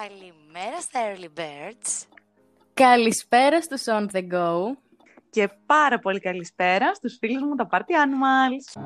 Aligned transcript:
Καλημέρα 0.00 0.80
στα 0.80 1.00
Early 1.00 1.38
Birds. 1.40 2.06
Καλησπέρα 2.74 3.62
στους 3.62 3.82
On 3.86 4.06
The 4.12 4.32
Go. 4.32 4.56
Και 5.30 5.50
πάρα 5.66 5.98
πολύ 5.98 6.20
καλησπέρα 6.20 6.94
στους 6.94 7.16
φίλους 7.20 7.42
μου 7.42 7.54
τα 7.54 7.68
Party 7.70 7.78
Animals. 7.78 8.82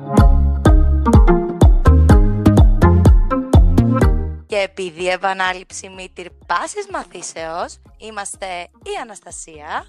Και 4.45 4.57
επειδή 4.57 5.07
επανάληψη 5.07 5.89
μήτυρ 5.89 6.27
πάσης 6.47 6.87
μαθήσεως, 6.91 7.81
είμαστε 7.97 8.61
η 8.61 8.91
Αναστασία, 9.01 9.85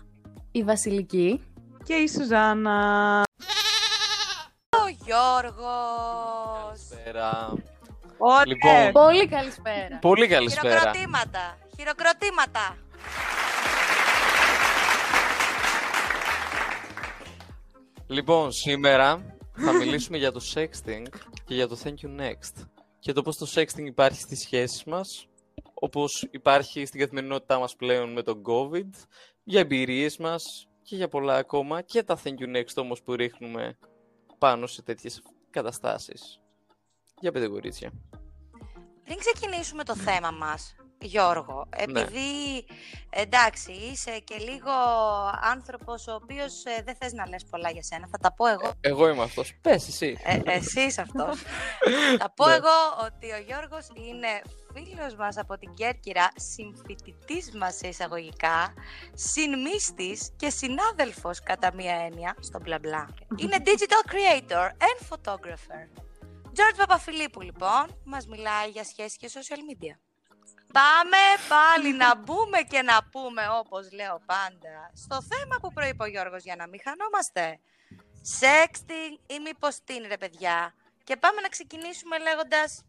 Η 0.52 0.62
Βασιλική. 0.62 1.42
Και 1.84 1.94
η 1.94 2.08
Σουζάννα. 2.08 3.22
ο 4.70 4.88
Γιώργος. 5.04 6.88
Καλησπέρα. 6.88 7.52
Ωραία. 8.18 8.46
Λοιπόν, 8.46 8.92
Πολύ 8.92 9.28
καλησπέρα. 9.28 9.98
πολύ 10.00 10.26
καλησπέρα. 10.26 10.78
Χειροκροτήματα, 10.78 11.58
χειροκροτήματα. 11.76 12.76
Λοιπόν, 18.06 18.52
σήμερα 18.52 19.36
θα 19.52 19.72
μιλήσουμε 19.72 20.16
για 20.16 20.32
το 20.32 20.40
sexting 20.54 21.02
και 21.44 21.54
για 21.54 21.68
το 21.68 21.78
thank 21.84 21.88
you 21.88 22.20
next. 22.20 22.66
Και 22.98 23.12
το 23.12 23.22
πώς 23.22 23.36
το 23.36 23.46
sexting 23.54 23.84
υπάρχει 23.84 24.20
στις 24.20 24.40
σχέσεις 24.40 24.84
μας, 24.84 25.28
όπως 25.74 26.28
υπάρχει 26.30 26.86
στην 26.86 27.00
καθημερινότητά 27.00 27.58
μας 27.58 27.76
πλέον 27.76 28.12
με 28.12 28.22
τον 28.22 28.42
COVID, 28.46 28.90
για 29.44 29.60
εμπειρίες 29.60 30.16
μας 30.16 30.68
και 30.82 30.96
για 30.96 31.08
πολλά 31.08 31.36
ακόμα 31.36 31.82
και 31.82 32.02
τα 32.02 32.18
thank 32.24 32.38
you 32.38 32.56
next 32.56 32.74
όμως 32.76 33.02
που 33.02 33.14
ρίχνουμε 33.14 33.78
πάνω 34.38 34.66
σε 34.66 34.82
τέτοιες 34.82 35.22
καταστάσεις. 35.50 36.40
Για 37.20 37.32
πέντε 37.32 37.48
κορίτσια. 37.48 37.90
Πριν 39.08 39.20
ξεκινήσουμε 39.20 39.84
το 39.84 39.96
θέμα 39.96 40.30
μας, 40.30 40.74
Γιώργο, 41.00 41.66
επειδή 41.76 42.64
εντάξει 43.10 43.72
είσαι 43.72 44.18
και 44.18 44.36
λίγο 44.36 44.70
άνθρωπος 45.42 46.06
ο 46.06 46.14
οποίος 46.14 46.64
ε, 46.64 46.82
δεν 46.84 46.96
θες 47.00 47.12
να 47.12 47.28
λες 47.28 47.44
πολλά 47.50 47.70
για 47.70 47.82
σένα, 47.82 48.08
θα 48.10 48.18
τα 48.18 48.32
πω 48.34 48.46
εγώ. 48.46 48.72
Εγώ 48.80 49.08
είμαι 49.08 49.22
αυτός. 49.22 49.54
Πες 49.62 49.88
εσύ. 49.88 50.18
Ε, 50.24 50.40
εσύ 50.44 50.80
είσαι 50.80 51.00
αυτός. 51.00 51.42
θα 52.20 52.32
πω 52.34 52.46
Ναι. 52.46 52.54
εγώ 52.54 52.76
ότι 53.06 53.32
ο 53.32 53.38
Γιώργος 53.46 53.86
είναι 53.94 54.28
φίλος 54.74 55.14
μας 55.14 55.36
από 55.36 55.58
την 55.58 55.74
Κέρκυρα, 55.74 56.28
συμφοιτητής 56.36 57.52
μας 57.56 57.76
σε 57.76 57.88
εισαγωγικά, 57.88 58.74
συνμίστης 59.14 60.30
και 60.36 60.50
συνάδελφος 60.50 61.42
κατά 61.42 61.74
μία 61.74 61.94
έννοια 61.94 62.36
στο 62.40 62.58
μπλα 62.62 62.78
μπλα. 62.78 63.08
Είναι 63.36 63.56
digital 63.64 64.12
creator 64.12 64.66
and 64.68 64.98
photographer. 65.10 66.07
George 66.58 66.76
Παπαφιλίππου 66.76 67.40
λοιπόν 67.40 68.00
μας 68.04 68.26
μιλάει 68.26 68.68
για 68.70 68.84
σχέσεις 68.84 69.16
και 69.16 69.30
social 69.32 69.62
media. 69.70 69.94
Πάμε 70.72 71.22
πάλι 71.48 71.96
να 71.96 72.16
μπούμε 72.16 72.58
και 72.68 72.82
να 72.82 73.04
πούμε 73.10 73.42
όπως 73.60 73.92
λέω 73.92 74.20
πάντα 74.26 74.90
στο 74.94 75.22
θέμα 75.22 75.56
που 75.60 75.72
προείπε 75.72 76.02
ο 76.02 76.06
Γιώργος 76.06 76.42
για 76.42 76.56
να 76.56 76.68
μην 76.68 76.80
χανόμαστε. 76.84 77.60
Sexting 78.40 79.12
ή 79.26 79.38
μήπως 79.44 79.78
τι 79.84 79.94
είναι 79.94 80.06
ρε 80.06 80.16
παιδιά. 80.16 80.74
Και 81.04 81.16
πάμε 81.16 81.40
να 81.40 81.48
ξεκινήσουμε 81.48 82.18
λέγοντας 82.18 82.84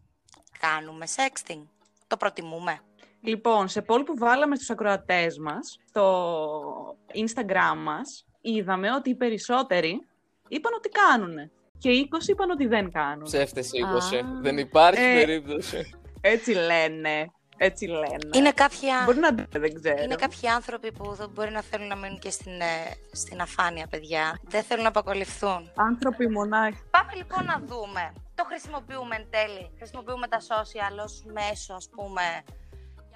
κάνουμε 0.60 1.06
sexting. 1.16 1.64
Το 2.08 2.18
προτιμούμε. 2.18 2.80
Λοιπόν, 3.22 3.68
σε 3.68 3.86
poll 3.88 4.06
που 4.06 4.18
βάλαμε 4.18 4.56
στους 4.56 4.70
ακροατές 4.70 5.38
μας, 5.38 5.80
στο 5.88 6.98
Instagram 7.14 7.76
μας, 7.78 8.26
είδαμε 8.42 8.94
ότι 8.94 9.10
οι 9.10 9.16
περισσότεροι 9.16 10.08
είπαν 10.48 10.74
ότι 10.74 10.90
κάνουνε. 10.90 11.52
Και 11.80 11.90
οι 11.90 12.10
20 12.26 12.28
είπαν 12.30 12.50
ότι 12.50 12.68
δεν 12.68 12.92
κάνουν. 12.92 13.24
Ψεύτες 13.24 13.70
20. 14.14 14.16
Α. 14.18 14.42
Δεν 14.42 14.58
υπάρχει 14.58 15.02
Ε, 15.04 15.14
περίπτωση. 15.26 15.90
Έτσι 16.22 16.52
λένε. 16.54 17.32
Έτσι 17.62 17.86
λένε. 17.86 18.30
Είναι 18.34 18.52
κάποια... 18.52 19.02
Μπορεί 19.06 19.20
να 19.20 19.30
δεν 19.52 19.74
ξέρω. 19.82 20.04
Είναι 20.04 20.16
κάποιοι 20.16 20.50
άνθρωποι 20.50 20.92
που 20.92 21.14
δεν 21.14 21.30
μπορεί 21.30 21.52
να 21.52 21.62
θέλουν 21.62 21.88
να 21.88 21.96
μείνουν 21.96 22.20
και 22.20 22.30
στην, 22.30 22.52
ε, 22.62 22.96
στην 23.12 23.42
αφάνεια, 23.42 23.88
παιδιά. 23.88 24.40
Δεν 24.44 24.64
θέλουν 24.64 24.84
να 24.84 24.90
αποκολληθούν. 24.90 25.72
Άνθρωποι 25.76 26.28
μονάχοι. 26.30 26.78
Πάμε 26.92 27.12
λοιπόν 27.16 27.46
να 27.46 27.62
δούμε. 27.66 28.14
Το 28.36 28.44
χρησιμοποιούμε 28.44 29.16
εν 29.16 29.26
τέλει. 29.30 29.72
Χρησιμοποιούμε 29.78 30.28
τα 30.28 30.40
social 30.40 31.04
ως 31.04 31.24
μέσο, 31.34 31.74
ας 31.74 31.90
πούμε, 31.96 32.22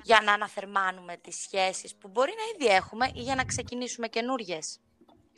για 0.04 0.22
να 0.26 0.34
αναθερμάνουμε 0.34 1.18
τις 1.22 1.36
σχέσεις 1.42 1.96
που 1.96 2.08
μπορεί 2.08 2.32
να 2.38 2.44
ήδη 2.66 2.76
έχουμε 2.76 3.06
ή 3.14 3.22
για 3.22 3.36
να 3.36 3.44
ξεκινήσουμε 3.44 4.08
καινούριε. 4.08 4.58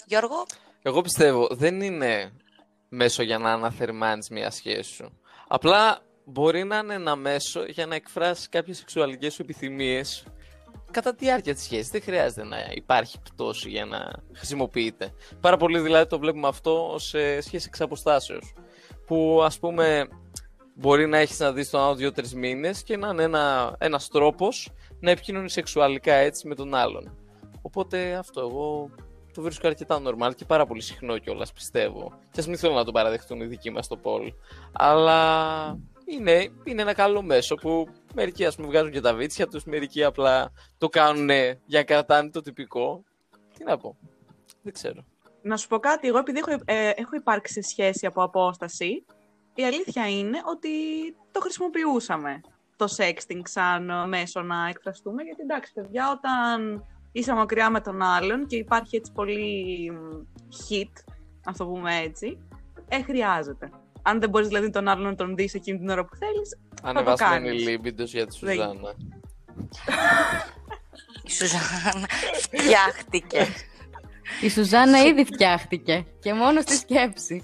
Γιώργο, 0.06 0.46
Εγώ 0.82 1.02
πιστεύω 1.02 1.48
δεν 1.52 1.82
είναι 1.82 2.32
μέσο 2.96 3.24
για 3.24 3.38
να 3.38 3.52
αναθερμάνεις 3.52 4.30
μια 4.30 4.50
σχέση 4.50 4.94
σου. 4.94 5.20
Απλά 5.48 6.00
μπορεί 6.26 6.64
να 6.64 6.78
είναι 6.78 6.94
ένα 6.94 7.16
μέσο 7.16 7.64
για 7.66 7.86
να 7.86 7.96
εκφράσεις 7.96 8.50
κάποιες 8.50 8.78
σεξουαλικές 8.78 9.34
σου 9.34 9.42
επιθυμίες 9.42 10.26
κατά 10.92 11.16
τη 11.16 11.26
διάρκεια 11.26 11.54
της 11.54 11.64
σχέσης. 11.64 11.90
Δεν 11.90 12.02
χρειάζεται 12.02 12.44
να 12.44 12.58
υπάρχει 12.74 13.20
πτώση 13.22 13.70
για 13.70 13.86
να 13.86 14.12
χρησιμοποιείται. 14.34 15.14
Πάρα 15.40 15.58
πολύ 15.58 15.80
δηλαδή 15.80 16.10
το 16.10 16.20
βλέπουμε 16.20 16.48
αυτό 16.48 16.96
σε 16.98 17.42
σχέση 17.42 17.66
εξ 17.68 17.82
αποστάσεως. 17.82 18.54
Που 19.06 19.42
ας 19.44 19.60
πούμε 19.60 20.08
μπορεί 20.76 21.08
να 21.08 21.18
έχεις 21.18 21.40
να 21.40 21.52
δεις 21.52 21.70
τον 21.70 21.82
άλλο 21.82 21.96
δύο-τρεις 21.96 22.34
μήνες 22.34 22.84
και 22.84 22.98
να 22.98 23.10
είναι 23.10 23.24
ένα, 23.24 23.76
ένας 23.80 24.08
τρόπος 24.08 24.72
να 25.00 25.12
επικοινωνείς 25.12 25.54
σεξουαλικά 25.54 26.14
έτσι 26.14 26.48
με 26.48 26.56
τον 26.56 26.76
άλλον. 26.76 27.18
Οπότε 27.62 28.14
αυτό 28.14 28.42
εγώ 28.42 28.90
το 29.36 29.42
βρίσκω 29.42 29.68
αρκετά 29.68 30.02
normal 30.06 30.36
και 30.36 30.46
πάρα 30.46 30.66
πολύ 30.66 30.82
συχνό 30.82 31.18
κιόλας, 31.18 31.54
πιστεύω. 31.54 32.20
Και 32.32 32.40
ας 32.40 32.48
μην 32.48 32.58
θέλω 32.58 32.74
να 32.74 32.84
το 32.84 32.92
παραδεχτούν 32.92 33.42
οι 33.42 33.46
δικοί 33.46 33.72
μας 33.72 33.86
στο 33.86 33.98
Πολ. 33.98 34.34
Αλλά 34.72 35.80
είναι, 36.06 36.52
είναι 36.64 36.82
ένα 36.82 36.94
καλό 36.94 37.22
μέσο 37.22 37.56
που 37.56 37.88
μερικοί 38.14 38.46
ας 38.46 38.56
πούμε 38.56 38.68
βγάζουν 38.68 38.92
και 38.92 39.02
τα 39.02 39.14
βίτσια 39.14 39.48
τους, 39.48 39.64
μερικοί 39.64 40.04
απλά 40.04 40.52
το 40.78 40.90
κάνουν 40.90 41.30
για 41.66 41.80
να 41.80 41.84
κρατάνε 41.84 42.30
το 42.30 42.42
τυπικό. 42.42 43.04
Τι 43.58 43.64
να 43.64 43.78
πω. 43.78 43.98
Δεν 44.62 44.74
ξέρω. 44.74 45.06
Να 45.42 45.58
σου 45.58 45.68
πω 45.68 45.80
κάτι, 45.80 46.08
εγώ 46.08 46.18
επειδή 46.18 46.40
έχω, 46.40 46.62
ε, 46.66 46.90
έχω 46.90 47.16
υπάρξει 47.16 47.54
σε 47.54 47.62
σχέση 47.62 48.06
από 48.06 48.24
απόσταση, 48.24 49.06
η 49.54 49.66
αλήθεια 49.66 50.10
είναι 50.10 50.42
ότι 50.46 50.70
το 51.32 51.40
χρησιμοποιούσαμε 51.40 52.42
το 52.76 52.86
sexting 52.98 53.42
σαν 53.44 53.90
ε, 53.90 54.08
μέσο 54.08 54.42
να 54.42 54.68
εκφραστούμε, 54.68 55.24
γιατί 55.24 55.42
εντάξει 55.42 55.74
παιδιά, 55.74 56.12
όταν 56.12 56.86
είσαι 57.18 57.34
μακριά 57.34 57.70
με 57.70 57.82
τον 57.82 58.02
άλλον 58.02 58.46
και 58.48 58.56
υπάρχει 58.56 58.96
έτσι 58.96 59.12
πολύ 59.12 59.92
μ, 59.92 60.26
hit, 60.70 60.92
να 61.46 61.54
το 61.54 61.66
πούμε 61.66 61.96
έτσι, 61.98 62.38
ε, 62.88 63.02
χρειάζεται. 63.04 63.70
Αν 64.02 64.20
δεν 64.20 64.30
μπορείς 64.30 64.48
δηλαδή 64.48 64.70
τον 64.70 64.88
άλλον 64.88 65.04
να 65.06 65.16
τον 65.16 65.36
δεις 65.36 65.54
εκείνη 65.54 65.78
την 65.78 65.90
ώρα 65.90 66.06
που 66.06 66.16
θέλεις, 66.16 66.58
Ανεβάσουμε 66.84 67.30
η 67.30 67.32
κάνεις. 67.34 67.64
λίμπιντος 67.68 68.12
για 68.14 68.28
τη 68.28 68.38
Δεν- 68.42 68.56
Σουζάννα. 68.56 68.94
η 71.24 71.30
Σουζάννα 71.32 72.08
φτιάχτηκε. 72.34 73.48
Η 74.42 74.50
Σουζάννα 74.50 75.02
ήδη 75.02 75.26
φτιάχτηκε 75.26 76.06
και 76.20 76.34
μόνο 76.34 76.62
στη 76.62 76.76
σκέψη. 76.76 77.44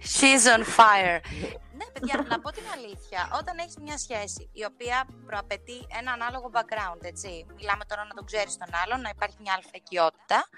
She's 0.00 0.58
on 0.58 0.62
fire. 0.62 1.20
Ναι, 1.94 2.00
παιδιά, 2.00 2.26
να 2.28 2.40
πω 2.40 2.50
την 2.50 2.62
αλήθεια. 2.74 3.30
Όταν 3.38 3.58
έχεις 3.58 3.76
μια 3.76 3.98
σχέση 3.98 4.50
η 4.52 4.64
οποία 4.64 5.06
προαπαιτεί 5.26 5.86
ένα 5.98 6.12
ανάλογο 6.12 6.50
background, 6.54 7.02
έτσι. 7.02 7.46
Μιλάμε 7.54 7.84
τώρα 7.84 8.04
να 8.04 8.14
τον 8.14 8.26
ξέρεις 8.26 8.56
τον 8.56 8.68
άλλον, 8.84 9.00
να 9.00 9.08
υπάρχει 9.08 9.36
μια 9.40 9.54
αλφαικιότητα 9.56 10.48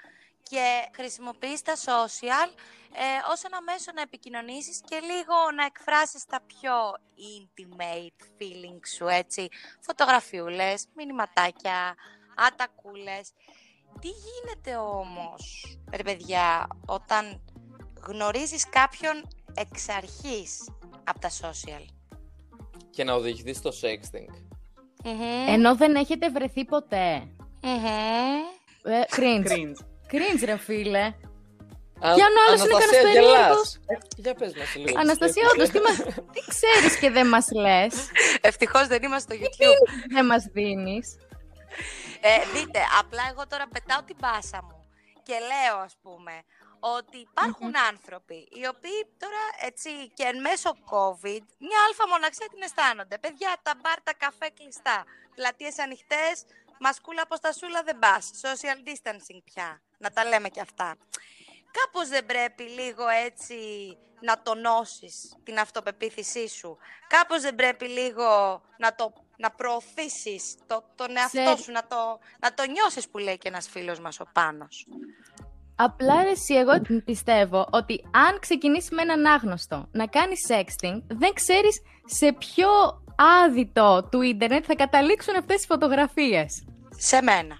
και 0.49 0.89
χρησιμοποιείς 0.95 1.61
τα 1.61 1.75
social 1.75 2.49
ε, 2.93 3.31
ως 3.31 3.43
ένα 3.43 3.61
μέσο 3.61 3.91
να 3.95 4.01
επικοινωνήσεις 4.01 4.81
και 4.89 4.99
λίγο 4.99 5.35
να 5.55 5.65
εκφράσεις 5.65 6.25
τα 6.25 6.39
πιο 6.47 6.73
intimate 7.35 8.21
feelings 8.37 8.87
σου, 8.95 9.07
έτσι. 9.07 9.47
Φωτογραφιούλες, 9.79 10.87
μηνυματάκια, 10.95 11.95
ατακούλες. 12.35 13.31
Τι 14.01 14.07
γίνεται 14.07 14.75
όμως, 14.75 15.77
ρε 15.91 16.03
παιδιά, 16.03 16.67
όταν 16.85 17.41
γνωρίζεις 18.07 18.69
κάποιον 18.69 19.27
εξ 19.53 19.89
αρχής; 19.89 20.69
Από 21.07 21.19
τα 21.19 21.29
social. 21.29 21.85
Και 22.91 23.03
να 23.03 23.13
οδηγηθείς 23.13 23.57
στο 23.57 23.69
sexting. 23.81 24.33
Μμμ. 25.03 25.47
Ενώ 25.47 25.75
δεν 25.75 25.95
έχετε 25.95 26.29
βρεθεί 26.29 26.65
ποτέ. 26.65 27.27
Μμμ. 27.61 27.85
Ε, 28.83 29.01
cringe. 29.15 29.47
cringe. 29.51 29.77
Cringe, 30.11 30.43
ρε 30.45 30.57
φίλε. 30.57 30.99
Α- 31.99 32.13
Κι 32.15 32.21
αν 32.21 32.33
ο 32.35 32.41
άλλος 32.47 32.61
είναι 32.63 32.73
Αναστασία, 32.73 33.01
κανένας 33.01 33.13
γελάς. 33.13 33.33
περίεργος. 33.33 33.75
Ε, 33.75 33.97
Για 34.17 34.33
πες 34.33 34.53
μας 34.55 34.75
λίγο. 34.75 34.85
τη 34.87 34.93
Αναστασία, 34.97 35.47
σκέψη. 35.49 35.55
όντως, 35.55 35.69
τι, 35.69 35.79
μας... 35.79 36.15
τι 36.33 36.41
ξέρεις 36.53 36.99
και 36.99 37.09
δεν 37.09 37.27
μας 37.27 37.47
λες. 37.51 37.93
Ευτυχώς 38.41 38.87
δεν 38.87 39.03
είμαστε 39.03 39.35
στο 39.35 39.43
YouTube. 39.45 40.11
Δεν 40.13 40.25
μας 40.25 40.43
δίνεις. 40.53 41.15
Ε, 42.21 42.29
δείτε, 42.53 42.79
απλά 42.99 43.23
εγώ 43.31 43.47
τώρα 43.47 43.67
πετάω 43.73 44.01
την 44.03 44.15
πάσα 44.15 44.59
μου 44.63 44.79
και 45.23 45.33
λέω 45.49 45.77
ας 45.87 45.95
πούμε 46.01 46.31
ότι 46.95 47.17
υπάρχουν 47.17 47.73
άνθρωποι 47.89 48.47
οι 48.51 48.67
οποίοι 48.67 48.99
τώρα 49.17 49.43
έτσι 49.59 49.89
και 50.13 50.23
εν 50.23 50.39
μέσω 50.41 50.77
COVID 50.91 51.43
μια 51.57 51.79
αλφα 51.87 52.07
μοναξία 52.07 52.47
την 52.49 52.61
αισθάνονται. 52.61 53.17
Παιδιά, 53.17 53.55
τα 53.63 53.73
μπαρ, 53.81 54.01
τα 54.01 54.13
καφέ 54.13 54.49
κλειστά, 54.49 55.05
πλατείες 55.35 55.79
ανοιχτές, 55.79 56.45
μασκούλα 56.79 57.21
αποστασούλα 57.21 57.83
δεν 57.83 57.99
πας, 57.99 58.31
social 58.41 58.87
distancing 58.87 59.41
πια, 59.43 59.81
να 59.97 60.11
τα 60.11 60.25
λέμε 60.25 60.49
και 60.49 60.61
αυτά. 60.61 60.95
Κάπως 61.71 62.07
δεν 62.07 62.25
πρέπει 62.25 62.63
λίγο 62.63 63.07
έτσι 63.07 63.57
να 64.21 64.41
τονώσεις 64.41 65.37
την 65.43 65.59
αυτοπεποίθησή 65.59 66.47
σου. 66.47 66.77
Κάπως 67.07 67.41
δεν 67.41 67.55
πρέπει 67.55 67.87
λίγο 67.87 68.61
να 68.77 68.95
το 68.95 69.13
να 69.37 69.51
προωθήσεις 69.51 70.55
το, 70.67 70.83
τον 70.95 71.17
εαυτό 71.17 71.43
Ξέρ- 71.43 71.59
σου, 71.59 71.71
να 71.71 71.87
το, 71.87 72.19
να 72.39 72.53
το 72.53 72.65
νιώσεις 72.65 73.09
που 73.09 73.17
λέει 73.17 73.37
και 73.37 73.47
ένας 73.47 73.69
φίλος 73.69 73.99
μας 73.99 74.19
ο 74.19 74.25
Πάνος. 74.33 74.87
Απλά 75.79 76.23
ρε, 76.23 76.29
εσύ, 76.29 76.53
εγώ 76.53 76.71
πιστεύω 77.05 77.67
ότι 77.71 78.03
αν 78.11 78.39
ξεκινήσεις 78.39 78.89
με 78.89 79.01
έναν 79.01 79.25
άγνωστο 79.25 79.87
να 79.91 80.05
κάνεις 80.05 80.45
sexting, 80.49 81.01
δεν 81.07 81.33
ξέρεις 81.33 81.81
σε 82.05 82.33
ποιο 82.33 82.69
άδειτο 83.45 84.07
του 84.11 84.21
ίντερνετ 84.21 84.63
θα 84.67 84.75
καταλήξουν 84.75 85.35
αυτές 85.35 85.55
τις 85.55 85.65
φωτογραφίες. 85.65 86.65
Σε 86.89 87.21
μένα. 87.21 87.57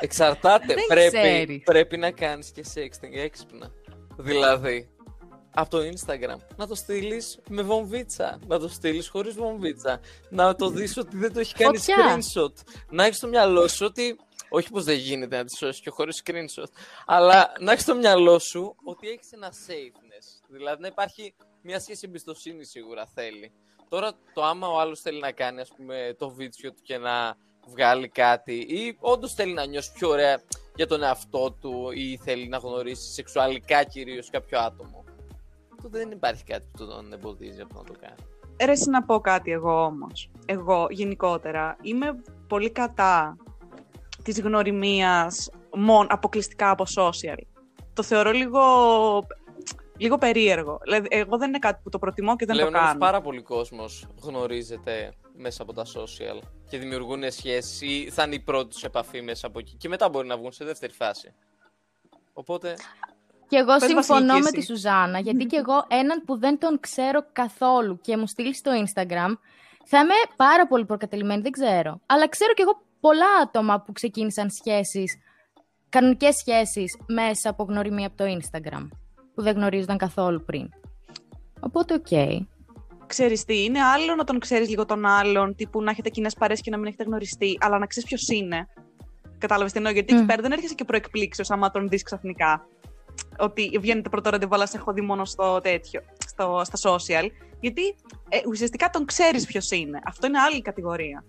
Εξαρτάται. 0.00 0.74
Δεν 0.74 0.84
πρέπει, 0.88 1.16
ξέρεις. 1.18 1.62
πρέπει 1.64 1.96
να 1.96 2.10
κάνεις 2.10 2.50
και 2.50 2.64
sexting 2.74 3.12
έξυπνα. 3.12 3.70
Δηλαδή, 4.16 4.88
από 5.58 5.70
το 5.70 5.78
Instagram, 5.78 6.38
να 6.56 6.66
το 6.66 6.74
στείλεις 6.74 7.38
με 7.48 7.62
βομβίτσα. 7.62 8.38
Να 8.46 8.58
το 8.58 8.68
στείλεις 8.68 9.08
χωρίς 9.08 9.34
βομβίτσα. 9.34 10.00
Να 10.30 10.54
το 10.54 10.68
δεις 10.68 10.96
ότι 10.96 11.16
δεν 11.16 11.32
το 11.32 11.40
έχει 11.40 11.54
κάνει 11.54 11.78
Φωτιά. 11.78 11.96
screenshot. 11.96 12.52
Να 12.90 13.04
έχεις 13.04 13.16
στο 13.16 13.26
μυαλό 13.26 13.68
σου 13.68 13.86
ότι. 13.86 14.18
Όχι 14.48 14.70
πως 14.70 14.84
δεν 14.84 14.96
γίνεται 14.96 15.36
να 15.36 15.44
τη 15.44 15.56
σώσεις 15.56 15.80
και 15.80 15.90
χωρίς 15.90 16.22
screenshot. 16.24 16.70
Αλλά 17.06 17.52
να 17.60 17.72
έχεις 17.72 17.82
στο 17.82 17.94
μυαλό 17.94 18.38
σου 18.38 18.76
ότι 18.84 19.08
έχεις 19.08 19.32
ένα 19.32 19.52
safeness. 19.66 20.42
Δηλαδή 20.48 20.80
να 20.82 20.86
υπάρχει 20.86 21.34
μια 21.62 21.80
σχέση 21.80 22.00
εμπιστοσύνη 22.04 22.64
σίγουρα 22.64 23.06
θέλει. 23.14 23.52
Τώρα 23.88 24.12
το 24.34 24.44
άμα 24.44 24.68
ο 24.68 24.80
άλλος 24.80 25.00
θέλει 25.00 25.20
να 25.20 25.32
κάνει 25.32 25.60
ας 25.60 25.68
πούμε 25.76 26.14
το 26.18 26.30
βίντεο 26.30 26.72
του 26.72 26.82
και 26.82 26.98
να 26.98 27.36
βγάλει 27.66 28.08
κάτι 28.08 28.54
ή 28.54 28.96
όντως 29.00 29.32
θέλει 29.34 29.52
να 29.52 29.66
νιώσει 29.66 29.92
πιο 29.92 30.08
ωραία 30.08 30.40
για 30.74 30.86
τον 30.86 31.02
εαυτό 31.02 31.56
του 31.60 31.90
ή 31.90 32.20
θέλει 32.24 32.48
να 32.48 32.58
γνωρίσει 32.58 33.12
σεξουαλικά 33.12 33.84
κυρίως 33.84 34.30
κάποιο 34.30 34.58
άτομο. 34.58 35.04
Τότε 35.86 35.98
δεν 35.98 36.10
υπάρχει 36.10 36.44
κάτι 36.44 36.66
που 36.72 36.86
τον 36.86 37.12
εμποδίζει 37.12 37.60
από 37.60 37.74
να 37.78 37.84
το 37.84 37.94
κάνει. 38.00 38.14
Ρε, 38.64 38.70
εσύ 38.72 38.90
να 38.90 39.02
πω 39.02 39.20
κάτι 39.20 39.50
εγώ 39.50 39.84
όμως. 39.84 40.30
Εγώ 40.46 40.86
γενικότερα 40.90 41.76
είμαι 41.82 42.22
πολύ 42.46 42.70
κατά 42.70 43.36
της 44.22 44.40
γνωριμίας 44.40 45.50
μόνο 45.76 46.06
αποκλειστικά 46.10 46.70
από 46.70 46.84
social. 46.96 47.36
Το 47.92 48.02
θεωρώ 48.02 48.30
λίγο, 48.30 48.62
λίγο 49.96 50.18
περίεργο. 50.18 50.78
Δηλαδή, 50.82 51.06
εγώ 51.10 51.38
δεν 51.38 51.48
είναι 51.48 51.58
κάτι 51.58 51.80
που 51.82 51.88
το 51.88 51.98
προτιμώ 51.98 52.36
και 52.36 52.46
δεν 52.46 52.54
Πλέον 52.54 52.72
το 52.72 52.78
όμως 52.78 52.90
κάνω. 52.90 53.00
πάρα 53.00 53.20
πολύ 53.20 53.42
κόσμος 53.42 54.06
γνωρίζεται 54.22 55.12
μέσα 55.36 55.62
από 55.62 55.72
τα 55.72 55.84
social 55.84 56.42
και 56.68 56.78
δημιουργούν 56.78 57.30
σχέσεις 57.30 57.80
ή 57.80 58.10
θα 58.10 58.22
είναι 58.22 58.34
η 58.34 58.40
πρώτη 58.40 58.68
τους 58.68 58.84
επαφή 58.84 59.22
μέσα 59.22 59.46
από 59.46 59.58
εκεί 59.58 59.76
και 59.76 59.88
μετά 59.88 60.08
μπορεί 60.08 60.26
να 60.26 60.36
βγουν 60.36 60.52
σε 60.52 60.64
δεύτερη 60.64 60.92
φάση. 60.92 61.34
Οπότε, 62.32 62.76
Και 63.48 63.56
εγώ 63.56 63.76
Πες, 63.76 63.82
συμφωνώ 63.82 64.26
Βασιλική, 64.26 64.42
με 64.42 64.48
εσύ. 64.48 64.52
τη 64.52 64.62
Σουζάνα, 64.62 65.18
γιατί 65.18 65.44
και 65.50 65.56
εγώ 65.56 65.84
έναν 65.88 66.22
που 66.26 66.38
δεν 66.38 66.58
τον 66.58 66.80
ξέρω 66.80 67.26
καθόλου 67.32 68.00
και 68.00 68.16
μου 68.16 68.26
στείλει 68.26 68.54
στο 68.54 68.70
Instagram, 68.84 69.38
θα 69.84 69.98
είμαι 69.98 70.14
πάρα 70.36 70.66
πολύ 70.66 70.84
προκατειλημμένη, 70.84 71.42
δεν 71.42 71.50
ξέρω. 71.50 72.00
Αλλά 72.06 72.28
ξέρω 72.28 72.52
κι 72.52 72.62
εγώ 72.62 72.82
πολλά 73.00 73.26
άτομα 73.42 73.80
που 73.80 73.92
ξεκίνησαν 73.92 74.50
σχέσεις, 74.50 75.18
κανονικές 75.88 76.36
σχέσεις, 76.36 76.98
μέσα 77.06 77.50
από 77.50 77.64
γνωριμία 77.64 78.06
από 78.06 78.16
το 78.16 78.24
Instagram, 78.24 78.88
που 79.34 79.42
δεν 79.42 79.54
γνωρίζονταν 79.54 79.96
καθόλου 79.96 80.44
πριν. 80.44 80.68
Οπότε, 81.60 81.94
οκ. 81.94 82.42
Ξέρεις 83.06 83.44
τι, 83.44 83.64
είναι 83.64 83.82
άλλο 83.82 84.14
να 84.14 84.24
τον 84.24 84.38
ξέρεις 84.38 84.68
λίγο 84.68 84.84
τον 84.86 85.06
άλλον, 85.06 85.54
τύπου 85.54 85.82
να 85.82 85.90
έχετε 85.90 86.08
κοινές 86.08 86.34
παρέες 86.34 86.60
και 86.60 86.70
να 86.70 86.76
μην 86.76 86.86
έχετε 86.86 87.04
γνωριστεί, 87.04 87.58
αλλά 87.60 87.78
να 87.78 87.86
ξέρεις 87.86 88.08
ποιος 88.08 88.28
είναι. 88.28 88.68
Κατάλαβες 89.38 89.72
τι 89.72 89.78
εννοώ, 89.78 89.92
γιατί 89.92 90.14
εκεί 90.14 90.22
Μμ. 90.22 90.26
πέρα 90.26 90.42
δεν 90.42 90.52
έρχεσαι 90.52 90.74
και 90.74 90.84
προεκπλήξεως 90.84 91.50
άμα 91.50 91.70
τον 91.70 91.88
δεις 91.88 92.02
ξαφνικά. 92.02 92.66
Ότι 93.38 93.78
βγαίνετε 93.80 94.08
πρώτο 94.08 94.30
ραντεβού, 94.30 94.54
αλλά 94.54 94.66
σε 94.66 94.76
έχω 94.76 94.92
δει 94.92 95.00
μόνο 95.00 95.24
στο 95.24 95.60
τέτοιο, 95.60 96.00
στο, 96.26 96.62
στα 96.64 96.90
social. 96.90 97.28
Γιατί 97.60 97.96
ε, 98.28 98.38
ουσιαστικά 98.48 98.90
τον 98.90 99.04
ξέρεις 99.04 99.46
ποιος 99.46 99.70
είναι. 99.70 100.00
Αυτό 100.04 100.26
είναι 100.26 100.38
άλλη 100.38 100.62
κατηγορία. 100.62 101.24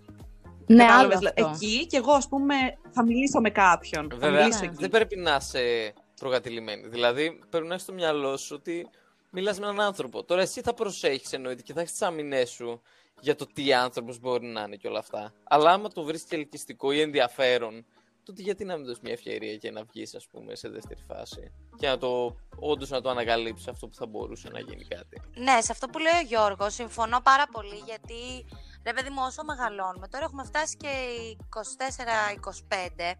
Ναι, 0.66 0.82
άλλο 0.82 0.90
Κατάλαβες, 0.90 1.18
δηλαδή, 1.18 1.42
αυτό. 1.42 1.54
Εκεί 1.54 1.86
και 1.86 1.96
εγώ, 1.96 2.12
ας 2.12 2.28
πούμε, 2.28 2.54
θα 2.90 3.02
μιλήσω 3.04 3.40
με 3.40 3.50
κάποιον. 3.50 4.08
θα 4.10 4.16
βέβαια, 4.16 4.40
μιλήσω 4.40 4.60
Ναι. 4.60 4.66
εκεί. 4.66 4.76
δεν 4.78 4.90
πρέπει 4.90 5.16
να 5.16 5.36
είσαι 5.40 5.92
προκατηλημένη. 6.20 6.88
Δηλαδή, 6.88 7.38
πρέπει 7.50 7.66
να 7.66 7.74
έχει 7.74 7.82
στο 7.82 7.92
μυαλό 7.92 8.36
σου 8.36 8.54
ότι 8.58 8.88
μιλάς 9.30 9.58
με 9.60 9.66
έναν 9.66 9.80
άνθρωπο. 9.80 10.24
Τώρα, 10.24 10.40
εσύ 10.40 10.60
θα 10.60 10.74
προσέχεις 10.74 11.32
εννοείται 11.32 11.62
και 11.62 11.72
θα 11.72 11.80
έχεις 11.80 11.92
τις 11.92 12.02
άμυνέ 12.02 12.44
σου 12.44 12.82
για 13.20 13.34
το 13.36 13.46
τι 13.52 13.72
άνθρωπος 13.72 14.20
μπορεί 14.20 14.46
να 14.46 14.62
είναι 14.62 14.76
και 14.76 14.88
όλα 14.88 14.98
αυτά. 14.98 15.32
Αλλά 15.44 15.70
άμα 15.70 15.88
το 15.88 16.02
βρεις 16.02 16.22
και 16.22 16.36
ελκυστικό 16.36 16.92
ή 16.92 17.00
ενδιαφέρον, 17.00 17.84
τότε 18.28 18.42
γιατί 18.42 18.64
να 18.64 18.76
μην 18.76 18.84
δώσεις 18.86 19.02
μια 19.02 19.12
ευκαιρία 19.12 19.56
και 19.56 19.70
να 19.70 19.84
βγεις, 19.84 20.14
ας 20.14 20.26
πούμε, 20.30 20.54
σε 20.54 20.68
δεύτερη 20.68 21.00
φάση. 21.00 21.52
Και 21.76 21.86
να 21.86 21.98
το 21.98 22.36
όντως 22.58 22.90
να 22.90 23.00
το 23.00 23.08
ανακαλύψεις 23.10 23.68
αυτό 23.68 23.88
που 23.88 23.94
θα 23.94 24.06
μπορούσε 24.06 24.48
να 24.48 24.60
γίνει 24.60 24.84
κάτι. 24.84 25.22
Ναι, 25.34 25.60
σε 25.60 25.72
αυτό 25.72 25.86
που 25.86 25.98
λέει 25.98 26.12
ο 26.22 26.26
Γιώργος 26.26 26.74
συμφωνώ 26.74 27.20
πάρα 27.20 27.46
πολύ 27.52 27.78
γιατί 27.90 28.20
ρε 28.84 28.92
παιδί 28.92 29.10
μου 29.10 29.22
όσο 29.28 29.44
μεγαλώνουμε 29.44 30.08
τώρα 30.08 30.24
έχουμε 30.24 30.44
φτάσει 30.44 30.76
και 30.76 30.88
οι 30.88 31.38
24-25 32.68 32.76
ε, 32.98 33.14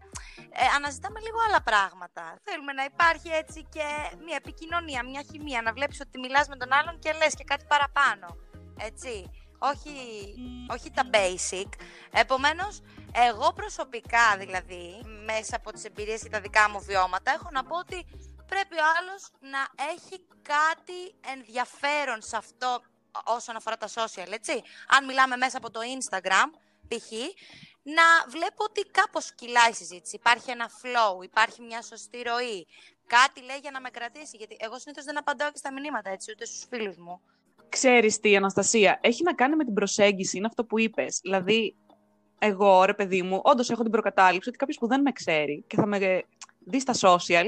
αναζητάμε 0.75 1.19
λίγο 1.19 1.37
άλλα 1.47 1.61
πράγματα. 1.69 2.23
Θέλουμε 2.43 2.73
να 2.73 2.83
υπάρχει 2.83 3.29
έτσι 3.41 3.59
και 3.75 3.85
μια 4.25 4.37
επικοινωνία, 4.43 5.03
μια 5.03 5.23
χημεία, 5.31 5.61
να 5.61 5.73
βλέπεις 5.73 5.99
ότι 6.05 6.19
μιλάς 6.19 6.47
με 6.47 6.55
τον 6.55 6.73
άλλον 6.73 6.99
και 6.99 7.11
λες 7.19 7.33
και 7.35 7.43
κάτι 7.43 7.65
παραπάνω. 7.73 8.27
Έτσι. 8.77 9.13
Όχι, 9.59 9.93
όχι 10.69 10.91
τα 10.91 11.03
basic. 11.13 11.69
Επομένως, 12.11 12.81
εγώ 13.11 13.53
προσωπικά 13.53 14.37
δηλαδή, 14.37 15.01
μέσα 15.25 15.55
από 15.55 15.71
τις 15.71 15.83
εμπειρίες 15.83 16.23
και 16.23 16.29
τα 16.29 16.41
δικά 16.41 16.69
μου 16.69 16.81
βιώματα, 16.81 17.31
έχω 17.31 17.49
να 17.51 17.63
πω 17.63 17.77
ότι 17.77 18.05
πρέπει 18.47 18.75
ο 18.75 18.85
άλλος 18.99 19.29
να 19.39 19.85
έχει 19.93 20.25
κάτι 20.41 21.15
ενδιαφέρον 21.33 22.21
σε 22.21 22.37
αυτό 22.37 22.81
όσον 23.23 23.55
αφορά 23.55 23.77
τα 23.77 23.87
social, 23.87 24.31
έτσι. 24.31 24.63
Αν 24.87 25.05
μιλάμε 25.05 25.35
μέσα 25.35 25.57
από 25.57 25.71
το 25.71 25.79
Instagram, 25.79 26.49
π.χ., 26.87 27.11
να 27.83 28.03
βλέπω 28.27 28.63
ότι 28.63 28.81
κάπως 28.81 29.31
κυλάει 29.33 29.69
η 29.69 29.73
συζήτηση. 29.73 30.15
Υπάρχει 30.15 30.51
ένα 30.51 30.69
flow, 30.81 31.23
υπάρχει 31.23 31.61
μια 31.61 31.81
σωστή 31.81 32.21
ροή. 32.21 32.67
Κάτι 33.07 33.41
λέει 33.41 33.57
για 33.57 33.71
να 33.71 33.81
με 33.81 33.89
κρατήσει, 33.89 34.37
γιατί 34.37 34.57
εγώ 34.59 34.79
συνήθως 34.79 35.03
δεν 35.03 35.17
απαντάω 35.17 35.51
και 35.51 35.57
στα 35.57 35.73
μηνύματα, 35.73 36.09
έτσι, 36.09 36.31
ούτε 36.31 36.45
στους 36.45 36.65
φίλους 36.69 36.97
μου. 36.97 37.21
Ξέρεις 37.69 38.19
τι, 38.19 38.35
Αναστασία, 38.35 38.99
έχει 39.01 39.23
να 39.23 39.33
κάνει 39.33 39.55
με 39.55 39.63
την 39.63 39.73
προσέγγιση, 39.73 40.37
είναι 40.37 40.45
αυτό 40.45 40.65
που 40.65 40.79
είπες. 40.79 41.19
Δηλαδή, 41.23 41.75
εγώ, 42.39 42.83
ρε 42.83 42.93
παιδί 42.93 43.21
μου, 43.21 43.39
όντως 43.43 43.69
έχω 43.69 43.81
την 43.81 43.91
προκατάληψη 43.91 44.49
ότι 44.49 44.57
κάποιος 44.57 44.77
που 44.77 44.87
δεν 44.87 45.01
με 45.01 45.11
ξέρει 45.11 45.63
και 45.67 45.75
θα 45.75 45.85
με 45.85 46.23
δει 46.65 46.79
στα 46.79 46.93
social, 46.93 47.45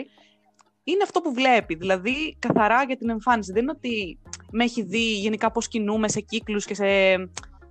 είναι 0.83 1.03
αυτό 1.03 1.21
που 1.21 1.33
βλέπει. 1.33 1.75
Δηλαδή, 1.75 2.35
καθαρά 2.39 2.83
για 2.83 2.97
την 2.97 3.09
εμφάνιση. 3.09 3.51
Δεν 3.51 3.61
είναι 3.61 3.73
ότι 3.75 4.19
με 4.51 4.63
έχει 4.63 4.83
δει 4.83 5.19
γενικά 5.19 5.51
πώς 5.51 5.67
κινούμε 5.67 6.09
σε 6.09 6.19
κύκλους 6.19 6.65
και 6.65 6.75
σε, 6.75 6.85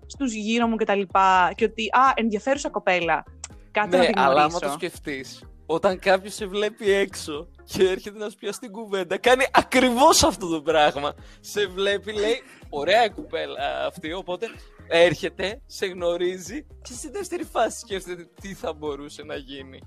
στους 0.07 0.33
γύρω 0.33 0.67
μου 0.67 0.77
και 0.77 0.85
τα 0.85 0.95
λοιπά 0.95 1.53
και 1.55 1.65
ότι, 1.65 1.83
α, 1.83 2.13
ενδιαφέρουσα 2.15 2.71
κοπέλα. 2.71 3.25
Κάτσε 3.71 3.97
να 3.97 4.03
ναι, 4.03 4.09
την 4.09 4.19
αλλά 4.19 4.33
γνωρίσω. 4.33 4.57
άμα 4.57 4.67
το 4.67 4.73
σκεφτείς, 4.73 5.45
όταν 5.67 5.99
κάποιος 5.99 6.35
σε 6.35 6.47
βλέπει 6.47 6.91
έξω 6.91 7.49
και 7.73 7.89
έρχεται 7.89 8.19
να 8.19 8.29
σου 8.31 8.37
πιάσει 8.37 8.61
την 8.61 8.73
κουβέντα, 8.73 9.19
κάνει 9.19 9.45
ακριβώς 9.53 10.23
αυτό 10.23 10.49
το 10.49 10.63
πράγμα. 10.63 11.15
Σε 11.41 11.67
βλέπει, 11.67 12.13
λέει, 12.13 12.43
ωραία 12.69 13.05
η 13.05 13.11
κουπέλα 13.11 13.87
αυτή. 13.87 14.13
Οπότε 14.13 14.47
έρχεται, 14.89 15.61
σε 15.67 15.87
γνωρίζει 15.87 16.67
και 16.83 16.93
στη 16.93 17.11
δεύτερη 17.11 17.45
φάση 17.45 17.79
σκέφτεται 17.79 18.29
τι 18.41 18.55
θα 18.55 18.73
μπορούσε 18.73 19.23
να 19.23 19.37
γίνει. 19.37 19.79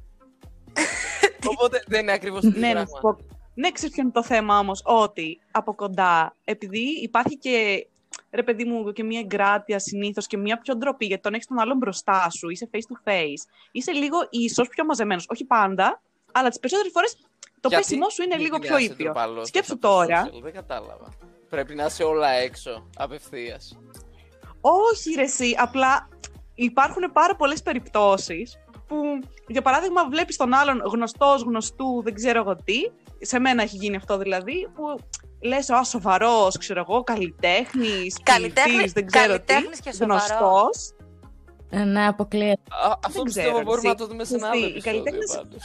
Οπότε 1.52 1.84
δεν 1.88 2.02
είναι 2.02 2.12
ακριβώς 2.12 2.42
το 2.42 2.48
ίδιο 2.48 2.60
Ναι, 2.60 2.68
να 2.68 2.74
πράγμα. 2.74 2.90
σου 2.96 3.02
πω. 3.02 3.18
Ναι, 3.56 3.72
ξέρεις 3.72 3.94
ποιο 3.94 4.04
είναι 4.04 4.12
το 4.12 4.24
θέμα 4.24 4.60
όμως, 4.60 4.82
ότι 4.84 5.40
από 5.52 5.76
κοντά, 5.76 6.36
επειδή 6.44 7.02
υπάρχει 7.02 7.38
και, 7.38 7.88
ρε 8.32 8.44
παιδί 8.44 8.64
μου, 8.64 8.92
και 8.92 9.04
μια 9.04 9.20
εγκράτεια 9.20 9.80
συνήθως 9.80 10.28
και 10.28 10.38
μια 10.38 10.58
πιο 10.60 10.76
ντροπή, 10.76 11.06
γιατί 11.06 11.22
τον 11.24 11.34
έχεις 11.34 11.48
τον 11.48 11.60
άλλον 11.60 11.78
μπροστά 11.78 12.30
σου, 12.30 12.50
είσαι 12.50 12.70
face 12.74 12.78
to 12.78 13.10
face, 13.12 13.50
είσαι 13.72 13.92
λίγο 13.92 14.18
ίσως 14.30 14.68
πιο 14.68 14.86
μαζεμένος, 14.86 15.26
όχι 15.30 15.46
πάντα, 15.46 16.02
αλλά 16.32 16.50
τις 16.50 16.60
περισσότερες 16.60 16.92
φορές 16.94 17.18
το 17.64 17.70
Γιατί- 17.70 17.84
πέσιμό 17.86 18.10
σου 18.10 18.22
είναι 18.22 18.30
γιατί 18.36 18.44
λίγο 18.44 18.58
να 18.58 18.66
πιο 18.66 18.78
είσαι 18.78 18.92
ήπιο. 18.94 19.06
ντροπαλός 19.06 19.48
Σκέψου 19.48 19.78
μέσα 19.82 19.88
από 19.96 20.06
το 20.06 20.06
τώρα, 20.06 20.28
social, 20.30 20.42
Δεν 20.44 20.54
κατάλαβα. 20.54 21.08
Πρέπει 21.50 21.76
να 21.76 21.86
είσαι 21.86 22.04
όλα 22.04 22.30
έξω, 22.30 22.90
απευθείας. 22.98 23.78
όχι 24.62 25.14
ρε 25.16 25.22
εσύ, 25.22 25.56
απλά 25.58 26.10
υπάρχουν 26.56 27.12
πάρα 27.14 27.36
πολλές 27.36 27.62
περιπτώσεις 27.64 28.58
που, 28.88 28.96
για 29.48 29.62
παράδειγμα, 29.62 30.10
βλέπεις 30.10 30.36
τον 30.38 30.54
άλλον 30.54 30.82
γνωστός, 30.86 31.42
γνωστού, 31.42 32.02
δεν 32.04 32.14
ξέρω 32.14 32.40
εγώ 32.40 32.56
τι, 32.56 32.76
σε 33.26 33.40
μένα 33.40 33.62
έχει 33.64 33.76
γίνει 33.78 33.96
αυτό 33.96 34.18
δηλαδή, 34.18 34.68
που 34.76 34.96
λες, 35.42 35.70
α, 35.70 35.84
σοβαρός, 35.84 36.58
ξέρω 36.58 36.80
εγώ, 36.88 37.04
καλλιτέχνης, 37.04 38.18
Καλλιτέχνη- 38.24 38.74
ποιητής, 38.76 38.94
δεν 38.94 39.06
ξέρω 39.06 39.26
καλλιτέχνης 39.28 39.78
τι, 39.78 39.84
και 39.84 39.92
σοβαρός. 39.92 40.28
γνωστός. 40.30 40.94
Ε, 41.76 41.84
ναι, 41.84 42.08
αποκλείεται. 42.08 42.62
Αυτό 42.84 43.10
Δεν 43.12 43.24
πιστεύω 43.24 43.50
ξέρω, 43.50 43.64
μπορούμε 43.64 43.78
εσύ. 43.78 43.88
να 43.88 43.96
το 43.96 44.08
δούμε 44.08 44.24
σε 44.24 44.36
ένα 44.36 44.48
άλλο 44.50 44.66
Εσύ, 44.66 44.74
οι 44.74 44.78
επεισόδιο 44.78 45.04
καλλιτέχνες- 45.04 45.36
πάντως. 45.36 45.64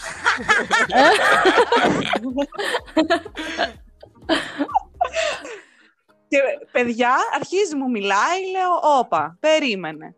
Και 6.28 6.38
παιδιά, 6.72 7.14
αρχίζει 7.34 7.76
μου 7.76 7.90
μιλάει, 7.90 8.50
λέω, 8.50 8.98
όπα, 8.98 9.36
περίμενε. 9.40 10.14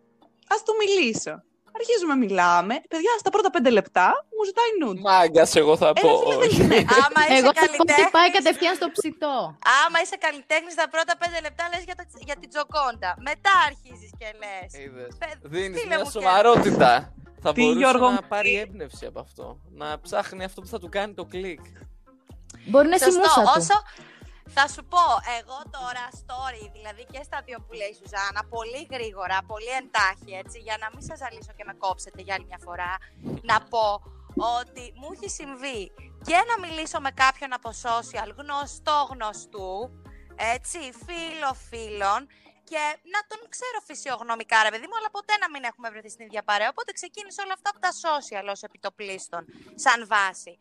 Ας 0.49 0.63
του 0.63 0.73
μιλήσω. 0.79 1.43
Αρχίζουμε, 1.81 2.15
μιλάμε. 2.25 2.75
Παιδιά, 2.93 3.13
στα 3.23 3.31
πρώτα 3.35 3.51
πέντε 3.55 3.71
λεπτά 3.79 4.07
μου 4.37 4.43
ζητάει 4.49 4.71
nude. 4.83 5.01
Μάγκας, 5.09 5.51
εγώ 5.63 5.75
θα 5.83 5.89
πω. 5.93 6.09
όχι. 6.43 6.63
Άμα 7.05 7.21
είσαι 7.29 7.39
Εγώ 7.41 7.51
θα 7.61 7.67
πω 7.77 7.83
ότι 7.87 7.93
πάει 7.93 8.09
καλλιτέχνης, 8.11 8.33
κατευθείαν 8.39 8.75
στο 8.81 8.89
ψητό. 8.97 9.37
άμα 9.85 9.99
είσαι 10.03 10.17
καλλιτέχνης, 10.27 10.75
τα 10.81 10.87
πρώτα 10.95 11.13
πέντε 11.23 11.39
λεπτά 11.47 11.65
λες 11.73 11.83
για, 11.89 11.97
τα- 11.99 12.07
για 12.29 12.37
την 12.41 12.49
Τζοκόντα. 12.53 13.11
Μετά 13.29 13.53
αρχίζεις 13.69 14.11
και 14.21 14.29
λες. 14.43 14.69
Είδες. 14.85 15.11
Παι- 15.21 15.39
Δίνεις 15.55 15.77
στείλε 15.79 15.91
μια 15.95 15.99
μου 16.05 16.09
και- 16.11 16.17
σοβαρότητα. 16.17 16.91
Θα 17.43 17.51
Τι, 17.53 17.61
μπορούσε 17.61 17.79
Γιώργο; 17.83 18.07
να 18.07 18.13
μου, 18.19 18.25
πάρει 18.33 18.49
τι; 18.51 18.57
έμπνευση 18.65 19.05
από 19.11 19.21
αυτό. 19.27 19.45
Να 19.81 19.89
ψάχνει 20.05 20.43
αυτό 20.49 20.59
που 20.63 20.71
θα 20.75 20.79
του 20.83 20.89
κάνει 20.97 21.13
το 21.21 21.25
κλικ. 21.33 21.65
Μπορεί 22.71 22.89
να 22.93 22.97
είναι 22.97 23.05
Σωστό. 23.11 23.21
μουσα 23.21 23.43
του. 23.43 23.51
Όσο 23.61 23.77
θα 24.55 24.69
σου 24.69 24.85
πω, 24.85 25.05
εγώ 25.41 25.59
τώρα 25.77 26.05
story, 26.21 26.65
δηλαδή 26.73 27.03
και 27.13 27.23
στα 27.23 27.43
δύο 27.47 27.59
που 27.65 27.73
λέει 27.73 27.89
η 27.89 27.99
Σουζάνα, 28.01 28.43
πολύ 28.57 28.83
γρήγορα, 28.91 29.39
πολύ 29.47 29.73
εντάχει, 29.81 30.33
έτσι, 30.43 30.59
για 30.59 30.77
να 30.81 30.89
μην 30.93 31.03
σας 31.09 31.19
ζαλίσω 31.19 31.53
και 31.57 31.65
με 31.67 31.75
κόψετε 31.85 32.23
για 32.23 32.35
άλλη 32.35 32.47
μια 32.51 32.61
φορά, 32.67 32.93
να 33.43 33.57
πω 33.73 33.87
ότι 34.61 34.93
μου 34.99 35.09
έχει 35.15 35.29
συμβεί 35.31 35.81
και 36.29 36.39
να 36.51 36.55
μιλήσω 36.65 37.01
με 37.01 37.11
κάποιον 37.11 37.53
από 37.53 37.71
social, 37.85 38.29
γνωστό 38.41 39.09
γνωστού, 39.11 39.73
έτσι, 40.37 40.79
φίλο 41.05 41.53
φίλων, 41.69 42.21
και 42.71 42.83
να 43.15 43.21
τον 43.31 43.41
ξέρω 43.55 43.79
φυσιογνωμικά, 43.89 44.63
ρε 44.63 44.71
παιδί 44.71 44.87
μου, 44.89 44.97
αλλά 44.99 45.11
ποτέ 45.11 45.35
να 45.43 45.51
μην 45.51 45.63
έχουμε 45.65 45.91
βρεθεί 45.91 46.11
στην 46.11 46.25
ίδια 46.27 46.43
παρέα. 46.43 46.69
Οπότε 46.69 46.93
ξεκίνησε 46.93 47.41
όλα 47.45 47.55
αυτά 47.59 47.71
από 47.73 47.81
τα 47.87 47.93
social 48.05 48.47
ως 48.55 48.63
επιτοπλίστων, 48.63 49.43
σαν 49.75 50.07
βάση. 50.07 50.59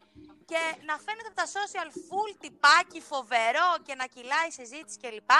Και 0.50 0.62
να 0.89 0.96
φαίνεται 1.06 1.29
από 1.32 1.39
τα 1.41 1.48
social 1.58 1.89
full 2.08 2.32
τυπάκι 2.44 3.01
φοβερό 3.12 3.70
και 3.86 3.96
να 4.01 4.06
κυλάει 4.13 4.48
η 4.51 4.58
συζήτηση 4.60 4.98
κλπ. 5.03 5.32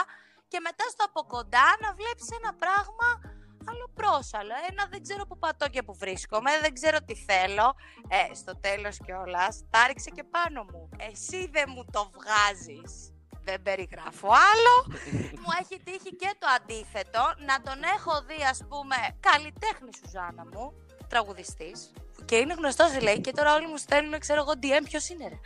Και 0.52 0.60
μετά 0.68 0.86
στο 0.94 1.04
από 1.10 1.22
κοντά 1.34 1.68
να 1.84 1.90
βλέπεις 2.00 2.28
ένα 2.40 2.52
πράγμα 2.64 3.10
άλλο 3.70 3.88
πρόσαλο. 3.94 4.54
Ένα 4.70 4.84
δεν 4.92 5.02
ξέρω 5.06 5.24
που 5.26 5.38
πατώ 5.38 5.68
και 5.70 5.84
που 5.84 5.94
βρίσκομαι, 6.04 6.52
δεν 6.62 6.74
ξέρω 6.74 6.98
τι 7.08 7.16
θέλω. 7.16 7.68
Ε, 8.08 8.34
στο 8.34 8.54
τέλος 8.60 8.98
κιόλας, 9.06 9.54
τα 9.70 9.88
ρίξε 9.88 10.10
και 10.10 10.24
πάνω 10.24 10.60
μου. 10.72 10.90
Εσύ 11.10 11.50
δεν 11.56 11.68
μου 11.74 11.86
το 11.92 12.12
βγάζεις. 12.16 13.14
Δεν 13.48 13.62
περιγράφω 13.62 14.28
άλλο. 14.52 14.76
μου 15.42 15.52
έχει 15.62 15.82
τύχει 15.84 16.16
και 16.16 16.32
το 16.40 16.48
αντίθετο. 16.58 17.24
Να 17.50 17.62
τον 17.62 17.80
έχω 17.96 18.14
δει, 18.28 18.44
ας 18.44 18.62
πούμε, 18.70 18.96
καλλιτέχνη 19.20 19.90
Σουζάνα 19.98 20.46
μου, 20.54 20.74
τραγουδιστής. 21.08 21.92
Και 22.30 22.38
είναι 22.38 22.54
γνωστός, 22.54 23.02
λέει, 23.02 23.20
και 23.22 23.32
τώρα 23.32 23.54
όλοι 23.56 23.68
μου 23.68 23.78
στέλνουν, 23.78 24.20
ξέρω 24.20 24.40
εγώ, 24.42 24.54
DM, 24.64 24.84
ποιος 24.90 25.10
είναι, 25.10 25.28
ρε. 25.28 25.38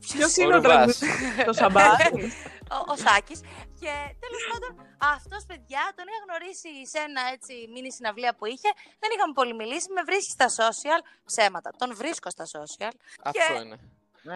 Ποιος 0.00 0.36
Ο 0.36 0.42
είναι 0.42 0.54
ο 0.54 0.56
Ρουβάς. 0.56 0.72
τραγουδιστής, 0.98 1.44
το 1.44 1.52
Σαμπάρι. 1.52 2.32
ο, 2.76 2.78
ο 2.92 2.96
Σάκης. 3.04 3.40
Και 3.80 3.92
τέλος 4.22 4.42
πάντων, 4.50 4.70
αυτός 5.14 5.42
παιδιά 5.46 5.82
τον 5.96 6.04
είχα 6.08 6.20
γνωρίσει 6.26 6.72
σε 6.92 6.98
ένα 7.08 7.22
έτσι 7.34 7.52
μίνι 7.74 7.92
συναυλία 7.92 8.34
που 8.34 8.44
είχε. 8.46 8.70
Δεν 9.02 9.10
είχαμε 9.14 9.32
πολύ 9.32 9.54
μιλήσει. 9.54 9.92
Με 9.92 10.02
βρίσκει 10.08 10.30
στα 10.38 10.48
social. 10.60 11.00
Ψέματα. 11.30 11.70
Τον 11.80 11.90
βρίσκω 12.00 12.30
στα 12.30 12.44
social. 12.56 12.92
Αυτό 13.24 13.60
είναι. 13.62 13.78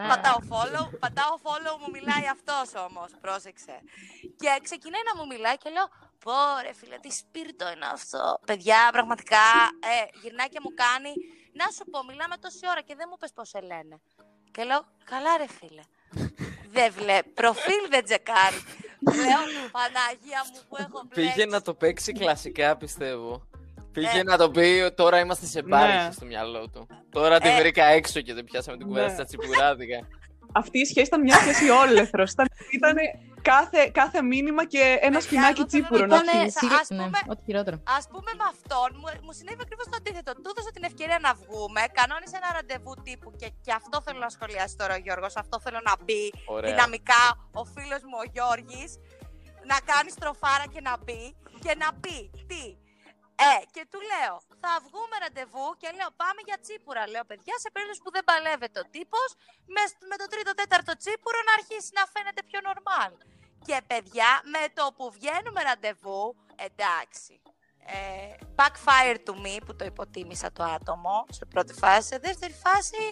Πατάω 0.09 0.39
follow, 0.51 0.85
πατάω 0.99 1.35
follow, 1.47 1.75
μου 1.81 1.91
μιλάει 1.97 2.27
αυτός 2.37 2.69
όμως, 2.87 3.09
πρόσεξε. 3.21 3.75
Και 4.41 4.51
ξεκινάει 4.63 5.05
να 5.11 5.15
μου 5.17 5.27
μιλάει 5.33 5.57
και 5.63 5.71
λέω, 5.77 5.87
πω 6.25 6.33
ρε 6.63 6.73
φίλε, 6.75 6.97
τι 7.05 7.11
σπίρτο 7.23 7.67
είναι 7.75 7.87
αυτό. 7.93 8.39
Παιδιά, 8.47 8.89
πραγματικά, 8.93 9.45
ε, 9.93 10.19
γυρνάει 10.23 10.49
και 10.49 10.61
μου 10.65 10.73
κάνει, 10.85 11.13
να 11.61 11.65
σου 11.75 11.85
πω, 11.91 11.99
μιλάμε 12.09 12.37
τόση 12.41 12.65
ώρα 12.73 12.81
και 12.81 12.95
δεν 12.99 13.07
μου 13.11 13.17
πες 13.21 13.33
πώς 13.33 13.49
σε 13.49 13.61
λένε. 13.61 13.97
Και 14.51 14.63
λέω, 14.65 14.81
καλά 15.05 15.37
ρε 15.37 15.49
φίλε. 15.59 15.83
δεν 16.77 16.93
βλέπει, 16.93 17.29
προφίλ 17.29 17.83
δεν 17.91 18.05
τσεκάρει. 18.05 18.61
λέω, 19.25 19.43
Παναγία 19.77 20.41
μου 20.53 20.61
που 20.69 20.77
έχω 20.79 21.03
μπλέξει. 21.09 21.33
Πήγε 21.35 21.47
να 21.47 21.63
το 21.63 21.75
παίξει 21.75 22.13
κλασικά, 22.13 22.77
πιστεύω. 22.77 23.47
Πήγε 23.93 24.19
Ε. 24.19 24.23
να 24.23 24.37
το 24.39 24.51
πει 24.51 24.93
τώρα 24.97 25.19
είμαστε 25.21 25.47
σε 25.47 25.63
μπάρ, 25.63 25.89
Ναι. 25.89 25.95
είχε 26.03 26.13
στο 26.13 26.25
μυαλό 26.25 26.69
του. 26.69 26.87
Τώρα 27.11 27.41
τη 27.41 27.49
Ε. 27.49 27.59
βρήκα 27.59 27.85
έξω 27.85 28.21
και 28.21 28.35
δεν 28.35 28.45
πιάσαμε 28.45 28.77
την 28.77 28.87
κουβέντα 28.87 29.07
Ναι. 29.07 29.13
στα 29.15 29.25
τσιπουράδικα. 29.25 30.07
Αυτή 30.63 30.79
η 30.85 30.87
σχέση 30.91 31.07
ήταν 31.11 31.21
μια 31.27 31.37
σχέση 31.43 31.67
όλεθρος. 31.83 32.31
Ήταν, 32.35 32.47
ήταν 32.79 32.97
κάθε, 33.53 33.81
κάθε 34.01 34.21
μήνυμα 34.33 34.63
και 34.73 34.83
ένα 34.85 34.99
Παιδιά, 35.01 35.21
σπινάκι 35.27 35.61
εγώ 35.61 35.69
θέλω 35.71 35.73
τσίπουρο 35.73 36.05
να 36.07 36.17
να 36.17 36.17
πω, 36.21 36.25
ναι, 36.31 36.39
πιεις. 36.43 36.55
σα- 36.61 36.77
ας 36.81 36.89
ναι, 36.99 37.05
πούμε- 37.05 37.25
ό,τι 37.33 37.43
χειρότερο. 37.49 37.77
Α 37.99 38.01
πούμε 38.13 38.31
με 38.41 38.45
αυτόν, 38.55 38.89
μου, 39.01 39.09
μου 39.27 39.33
συνέβη 39.39 39.63
ακριβώς 39.67 39.87
το 39.93 39.97
αντίθετο. 40.01 40.31
Του 40.43 40.49
έδωσα 40.53 40.71
την 40.77 40.85
ευκαιρία 40.91 41.19
να 41.27 41.33
βγούμε, 41.43 41.81
κανόνισε 41.99 42.37
ένα 42.41 42.51
ραντεβού 42.57 42.93
τύπου 43.07 43.29
και, 43.41 43.49
και 43.65 43.73
αυτό 43.81 43.97
θέλω 44.05 44.19
να 44.27 44.31
σχολιάσει 44.37 44.75
τώρα 44.81 44.93
ο 44.99 45.01
Γιώργος, 45.07 45.33
αυτό 45.43 45.57
θέλω 45.65 45.81
να 45.91 45.95
μπει 46.05 46.23
Ωραία. 46.57 46.69
δυναμικά 46.71 47.23
ο 47.61 47.63
φίλος 47.75 48.03
μου 48.09 48.17
ο 48.25 48.27
Γιώργης, 48.35 48.91
να 49.71 49.77
κάνει 49.91 50.11
στροφάρα 50.17 50.67
και 50.75 50.81
να 50.89 50.95
μπει 51.05 51.23
και 51.65 51.73
να 51.83 51.89
πει 52.03 52.17
τι. 52.51 52.65
Ε, 53.47 53.59
και 53.75 53.83
του 53.93 54.01
λέω, 54.11 54.35
θα 54.63 54.73
βγούμε 54.87 55.15
ραντεβού 55.25 55.67
και 55.81 55.89
λέω 55.99 56.11
πάμε 56.23 56.41
για 56.49 56.59
τσίπουρα. 56.65 57.03
Λέω, 57.13 57.25
παιδιά, 57.31 57.55
σε 57.65 57.69
περίπτωση 57.75 58.01
που 58.05 58.13
δεν 58.17 58.25
παλεύεται 58.31 58.79
ο 58.85 58.87
τύπος, 58.95 59.29
με, 59.75 59.83
με 60.11 60.17
το 60.21 60.27
τρίτο 60.33 60.53
τέταρτο 60.61 60.93
τσίπουρο 61.03 61.39
να 61.49 61.53
αρχίσει 61.59 61.91
να 61.99 62.05
φαίνεται 62.13 62.43
πιο 62.51 62.61
normal. 62.69 63.13
Και 63.69 63.77
παιδιά, 63.91 64.31
με 64.55 64.63
το 64.79 64.85
που 64.97 65.05
βγαίνουμε 65.17 65.61
ραντεβού, 65.69 66.23
εντάξει. 66.69 67.35
Ε, 67.97 68.35
backfire 68.59 69.19
to 69.27 69.33
me 69.45 69.57
που 69.67 69.73
το 69.77 69.85
υποτίμησα 69.93 70.49
το 70.53 70.63
άτομο 70.77 71.17
σε 71.39 71.45
πρώτη 71.45 71.73
φάση. 71.83 72.07
Σε 72.13 72.19
δεύτερη 72.19 72.55
φάση 72.65 73.03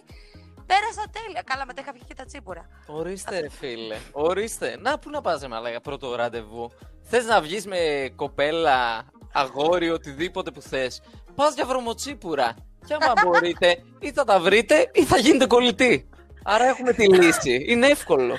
πέρασα 0.66 1.04
τέλεια. 1.16 1.42
Καλά, 1.42 1.66
μετά 1.66 1.80
είχα 1.80 1.92
βγει 1.92 2.04
και 2.04 2.14
τα 2.14 2.24
τσίπουρα. 2.24 2.68
Ορίστε, 2.86 3.40
ρε 3.40 3.48
φίλε. 3.48 3.96
Ορίστε. 4.12 4.76
Να, 4.76 4.98
πού 4.98 5.10
να 5.10 5.20
πας, 5.20 5.40
ρε 5.40 5.48
μαλάκα, 5.48 5.80
πρώτο 5.80 6.14
ραντεβού. 6.14 6.70
Θες 7.02 7.24
να 7.24 7.40
βγεις 7.40 7.66
με 7.66 8.12
κοπέλα, 8.16 9.06
αγόρι, 9.36 9.90
οτιδήποτε 9.90 10.50
που 10.50 10.60
θες. 10.60 11.02
Πας 11.34 11.54
για 11.54 11.64
βρωμοτσίπουρα. 11.66 12.54
Και 12.86 12.96
άμα 13.00 13.12
μπορείτε, 13.24 13.82
ή 13.98 14.12
θα 14.12 14.24
τα 14.24 14.40
βρείτε, 14.40 14.90
ή 14.94 15.04
θα 15.04 15.18
γίνετε 15.18 15.46
κολλητοί. 15.46 16.08
Άρα 16.44 16.64
έχουμε 16.64 16.92
τη 16.92 17.08
λύση. 17.08 17.64
Είναι 17.68 17.86
εύκολο. 17.86 18.36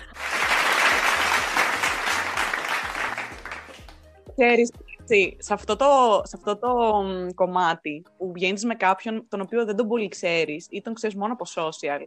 Ξέρεις, 4.36 4.72
έτσι, 5.02 5.38
σε 5.40 5.54
αυτό 5.54 5.76
το, 5.76 5.86
σε 6.24 6.36
αυτό 6.38 6.58
το 6.58 7.02
μ, 7.04 7.30
κομμάτι 7.34 8.04
που 8.18 8.32
βγαίνεις 8.32 8.66
με 8.66 8.76
κάποιον 8.76 9.26
τον 9.30 9.42
οποίο 9.42 9.66
δεν 9.66 9.76
τον 9.76 9.88
πολύ 9.88 10.08
ξέρεις 10.08 10.68
ή 10.70 10.82
τον 10.82 10.94
ξέρεις 10.94 11.16
μόνο 11.16 11.34
από 11.34 11.46
social, 11.56 12.00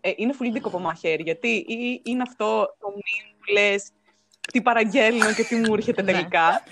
ε, 0.00 0.12
είναι 0.16 0.34
πολύ 0.38 0.50
δίκοπο 0.50 0.78
μαχαίρι, 0.78 1.22
γιατί 1.22 1.48
ή, 1.48 2.00
είναι 2.04 2.22
αυτό 2.22 2.76
το 2.78 2.86
meme 2.88 3.34
που 3.38 3.52
λες 3.52 3.90
τι 4.52 4.62
παραγγέλνω 4.62 5.32
και 5.34 5.42
τι 5.44 5.54
μου 5.56 5.74
έρχεται 5.74 6.02
Ναι. 6.02 6.12
τελικά. 6.12 6.62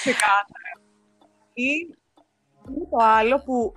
Ξεκάθαρα. 0.00 0.72
Ή 1.52 1.64
είναι 2.68 2.86
το 2.90 2.96
άλλο 3.00 3.42
που 3.44 3.72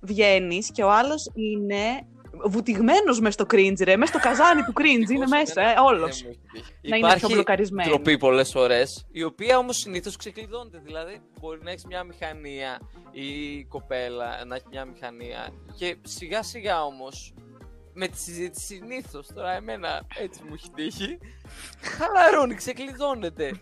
βγαίνεις 0.00 0.70
και 0.72 0.82
ο 0.82 0.90
άλλος 0.90 1.30
είναι 1.34 2.06
βουτυγμένος 2.44 3.20
μες 3.20 3.34
στο 3.34 3.44
cringe, 3.50 3.80
ρε. 3.84 3.96
Μες 3.96 4.08
στο 4.08 4.18
καζάνι 4.18 4.62
του 4.62 4.72
cringe 4.76 5.10
είναι 5.10 5.24
Όσο 5.24 5.36
μέσα, 5.36 5.52
δεν- 5.54 5.64
ε, 5.64 5.68
δεν 5.74 5.84
όλος. 5.84 6.22
μου 6.22 6.28
έχει 6.28 6.40
τύχει. 6.52 6.90
Να 6.90 6.96
είναι 6.96 7.14
πιο 7.16 7.28
μπλοκαρισμένο. 7.28 7.88
ντροπή 7.90 8.18
πολλές 8.18 8.50
φορές, 8.50 9.06
η 9.12 9.22
οποία 9.22 9.58
όμως 9.58 9.76
συνήθως 9.76 10.16
ξεκλειδώνεται. 10.16 10.78
Δηλαδή, 10.84 11.20
μπορεί 11.40 11.62
να 11.62 11.70
έχεις 11.70 11.84
μια 11.86 12.04
μηχανία 12.04 12.78
ή 13.10 13.26
η 13.58 13.64
κοπέλα 13.68 14.44
να 14.44 14.54
έχει 14.54 14.64
μια 14.70 14.84
μηχανία. 14.84 15.48
Και 15.76 15.96
σιγά 16.02 16.42
σιγά 16.42 16.84
όμως, 16.84 17.34
με 18.00 18.08
τη 18.08 18.18
συζήτηση 18.18 18.66
συνήθως, 18.66 19.26
τώρα 19.34 19.52
εμένα 19.52 20.02
έτσι 20.22 20.40
μου 20.48 20.54
έχει 20.54 20.70
τύχει, 20.74 21.18
χαλαρώνει, 21.82 22.54
ξεκλειδώνεται. 22.54 23.60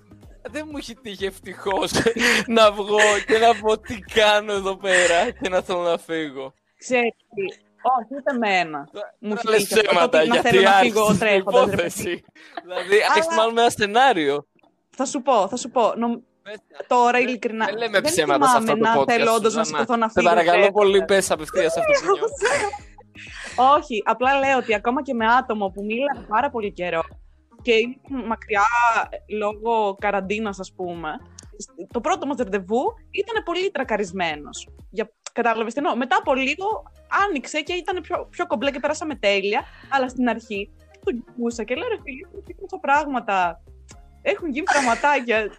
Δεν 0.50 0.68
μου 0.70 0.76
έχει 0.78 0.94
τύχει 0.94 1.24
ευτυχώς 1.24 1.92
να 2.56 2.72
βγω 2.72 2.98
και 3.26 3.38
να 3.38 3.54
πω 3.60 3.78
τι 3.78 3.98
κάνω 3.98 4.52
εδώ 4.52 4.76
πέρα 4.76 5.30
και 5.30 5.48
να 5.48 5.60
θέλω 5.62 5.80
να 5.82 5.98
φύγω. 5.98 6.52
Ξέρεις, 6.78 7.12
τι, 7.34 7.42
όχι, 7.98 8.14
ούτε 8.18 8.34
εμένα. 8.34 8.88
Μου 9.18 9.34
Τώρα 9.34 9.40
έχει 9.40 9.48
λες 9.48 9.62
τύχει 9.64 9.74
αυτό, 9.74 9.88
ψέματα, 9.90 10.18
ότι 10.18 10.28
να 10.28 10.34
γιατί 10.34 10.48
θέλω 10.48 10.62
να 10.62 10.70
φύγω 10.70 11.00
άρχισες 11.00 11.18
την 11.18 11.26
τρέχοντας, 11.26 11.64
ρε 11.64 11.72
υπόθεση. 11.72 12.24
Δηλαδή, 12.62 12.96
έχεις 12.96 13.26
Αλλά- 13.26 13.34
μάλλον 13.36 13.58
ένα 13.58 13.70
σενάριο. 13.70 14.46
Θα 14.96 15.04
σου 15.04 15.22
πω, 15.22 15.48
θα 15.48 15.56
σου 15.56 15.70
πω. 15.70 15.92
Νομ- 15.96 16.22
Πες 16.42 16.54
τα. 16.68 16.84
Τώρα, 16.86 17.10
Δεν- 17.18 17.28
ειλικρινά. 17.28 17.64
Δεν 17.64 17.76
λέμε 17.76 18.00
ψέματα 18.00 18.46
σε 18.48 18.56
αυτό 18.56 18.72
θυμάμαι 18.72 18.82
το 18.82 18.98
να 18.98 19.02
podcast. 19.02 19.06
θέλω 19.16 19.32
όντως 19.34 19.54
να 19.54 19.64
Σουζάννα. 19.64 19.78
σηκωθώ 19.84 19.96
να 19.98 20.06
Σε 20.08 20.12
φύγω. 20.20 20.28
παρακαλώ 20.28 20.56
τρέχοντας. 20.62 20.82
πολύ, 20.82 21.04
πες 21.04 21.30
απευθείας 21.30 21.76
αυτό 21.76 21.92
που 21.92 22.16
νιώθεις. 22.16 22.48
Όχι, 23.56 24.02
απλά 24.04 24.38
λέω 24.38 24.58
ότι 24.58 24.74
ακόμα 24.74 25.02
και 25.02 25.14
με 25.14 25.26
άτομο 25.26 25.68
που 25.68 25.84
μίλα 25.84 26.24
πάρα 26.28 26.50
πολύ 26.50 26.72
καιρό 26.72 27.02
και 27.62 27.72
είναι 27.72 28.26
μακριά 28.26 28.62
λόγω 29.38 29.94
καραντίνας, 30.00 30.60
ας 30.60 30.72
πούμε, 30.76 31.10
το 31.92 32.00
πρώτο 32.00 32.26
μας 32.26 32.36
ραντεβού 32.38 32.82
ήταν 33.10 33.42
πολύ 33.44 33.70
τρακαρισμένος. 33.70 34.68
Για... 34.90 35.10
Κατάλαβες 35.32 35.72
τι 35.74 35.78
εννοώ; 35.78 35.96
Μετά 35.96 36.16
από 36.16 36.34
λίγο 36.34 36.82
άνοιξε 37.26 37.60
και 37.60 37.72
ήταν 37.72 38.00
πιο, 38.00 38.26
πιο 38.30 38.46
κομπλέ 38.46 38.70
και 38.70 38.80
περάσαμε 38.80 39.14
τέλεια, 39.14 39.64
αλλά 39.90 40.08
στην 40.08 40.28
αρχή 40.28 40.70
τον 41.04 41.24
κοιτούσα 41.24 41.64
και 41.64 41.74
λέω 41.74 41.88
ρε 41.88 41.96
φίλε, 42.02 42.26
έχουν 42.26 42.56
τόσα 42.60 42.78
πράγματα; 42.80 43.62
Έχουν 44.22 44.48
γίνει 44.50 44.66
πραγματάκια. 44.66 45.50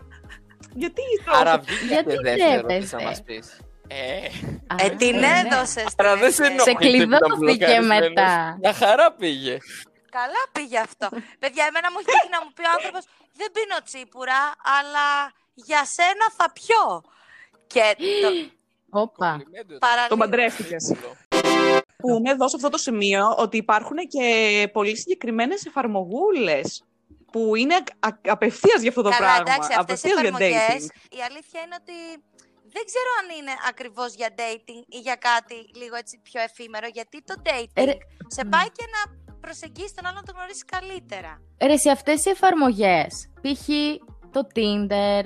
Γιατί 0.76 1.02
είσαι 1.02 1.30
Άρα 1.40 1.54
όσο- 1.54 1.62
βγήκε 1.64 1.86
Γιατί 1.94 2.16
δεύτερο, 2.24 2.62
τρέπεστε; 2.68 2.80
τι 2.80 2.86
θα 2.86 3.02
μας 3.02 3.24
πεις; 3.24 3.62
Ε, 3.88 4.26
Α, 4.68 4.76
Ε, 4.86 4.90
την 4.90 5.16
ναι. 5.20 5.44
έδωσες. 5.46 5.86
άρα 5.98 6.16
δεν 6.16 6.32
σε 6.34 6.46
ενοχλεί 6.46 6.66
που 6.66 6.76
ήταν 6.76 7.20
Ξεκλειδώθηκε 7.20 7.38
μπλοκαρισμένος. 7.38 8.08
μετά. 8.08 8.58
Μια 8.62 8.74
χαρά 8.74 9.12
πήγε. 9.12 9.58
Καλά 10.10 10.42
πήγε 10.52 10.80
αυτό. 10.80 11.08
Παιδιά, 11.40 11.64
εμένα 11.70 11.92
μου 11.92 11.98
έχει 12.00 12.06
τύχει 12.18 12.30
να 12.32 12.40
μου 12.44 12.52
πει 12.56 12.62
ο 12.62 12.72
άνθρωπος: 12.78 13.04
Δεν 13.34 13.50
πίνω 13.52 13.78
τσίπουρα, 13.84 14.40
αλλά 14.80 15.08
για 15.54 15.86
σένα 15.86 16.26
θα 16.38 16.52
πιω. 16.58 17.02
Και 17.68 17.96
το... 18.22 18.30
Όπα. 18.90 19.30
Κομπλιμέντο 19.32 19.68
ήταν. 19.76 19.80
Παραλίγο. 19.80 20.08
Τον 20.08 20.18
παντρεύτηκες. 20.18 20.94
πούμε 21.98 22.30
εδώ 22.32 22.48
σε 22.50 22.56
αυτό 22.56 22.70
το 22.70 22.78
σημείο 22.78 23.36
ότι 23.38 23.58
υπάρχουν 23.58 23.98
και 23.98 24.26
πολύ 24.74 24.98
συγκεκριμένες 24.98 25.66
εφαρμογούλες 25.66 26.84
που 27.32 27.56
είναι 27.56 27.74
α- 27.76 28.08
α- 28.08 28.20
απευθείας 28.28 28.80
για 28.82 28.90
αυτό 28.90 29.02
το 29.02 29.10
Καλά, 29.10 29.20
πράγμα. 29.20 29.44
εντάξει, 29.54 29.70
αυτές 29.80 30.04
οι 30.04 30.08
απευθείας 30.10 30.20
για 30.20 30.30
εφαρμογές, 30.30 30.88
dating. 30.88 31.18
η 31.18 31.22
αλήθεια 31.30 31.60
είναι 31.66 31.76
ότι 31.82 32.24
δεν 32.78 32.86
ξέρω 32.92 33.10
αν 33.22 33.28
είναι 33.38 33.54
ακριβώς 33.70 34.10
για 34.20 34.30
dating 34.42 34.82
ή 34.98 35.00
για 35.08 35.16
κάτι 35.30 35.58
λίγο 35.82 35.96
έτσι 35.96 36.20
πιο 36.28 36.42
εφήμερο, 36.42 36.88
γιατί 36.98 37.18
το 37.30 37.36
dating 37.48 37.74
Ε, 37.74 37.84
ρε- 37.84 37.98
σε 38.28 38.46
πάει 38.46 38.70
και 38.78 38.86
να 38.96 39.02
προσεγγίσει 39.44 39.94
τον 39.96 40.06
άλλον 40.06 40.20
να 40.22 40.24
τον 40.28 40.36
γνωρίσει 40.38 40.66
καλύτερα. 40.66 41.42
Ρε, 41.62 41.78
σε 41.78 41.90
αυτές 41.90 42.26
οι 42.26 42.30
εφαρμογές, 42.30 43.12
π.χ. 43.42 43.68
το 44.32 44.42
Tinder 44.56 45.22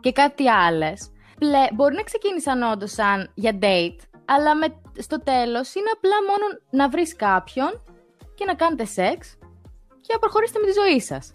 και 0.00 0.12
κάτι 0.12 0.48
άλλες, 0.48 1.12
πλε... 1.38 1.62
μπορεί 1.74 1.94
να 1.94 2.02
ξεκίνησαν 2.02 2.62
όντως 2.62 2.92
σαν 2.92 3.32
για 3.34 3.58
date, 3.62 4.00
αλλά 4.24 4.54
με... 4.56 4.66
στο 4.98 5.22
τέλος 5.22 5.74
είναι 5.74 5.90
απλά 5.96 6.16
μόνο 6.30 6.44
να 6.70 6.88
βρεις 6.88 7.16
κάποιον 7.16 7.84
και 8.34 8.44
να 8.44 8.54
κάνετε 8.54 8.84
σεξ 8.84 9.38
και 10.00 10.12
να 10.12 10.18
προχωρήσετε 10.18 10.58
με 10.58 10.66
τη 10.66 10.72
ζωή 10.72 11.00
σας. 11.00 11.32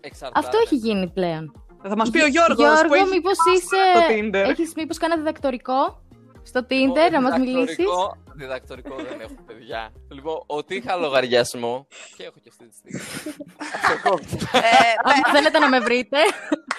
Εξαρτάται. 0.00 0.46
Αυτό 0.46 0.58
έχει 0.58 0.76
γίνει 0.76 1.10
πλέον. 1.10 1.67
Θα 1.82 1.96
μας 1.96 2.10
πει 2.10 2.20
ο 2.22 2.26
Γιώργος 2.26 2.56
Γιώργο, 2.58 2.86
που 2.88 2.94
έχει 2.94 3.08
μήπως 3.08 3.36
το 3.36 3.50
είσαι... 3.52 3.82
Tinder. 4.10 4.48
Έχεις 4.50 4.72
μήπως 4.76 4.98
κανένα 4.98 5.20
διδακτορικό 5.20 6.02
στο 6.42 6.64
Λοιπόν, 6.68 6.90
Tinder 6.96 7.10
να 7.12 7.20
μας 7.20 7.32
διδακτορικό- 7.32 7.54
μιλήσεις; 7.58 7.86
Διδακτορικό 8.34 8.94
δεν 8.96 9.20
έχω, 9.20 9.34
παιδιά. 9.46 9.92
Λοιπόν, 10.12 10.42
ότι 10.46 10.74
είχα 10.76 10.96
λογαριασμό. 10.96 11.86
Και 12.16 12.22
έχω 12.24 12.34
και 12.42 12.48
αυτή 12.48 12.68
τη 12.68 12.74
στιγμή. 12.76 13.00
Αυτό 13.84 14.08
κόβει. 14.10 14.24
ε, 14.52 14.58
Αν 15.04 15.32
θέλετε 15.34 15.58
να 15.58 15.68
με 15.68 15.80
βρείτε, 15.80 16.16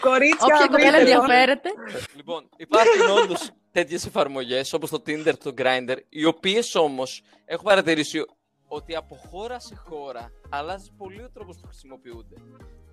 Κορίτσια, 0.01 0.45
όποια 0.55 0.67
κοπέλα 0.67 0.91
βρείτε 0.91 0.91
το. 0.91 0.97
ενδιαφέρεται. 1.23 1.69
λοιπόν, 2.15 2.49
υπάρχουν 2.57 3.17
όντως 3.23 3.49
τέτοιες 3.71 4.05
εφαρμογές 4.05 4.73
όπως 4.73 4.89
το 4.89 5.01
Tinder, 5.07 5.33
το 5.43 5.53
Grindr, 5.57 5.95
οι 6.09 6.25
οποίες 6.25 6.75
όμως 6.75 7.21
έχω 7.45 7.63
παρατηρήσει 7.63 8.25
ότι 8.67 8.95
από 8.95 9.15
χώρα 9.31 9.59
σε 9.59 9.75
χώρα 9.89 10.31
αλλάζει 10.49 10.91
πολύ 10.97 11.21
ο 11.21 11.29
τρόπος 11.33 11.57
που 11.61 11.67
χρησιμοποιούνται. 11.67 12.35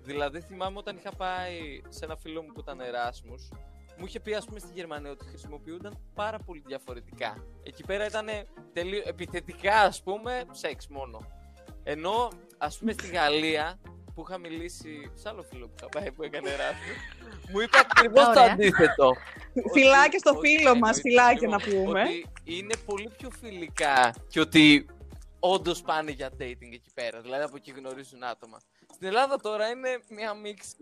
Δηλαδή, 0.07 0.41
θυμάμαι 0.41 0.77
όταν 0.77 0.95
είχα 0.97 1.11
πάει 1.11 1.81
σε 1.89 2.05
ένα 2.05 2.15
φίλο 2.17 2.41
μου 2.41 2.51
που 2.53 2.59
ήταν 2.59 2.79
Εράσμους, 2.79 3.49
μου 3.97 4.05
είχε 4.05 4.19
πει, 4.19 4.33
ας 4.33 4.45
πούμε, 4.45 4.59
στη 4.59 4.69
Γερμανία 4.73 5.11
ότι 5.11 5.25
χρησιμοποιούνταν 5.25 5.99
πάρα 6.15 6.39
πολύ 6.45 6.63
διαφορετικά. 6.65 7.43
Εκεί 7.63 7.83
πέρα 7.83 8.05
ήταν 8.05 8.27
τελείω 8.73 9.01
επιθετικά, 9.05 9.75
ας 9.81 10.03
πούμε, 10.03 10.45
σεξ 10.51 10.87
μόνο. 10.87 11.19
Ενώ, 11.83 12.29
ας 12.57 12.77
πούμε, 12.77 12.91
στη 12.91 13.07
Γαλλία, 13.07 13.79
που 14.13 14.25
είχα 14.27 14.37
μιλήσει 14.37 15.11
σε 15.13 15.29
άλλο 15.29 15.43
φίλο 15.43 15.67
που 15.67 15.73
είχα 15.79 15.89
πάει 15.89 16.11
που 16.11 16.23
έκανε 16.23 16.49
Εράσμους, 16.49 16.97
μου 17.51 17.59
είπε 17.59 17.77
ακριβώς 17.77 18.23
το 18.25 18.29
Ωραία. 18.29 18.51
αντίθετο. 18.53 19.13
Φιλάκια 19.73 20.19
στο 20.19 20.31
Ότι- 20.37 20.47
φίλο 20.47 20.69
ότι- 20.69 20.79
μας, 20.79 20.97
εννοείται, 21.03 21.09
φιλάκια 21.09 21.47
να 21.47 21.57
λοιπόν, 21.65 21.83
πούμε. 21.85 22.01
Ότι 22.01 22.25
είναι 22.43 22.75
πολύ 22.85 23.09
πιο 23.17 23.29
φιλικά 23.41 24.13
και 24.27 24.39
ότι 24.39 24.85
όντως 25.39 25.81
πάνε 25.81 26.11
για 26.11 26.29
dating 26.39 26.71
εκεί 26.73 26.91
πέρα. 26.93 27.21
Δηλαδή 27.21 27.43
από 27.43 27.55
εκεί 27.55 27.71
γνωρίζουν 27.77 28.23
άτομα. 28.23 28.59
Στην 28.93 29.07
Ελλάδα 29.07 29.37
τώρα 29.39 29.67
είναι 29.67 29.99
μια 30.09 30.33
μίξη. 30.33 30.75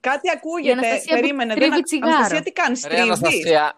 Κάτι 0.00 0.26
Η 0.26 0.30
ακούγεται, 0.30 0.72
Αναστασία 0.78 1.14
που 1.14 1.20
περίμενε. 1.20 1.54
τρίβει 1.54 1.70
Δεν... 1.70 1.82
τσιγάρο. 1.82 2.14
Αναστασία 2.14 2.42
τι 2.42 2.52
κάνεις, 2.52 2.82
Ρε 2.82 2.88
τρίβεις; 2.88 3.04
Αναστασία. 3.06 3.74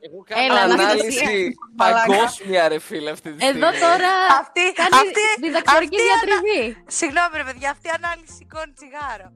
Εγώ 0.00 0.22
κάνω 0.26 0.42
Έλα, 0.44 0.60
Αναστασία. 0.60 0.90
ανάλυση 0.92 1.54
Μαλάκα. 1.78 2.06
παγκόσμια 2.06 2.68
ρε 2.68 2.78
φίλε 2.78 3.10
αυτή 3.10 3.32
τη 3.32 3.40
στιγμή. 3.42 3.58
Εδώ 3.58 3.70
τώρα 3.86 4.10
αυτή, 4.40 4.72
κάνει 4.72 4.94
αυτή, 4.94 5.20
διδακτορική 5.40 5.96
αυτή 5.96 6.10
ανα- 6.10 6.40
διατριβή. 6.40 6.84
Συγγνώμη 6.86 7.36
ρε 7.36 7.44
παιδιά, 7.44 7.70
αυτή 7.70 7.88
η 7.88 7.90
ανάλυση 8.02 8.32
σηκώνει 8.38 8.72
τσιγάρο. 8.72 9.32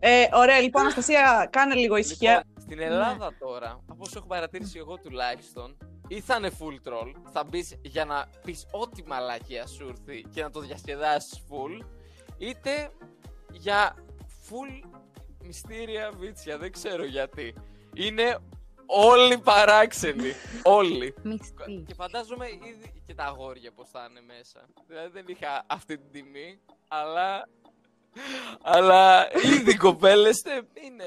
Ε, 0.00 0.26
ωραία, 0.32 0.60
λοιπόν, 0.60 0.82
Αναστασία, 0.82 1.48
κάνε 1.52 1.74
λίγο 1.74 1.96
ησυχία. 1.96 2.44
Λοιπόν, 2.68 2.86
στην 2.86 2.92
Ελλάδα 2.92 3.36
τώρα, 3.38 3.70
από 3.70 4.02
όσο 4.04 4.18
έχω 4.18 4.26
παρατηρήσει 4.26 4.78
εγώ 4.78 4.96
τουλάχιστον, 4.96 5.76
ή 6.08 6.20
θα 6.20 6.36
είναι 6.36 6.50
full 6.58 6.88
troll, 6.88 7.12
θα 7.32 7.44
μπεις 7.44 7.78
για 7.82 8.04
να 8.04 8.28
πεις 8.44 8.66
ό,τι 8.70 9.02
μαλακία 9.06 9.66
σου 9.66 9.88
έρθει 9.88 10.24
και 10.34 10.42
να 10.42 10.50
το 10.50 10.60
διασκεδάσεις 10.60 11.42
full, 11.48 11.84
είτε 12.38 12.90
για 13.50 13.94
full 14.48 14.88
μυστήρια 15.42 16.12
βίτσια, 16.16 16.58
δεν 16.58 16.72
ξέρω 16.72 17.04
γιατί. 17.04 17.54
Είναι 17.94 18.38
όλοι 18.86 19.38
παράξενοι. 19.38 20.32
όλοι. 20.78 21.14
Μυστή. 21.22 21.84
Και 21.86 21.94
φαντάζομαι 21.94 22.46
ήδη 22.48 23.02
και 23.06 23.14
τα 23.14 23.24
αγόρια 23.24 23.72
πώς 23.72 23.88
θα 23.88 24.06
είναι 24.10 24.20
μέσα. 24.36 24.68
Δηλαδή 24.86 25.08
δεν 25.08 25.24
είχα 25.26 25.64
αυτή 25.66 25.98
την 25.98 26.10
τιμή, 26.12 26.60
αλλά... 26.88 27.48
αλλά 28.62 29.28
ήδη 29.56 29.70
οι 29.70 29.76
κοπέλες 29.76 30.42
ε, 30.44 30.60
είναι... 30.84 31.04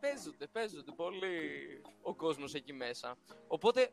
Παίζονται, 0.00 0.46
παίζονται 0.52 0.92
πολύ 0.96 1.36
ο 2.02 2.14
κόσμος 2.14 2.54
εκεί 2.54 2.72
μέσα. 2.72 3.16
Οπότε, 3.46 3.90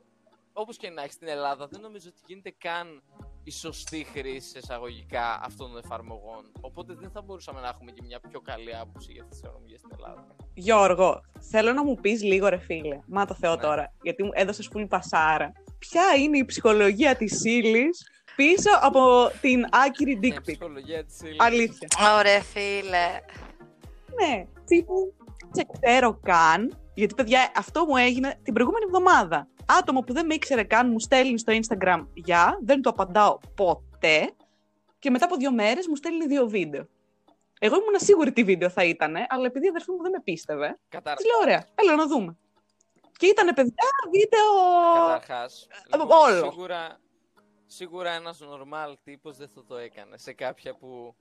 όπως 0.54 0.78
και 0.78 0.90
να 0.90 1.02
έχεις 1.02 1.14
στην 1.14 1.28
Ελλάδα, 1.28 1.68
δεν 1.68 1.82
νομίζω 1.82 2.08
ότι 2.10 2.22
γίνεται 2.26 2.56
καν 2.58 3.04
η 3.44 3.52
σωστή 3.52 4.04
χρήση 4.14 4.58
εισαγωγικά 4.58 5.40
αυτών 5.44 5.72
των 5.72 5.78
εφαρμογών. 5.84 6.52
Οπότε 6.62 6.94
δεν 6.94 7.12
θα 7.12 7.22
μπορούσαμε 7.22 7.62
να 7.62 7.68
έχουμε 7.68 7.92
και 7.92 8.02
μια 8.06 8.20
πιο 8.20 8.42
καλή 8.42 8.76
άποψη 8.76 9.12
για 9.12 9.22
αυτές 9.24 9.38
τις 9.40 9.48
εφαρμογές 9.48 9.80
στην 9.80 9.92
Ελλάδα. 9.96 10.36
Γιώργο, 10.54 11.22
θέλω 11.40 11.74
να 11.74 11.84
μου 11.84 11.96
πεις 11.96 12.24
λίγο, 12.24 12.48
ρε 12.48 12.58
φίλε. 12.58 13.00
Μα 13.08 13.26
το 13.26 13.34
Θεό 13.34 13.56
Ναι. 13.56 13.62
τώρα, 13.62 13.94
γιατί 14.02 14.24
μου 14.24 14.32
έδωσες 14.34 14.68
φουλ 14.68 14.84
πασάρα. 14.84 15.52
Ποια 15.80 16.04
είναι 16.20 16.38
η 16.38 16.46
ψυχολογία 16.46 17.16
της 17.16 17.44
ύλης 17.44 18.08
πίσω 18.36 18.70
από 18.82 19.32
την 19.42 19.66
άκυρη 19.72 20.16
Ναι, 20.16 20.28
dick 20.28 20.38
pic; 20.38 20.42
ψυχολογία 20.42 21.06
της 21.06 21.22
ύλης. 21.22 21.40
Αλήθεια. 21.40 21.88
Ωραία 22.18 22.42
φίλε. 22.42 23.20
Ναι, 24.20 24.46
τύπου 24.66 25.14
σε 25.52 25.66
ξέρω 25.82 26.20
καν. 26.24 26.78
Γιατί, 26.94 27.16
παιδιά, 27.16 27.52
αυτό 27.56 27.86
μου 27.86 27.98
έγινε 27.98 28.40
την 28.44 28.54
προηγούμενη 28.54 28.86
εβδομάδα. 28.86 29.48
Άτομο 29.80 30.02
που 30.02 30.14
δεν 30.14 30.26
με 30.26 30.34
ήξερε 30.34 30.64
καν 30.64 30.90
μου 30.90 31.00
στέλνει 31.00 31.38
στο 31.38 31.54
Instagram 31.54 32.08
γεια, 32.14 32.60
δεν 32.62 32.82
του 32.82 32.90
απαντάω 32.90 33.38
ποτέ. 33.56 34.32
Και 35.00 35.10
μετά 35.10 35.26
από 35.26 35.36
δύο 35.36 35.52
μέρες 35.52 35.88
μου 35.88 35.96
στέλνει 35.96 36.26
δύο 36.26 36.48
βίντεο. 36.48 36.88
Εγώ 37.60 37.76
ήμουν 37.76 37.94
σίγουρη 38.00 38.32
τι 38.32 38.44
βίντεο 38.44 38.70
θα 38.70 38.84
ήταν, 38.84 39.16
αλλά 39.28 39.46
επειδή 39.46 39.66
η 39.66 39.70
αδερφή 39.70 39.92
μου 39.92 40.02
δεν 40.02 40.12
με 40.12 40.22
πίστευε, 40.24 40.80
Καταρχάς. 40.90 41.24
τη 41.24 41.30
λέω: 41.30 41.40
Ωραία, 41.42 41.68
έλα 41.76 41.96
να 41.96 42.08
δούμε. 42.08 42.38
Και 43.18 43.26
ήταν 43.26 43.54
παιδιά 43.54 43.90
βίντεο. 44.12 44.46
Καταρχάς, 44.94 45.68
από 45.90 46.04
λοιπόν, 46.04 46.20
όλο. 46.20 46.52
Σίγουρα, 46.52 47.00
σίγουρα 47.66 48.12
ένας 48.12 48.40
normal 48.42 48.94
τύπος 49.04 49.38
δεν 49.38 49.50
θα 49.56 49.64
το 49.64 49.78
έκανε. 49.78 50.18
Σε 50.18 50.34
κάποια 50.34 50.76
που, 50.76 51.16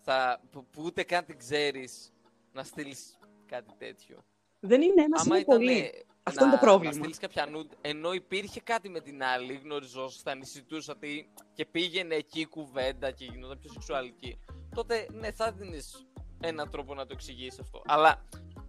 θα, 0.00 0.40
που, 0.50 0.66
που 0.66 0.82
ούτε 0.84 1.02
καν 1.02 1.24
την 1.24 1.38
ξέρεις 1.38 2.12
να 2.52 2.62
στείλεις 2.62 3.18
κάτι 3.46 3.74
τέτοιο. 3.78 4.24
Δεν 4.60 4.82
είναι 4.82 5.02
ένα, 5.02 5.20
Άμα 5.20 5.36
είναι 5.36 5.38
ήταν 5.38 5.56
πολύ. 5.58 6.06
Αυτό 6.22 6.44
είναι 6.44 6.52
το 6.52 6.60
να, 6.60 6.66
πρόβλημα. 6.66 6.92
Να 6.92 6.98
στείλεις 6.98 7.18
κάποια 7.18 7.46
nude, 7.48 7.76
ενώ 7.80 8.12
υπήρχε 8.12 8.60
κάτι 8.60 8.88
με 8.88 9.00
την 9.00 9.22
άλλη, 9.22 9.60
γνωριζόσασταν, 9.64 10.44
συζητούσατε 10.44 11.06
και 11.54 11.66
πήγαινε 11.66 12.14
εκεί 12.14 12.40
η 12.40 12.46
κουβέντα 12.46 13.10
και 13.10 13.24
γινόταν 13.24 13.58
πιο 13.58 13.70
σεξουαλική. 13.72 14.38
Τότε 14.74 15.06
ναι, 15.12 15.32
θα 15.32 15.52
δίνεις 15.52 16.06
έναν 16.40 16.70
τρόπο 16.70 16.94
να 16.94 17.06
το 17.06 17.12
εξηγήσεις 17.12 17.60
αυτό. 17.60 17.82
Αλλά 17.86 18.24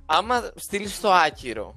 άμα 0.06 0.52
στείλεις 0.56 1.00
το 1.00 1.12
άκυρο, 1.12 1.76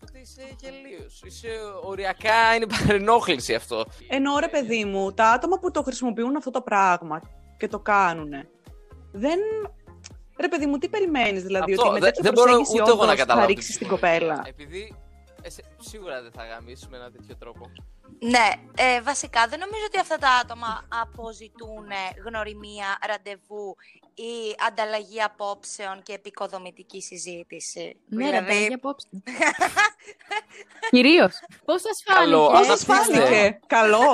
τότε 0.00 0.18
είσαι 0.18 0.56
γελίος. 0.60 1.22
Είσαι 1.24 1.48
οριακά, 1.82 2.54
είναι 2.54 2.66
παρενόχληση 2.66 3.54
αυτό. 3.54 3.84
Ενώ 4.08 4.38
ρε 4.38 4.48
παιδί 4.48 4.84
μου, 4.84 5.12
τα 5.12 5.30
άτομα 5.30 5.58
που 5.58 5.70
το 5.70 5.82
χρησιμοποιούν 5.82 6.36
αυτό 6.36 6.50
το 6.50 6.60
πράγμα 6.60 7.22
και 7.56 7.68
το 7.68 7.80
κάνουν, 7.80 8.30
δεν. 9.12 9.38
Ρε 10.40 10.48
παιδί 10.48 10.66
μου, 10.66 10.78
τι 10.78 10.88
περιμένεις 10.88 11.42
δηλαδή, 11.42 11.72
Αυτό, 11.72 11.84
ότι 11.84 11.92
με 11.94 11.98
δεν- 12.00 12.08
τέτοια 12.12 12.22
δεν 12.22 12.32
μπορώ 12.32 12.46
προσέγγιση 12.56 12.82
ούτε 12.82 12.90
εγώ 12.90 12.98
να 12.98 13.04
όντως 13.04 13.18
θα 13.18 13.24
καταλάβω. 13.24 13.46
ρίξεις 13.46 13.70
την 13.70 13.78
την 13.78 13.88
κοπέλα; 13.88 14.42
Επειδή 14.46 14.96
εσ- 15.42 15.64
σίγουρα 15.78 16.22
δεν 16.22 16.32
θα 16.32 16.44
γαμίσουμε 16.44 16.96
ένα 16.96 17.10
τέτοιο 17.10 17.36
τρόπο. 17.36 17.70
Ναι, 18.22 18.48
ε, 18.76 19.00
βασικά 19.02 19.46
δεν 19.48 19.58
νομίζω 19.58 19.84
ότι 19.86 19.98
αυτά 19.98 20.16
τα 20.18 20.28
άτομα 20.42 20.86
αποζητούν 21.02 21.86
γνωριμία, 22.26 22.98
ραντεβού 23.06 23.76
ή 24.14 24.32
ανταλλαγή 24.68 25.22
απόψεων 25.22 26.02
και 26.02 26.12
επικοδομητική 26.12 27.00
συζήτηση. 27.02 27.96
Ναι, 28.08 28.24
ρε, 28.24 28.30
Δηλαδή, 28.30 28.46
παιδιά, 28.60 28.74
απόψε. 28.74 29.06
Κυρίως. 30.90 31.32
Πώς 31.64 31.80
σας 31.80 32.02
Καλό, 32.04 32.44
φάνηκε. 32.44 32.58
Πώς 32.68 32.78
σας 32.78 32.88
Αναπτύξτε. 32.88 33.24
φάνηκε, 33.24 33.60
καλό, 33.66 34.10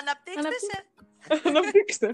αναπτύξτε 0.00 0.40
Αναπτύξτε. 0.40 0.66
σε... 0.72 0.84
αναπτύξτε. 1.48 2.08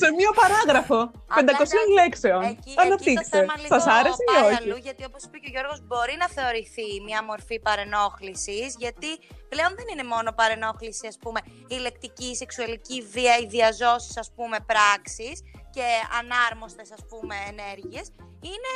Σε 0.00 0.06
μία 0.18 0.32
παράγραφο, 0.40 0.98
500 1.28 1.38
εντάξει, 1.38 1.76
λέξεων. 1.98 2.42
Εκεί, 2.42 2.52
εκεί 2.58 2.74
το 2.74 2.82
Αναπτύξτε. 2.82 3.38
θέμα 3.38 3.54
λίγο 3.56 3.74
Σας 3.74 3.86
άρεσε 3.86 4.22
ή 4.22 4.32
πάει 4.32 4.44
όχι; 4.44 4.62
αλλού, 4.62 4.76
γιατί 4.76 5.04
όπως 5.04 5.22
είπε 5.24 5.38
και 5.38 5.48
ο 5.50 5.52
Γιώργος, 5.54 5.80
μπορεί 5.88 6.14
να 6.18 6.28
θεωρηθεί 6.28 6.88
μια 7.08 7.20
μορφή 7.24 7.60
παρενόχλησης, 7.60 8.70
γιατί 8.84 9.10
πλέον 9.48 9.72
δεν 9.78 9.86
είναι 9.92 10.06
μόνο 10.14 10.32
παρενόχληση, 10.40 11.06
ας 11.06 11.18
πούμε, 11.22 11.40
η 11.74 11.76
λεκτική, 11.84 12.28
η 12.34 12.36
σεξουαλική 12.36 12.98
βία, 13.14 13.34
οι 13.42 13.46
διαζώσεις, 13.46 14.16
ας 14.16 14.30
πούμε, 14.36 14.56
πράξεις 14.70 15.36
και 15.74 15.86
ανάρμοστες, 16.20 16.88
ας 16.92 17.02
πούμε, 17.08 17.36
ενέργειες, 17.52 18.06
είναι 18.50 18.72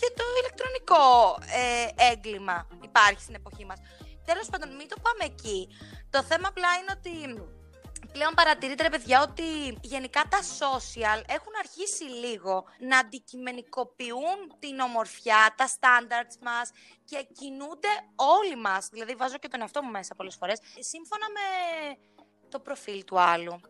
και 0.00 0.08
το 0.18 0.24
ηλεκτρονικό 0.40 1.06
ε, 1.62 2.12
έγκλημα 2.12 2.68
υπάρχει 2.88 3.20
στην 3.20 3.34
εποχή 3.34 3.64
μας. 3.64 3.78
Τέλος 4.24 4.46
πάντων, 4.50 4.68
μην 4.78 4.88
το 4.88 4.96
πάμε 5.06 5.24
εκεί. 5.32 5.68
Το 6.10 6.22
θέμα 6.22 6.48
απλά 6.48 6.68
είναι 6.78 6.92
ότι 6.98 7.14
πλέον 8.12 8.34
παρατηρείτε, 8.34 8.82
ρε 8.82 8.88
παιδιά, 8.88 9.22
ότι 9.22 9.78
γενικά 9.80 10.22
τα 10.28 10.38
social 10.38 11.22
έχουν 11.26 11.52
αρχίσει 11.58 12.04
λίγο 12.04 12.64
να 12.78 12.98
αντικειμενικοποιούν 12.98 14.38
την 14.58 14.80
ομορφιά, 14.80 15.54
τα 15.56 15.68
standards 15.68 16.36
μας 16.42 16.70
και 17.04 17.26
κινούνται 17.32 17.88
όλοι 18.14 18.56
μας. 18.56 18.88
Δηλαδή, 18.92 19.14
βάζω 19.14 19.38
και 19.38 19.48
τον 19.48 19.60
εαυτό 19.60 19.82
μου 19.82 19.90
μέσα 19.90 20.14
πολλές 20.14 20.36
φορές, 20.36 20.58
σύμφωνα 20.78 21.26
με 21.30 21.46
το 22.48 22.60
προφίλ 22.60 23.04
του 23.04 23.20
άλλου. 23.20 23.60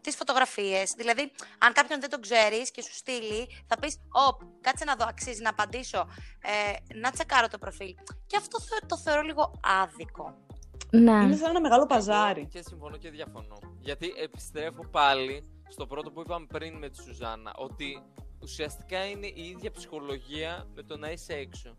Τις 0.00 0.16
φωτογραφίες. 0.16 0.92
Δηλαδή, 0.96 1.32
αν 1.58 1.72
κάποιον 1.72 2.00
δεν 2.00 2.10
τον 2.10 2.20
ξέρεις 2.20 2.70
και 2.70 2.82
σου 2.82 2.94
στείλει, 2.94 3.64
θα 3.66 3.78
πεις: 3.78 3.96
Ωπ, 4.28 4.40
κάτσε 4.60 4.84
να 4.84 4.96
δω, 4.96 5.06
αξίζει 5.08 5.42
να 5.42 5.50
απαντήσω. 5.50 6.08
Ε, 6.42 6.94
να 6.94 7.10
τσεκάρω 7.10 7.48
το 7.48 7.58
προφίλ. 7.58 7.94
Και 8.26 8.36
αυτό 8.36 8.58
το 8.86 8.98
θεωρώ 8.98 9.22
λίγο 9.22 9.60
άδικο. 9.82 10.47
Ναι. 10.90 11.24
Είναι 11.24 11.36
σαν 11.36 11.50
ένα 11.50 11.60
μεγάλο 11.60 11.80
Εγώ 11.80 11.86
παζάρι. 11.86 12.46
Και 12.46 12.62
συμφωνώ 12.62 12.96
και 12.96 13.10
διαφωνώ. 13.10 13.58
Γιατί 13.80 14.12
επιστρέφω 14.16 14.88
πάλι 14.90 15.44
στο 15.68 15.86
πρώτο 15.86 16.10
που 16.10 16.20
είπαμε 16.20 16.46
πριν 16.46 16.76
με 16.76 16.88
τη 16.88 17.02
Σουζάννα, 17.02 17.54
ότι 17.56 18.02
ουσιαστικά 18.42 19.04
είναι 19.04 19.26
η 19.26 19.42
ίδια 19.42 19.70
ψυχολογία 19.70 20.66
με 20.74 20.82
το 20.82 20.96
να 20.96 21.10
είσαι 21.10 21.32
έξω. 21.32 21.76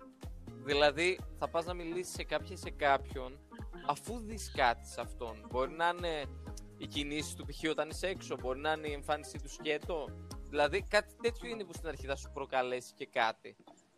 Δηλαδή, 0.63 1.19
θα 1.37 1.49
πας 1.49 1.65
να 1.65 1.73
μιλήσεις 1.73 2.13
σε 2.13 2.23
κάποια 2.23 2.53
ή 2.53 2.57
σε 2.57 2.69
κάποιον, 2.69 3.39
αφού 3.87 4.19
δεις 4.19 4.51
κάτι 4.55 4.87
σε 4.87 5.01
αυτόν. 5.01 5.45
Μπορεί 5.49 5.71
να 5.71 5.93
είναι 5.97 6.23
οι 6.77 6.87
κινήσεις 6.87 7.33
του 7.35 7.45
π.χ. 7.45 7.69
όταν 7.69 7.89
είσαι 7.89 8.07
έξω, 8.07 8.35
μπορεί 8.41 8.59
να 8.59 8.71
είναι 8.71 8.87
η 8.87 8.93
εμφάνισή 8.93 9.39
του 9.41 9.49
σκέτο. 9.49 10.07
Δηλαδή, 10.49 10.83
κάτι 10.89 11.13
τέτοιο 11.21 11.49
είναι 11.49 11.63
που 11.63 11.73
στην 11.73 11.87
αρχή 11.87 12.05
θα 12.05 12.15
σου 12.15 12.31
προκαλέσει 12.33 12.93
και 12.93 13.05
κάτι. 13.05 13.55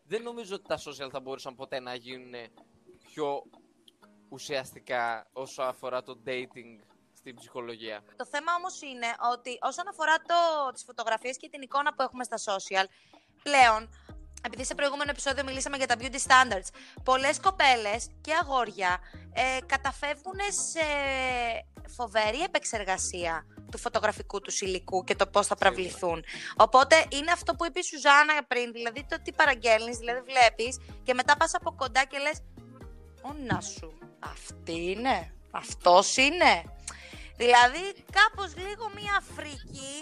Δεν 0.07 0.23
νομίζω 0.23 0.55
ότι 0.55 0.67
τα 0.67 0.77
social 0.77 1.09
θα 1.11 1.19
μπορούσαν 1.19 1.55
ποτέ 1.55 1.79
να 1.79 1.95
γίνουν 1.95 2.33
πιο 3.07 3.43
ουσιαστικά 4.31 5.27
όσο 5.33 5.61
αφορά 5.61 6.03
το 6.03 6.17
dating 6.25 6.71
στην 7.17 7.35
ψυχολογία. 7.35 8.03
Το 8.15 8.25
θέμα 8.25 8.51
όμως 8.57 8.81
είναι 8.81 9.07
ότι 9.33 9.57
όσον 9.61 9.87
αφορά 9.87 10.15
το, 10.17 10.71
τις 10.73 10.83
φωτογραφίες 10.83 11.37
και 11.37 11.49
την 11.49 11.61
εικόνα 11.61 11.93
που 11.93 12.01
έχουμε 12.01 12.23
στα 12.23 12.37
social, 12.37 12.85
πλέον, 13.43 13.89
επειδή 14.45 14.65
σε 14.65 14.75
προηγούμενο 14.75 15.09
επεισόδιο 15.09 15.43
μιλήσαμε 15.43 15.77
για 15.77 15.87
τα 15.87 15.95
beauty 15.99 16.21
standards, 16.27 16.69
πολλές 17.03 17.39
κοπέλες 17.39 18.09
και 18.21 18.33
αγόρια 18.41 18.99
ε, 19.33 19.57
καταφεύγουν 19.65 20.39
σε 20.71 20.85
φοβερή 21.87 22.41
επεξεργασία 22.43 23.45
του 23.71 23.77
φωτογραφικού 23.77 24.41
τους 24.41 24.61
υλικού 24.61 25.03
και 25.03 25.15
το 25.15 25.27
πώς 25.27 25.47
θα 25.47 25.55
Σίγουρα. 25.57 25.75
προβληθούν. 25.75 26.23
Οπότε 26.57 27.05
είναι 27.09 27.31
αυτό 27.31 27.55
που 27.55 27.65
είπε 27.65 27.79
η 27.79 27.83
Σουζάννα 27.83 28.43
πριν, 28.47 28.71
δηλαδή 28.71 29.05
το 29.09 29.21
τι 29.23 29.31
παραγγέλνεις, 29.33 29.97
δηλαδή 29.97 30.21
βλέπεις 30.21 30.79
και 31.03 31.13
μετά 31.13 31.37
πας 31.37 31.55
από 31.55 31.75
κοντά 31.75 32.05
και 32.05 32.17
λες 32.17 32.41
«Όνα 33.21 33.61
σου, 33.61 33.93
αυτή 34.19 34.91
είναι, 34.91 35.33
αυτός 35.51 36.17
είναι». 36.17 36.63
Δηλαδή 37.37 37.93
κάπως 38.11 38.55
λίγο 38.57 38.91
μία 38.95 39.15
Αφρική 39.19 40.01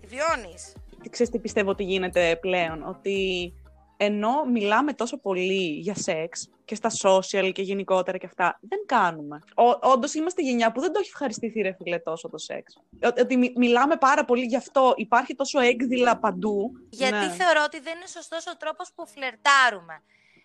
τη 0.00 0.06
βιώνεις. 0.06 0.72
Τι 1.02 1.08
ξέρεις 1.08 1.32
τι 1.32 1.38
πιστεύω 1.38 1.70
ότι 1.70 1.82
γίνεται 1.84 2.36
πλέον, 2.40 2.88
ότι 2.88 3.52
ενώ 3.96 4.44
μιλάμε 4.44 4.92
τόσο 4.92 5.18
πολύ 5.20 5.64
για 5.78 5.94
σεξ 5.94 6.48
και 6.64 6.74
στα 6.74 6.90
social 7.02 7.50
και 7.52 7.62
γενικότερα 7.62 8.18
και 8.18 8.26
αυτά, 8.26 8.58
δεν 8.60 8.78
κάνουμε. 8.86 9.38
Όντως 9.80 10.14
είμαστε 10.14 10.42
γενιά 10.42 10.72
που 10.72 10.80
δεν 10.80 10.92
το 10.92 10.98
έχει 10.98 11.08
ευχαριστηθεί 11.08 11.60
ρε 11.60 11.72
φίλε 11.72 11.98
τόσο 11.98 12.28
το 12.28 12.38
σεξ. 12.38 12.78
Ότι 13.04 13.20
ότι 13.20 13.36
μι- 13.36 13.56
μιλάμε 13.56 13.96
πάρα 13.96 14.24
πολύ 14.24 14.44
γι' 14.44 14.56
αυτό, 14.56 14.92
υπάρχει 14.96 15.34
τόσο 15.34 15.60
έκδηλα 15.60 16.18
παντού. 16.18 16.72
Γιατί 16.90 17.26
Ναι. 17.26 17.32
θεωρώ 17.32 17.62
ότι 17.64 17.80
δεν 17.80 17.96
είναι 17.96 18.06
σωστός 18.06 18.46
ο 18.46 18.56
τρόπος 18.56 18.92
που 18.94 19.06
φλερτάρουμε. 19.06 20.02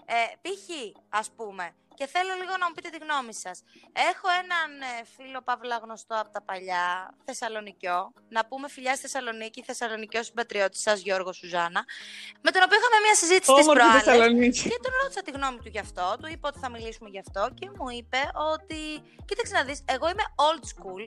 Ε, 0.10 0.14
π.χ. 0.42 0.68
ας 1.10 1.30
πούμε, 1.36 1.76
και 1.98 2.08
θέλω 2.08 2.34
λίγο 2.42 2.54
να 2.60 2.66
μου 2.68 2.74
πείτε 2.76 2.90
τη 2.90 2.98
γνώμη 3.06 3.34
σας. 3.34 3.64
Έχω 4.12 4.28
έναν 4.42 4.70
ε, 4.82 5.06
φίλο 5.16 5.42
παύλα 5.42 5.78
γνωστό 5.78 6.16
από 6.22 6.30
τα 6.36 6.42
παλιά, 6.42 7.14
Θεσσαλονικιό. 7.26 8.14
Να 8.30 8.46
πούμε 8.46 8.70
φιλιά 8.70 8.94
στη 8.96 9.02
Θεσσαλονίκη, 9.02 9.64
Θεσσαλονικιό 9.64 10.24
συμπατριώτης 10.24 10.82
σας, 10.82 11.00
Γιώργο 11.00 11.34
Σουζάνα. 11.34 11.86
Με 12.42 12.52
τον 12.52 12.62
οποίο 12.66 12.78
είχαμε 12.80 13.00
μια 13.06 13.16
συζήτηση 13.16 13.54
τις 13.54 13.64
Όμορφη 13.64 13.82
προάλλες. 13.82 14.04
Θεσσαλονίκη. 14.04 14.62
Και 14.62 14.80
τον 14.82 14.94
ρώτησα 15.02 15.22
τη 15.22 15.32
γνώμη 15.32 15.58
του 15.58 15.70
γι' 15.70 15.80
αυτό, 15.80 16.16
του 16.20 16.28
είπα 16.28 16.48
ότι 16.52 16.60
θα 16.60 16.70
μιλήσουμε 16.70 17.10
γι' 17.10 17.20
αυτό 17.26 17.50
και 17.60 17.70
μου 17.76 17.90
είπε 17.90 18.22
ότι, 18.54 18.82
κοίταξε 19.26 19.54
να 19.54 19.64
δεις, 19.64 19.80
εγώ 19.86 20.06
είμαι 20.10 20.26
old 20.48 20.64
school 20.72 21.04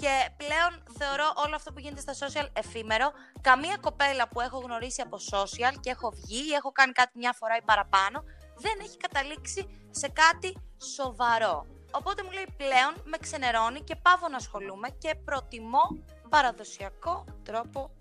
και 0.00 0.14
πλέον 0.36 0.72
θεωρώ 0.98 1.32
όλο 1.44 1.54
αυτό 1.54 1.72
που 1.72 1.78
γίνεται 1.78 2.00
στα 2.00 2.14
social 2.22 2.46
εφήμερο. 2.52 3.12
Καμία 3.40 3.76
κοπέλα 3.80 4.28
που 4.28 4.40
έχω 4.40 4.58
γνωρίσει 4.58 5.00
από 5.00 5.16
social 5.32 5.74
και 5.80 5.90
έχω 5.90 6.10
βγει 6.10 6.42
ή 6.50 6.52
έχω 6.52 6.72
κάνει 6.72 6.92
κάτι 6.92 7.18
μια 7.18 7.32
φορά 7.32 7.56
ή 7.56 7.62
παραπάνω, 7.62 8.24
δεν 8.58 8.78
έχει 8.82 8.96
καταλήξει 8.96 9.86
σε 9.90 10.08
κάτι 10.08 10.56
σοβαρό. 10.94 11.66
Οπότε 11.90 12.22
μου 12.22 12.30
λέει 12.30 12.46
πλέον 12.56 12.92
με 13.04 13.16
ξενερώνει 13.20 13.80
και 13.80 13.96
πάω 13.96 14.28
να 14.30 14.36
ασχολούμαι 14.36 14.88
και 14.98 15.14
προτιμώ 15.24 16.04
παραδοσιακό 16.28 17.24
τρόπο 17.42 17.96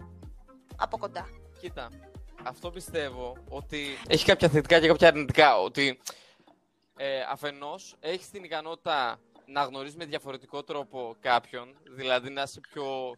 από 0.75 0.97
κοντά. 0.97 1.29
Κοίτα, 1.59 1.89
αυτό 2.43 2.71
πιστεύω 2.71 3.37
ότι 3.49 3.97
έχει 4.07 4.25
κάποια 4.25 4.49
θετικά 4.49 4.79
και 4.79 4.87
κάποια 4.87 5.07
αρνητικά. 5.07 5.59
Ότι 5.61 5.99
ε, 6.97 7.21
αφενός 7.29 7.95
έχεις 7.99 8.29
την 8.29 8.43
ικανότητα 8.43 9.19
να 9.45 9.63
γνωρίζεις 9.63 9.97
με 9.97 10.05
διαφορετικό 10.05 10.63
τρόπο 10.63 11.15
κάποιον, 11.19 11.75
δηλαδή 11.83 12.29
να 12.29 12.41
είσαι 12.41 12.59
πιο, 12.59 13.13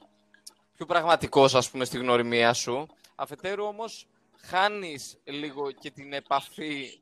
πιο 0.75 0.85
πραγματικός 0.85 1.55
ας 1.55 1.69
πούμε 1.69 1.85
στη 1.85 1.97
γνωριμία 1.97 2.53
σου. 2.53 2.87
Αφετέρου 3.15 3.65
όμως 3.65 4.07
χάνεις 4.41 5.17
λίγο 5.23 5.71
και 5.71 5.91
την 5.91 6.13
επαφή 6.13 7.01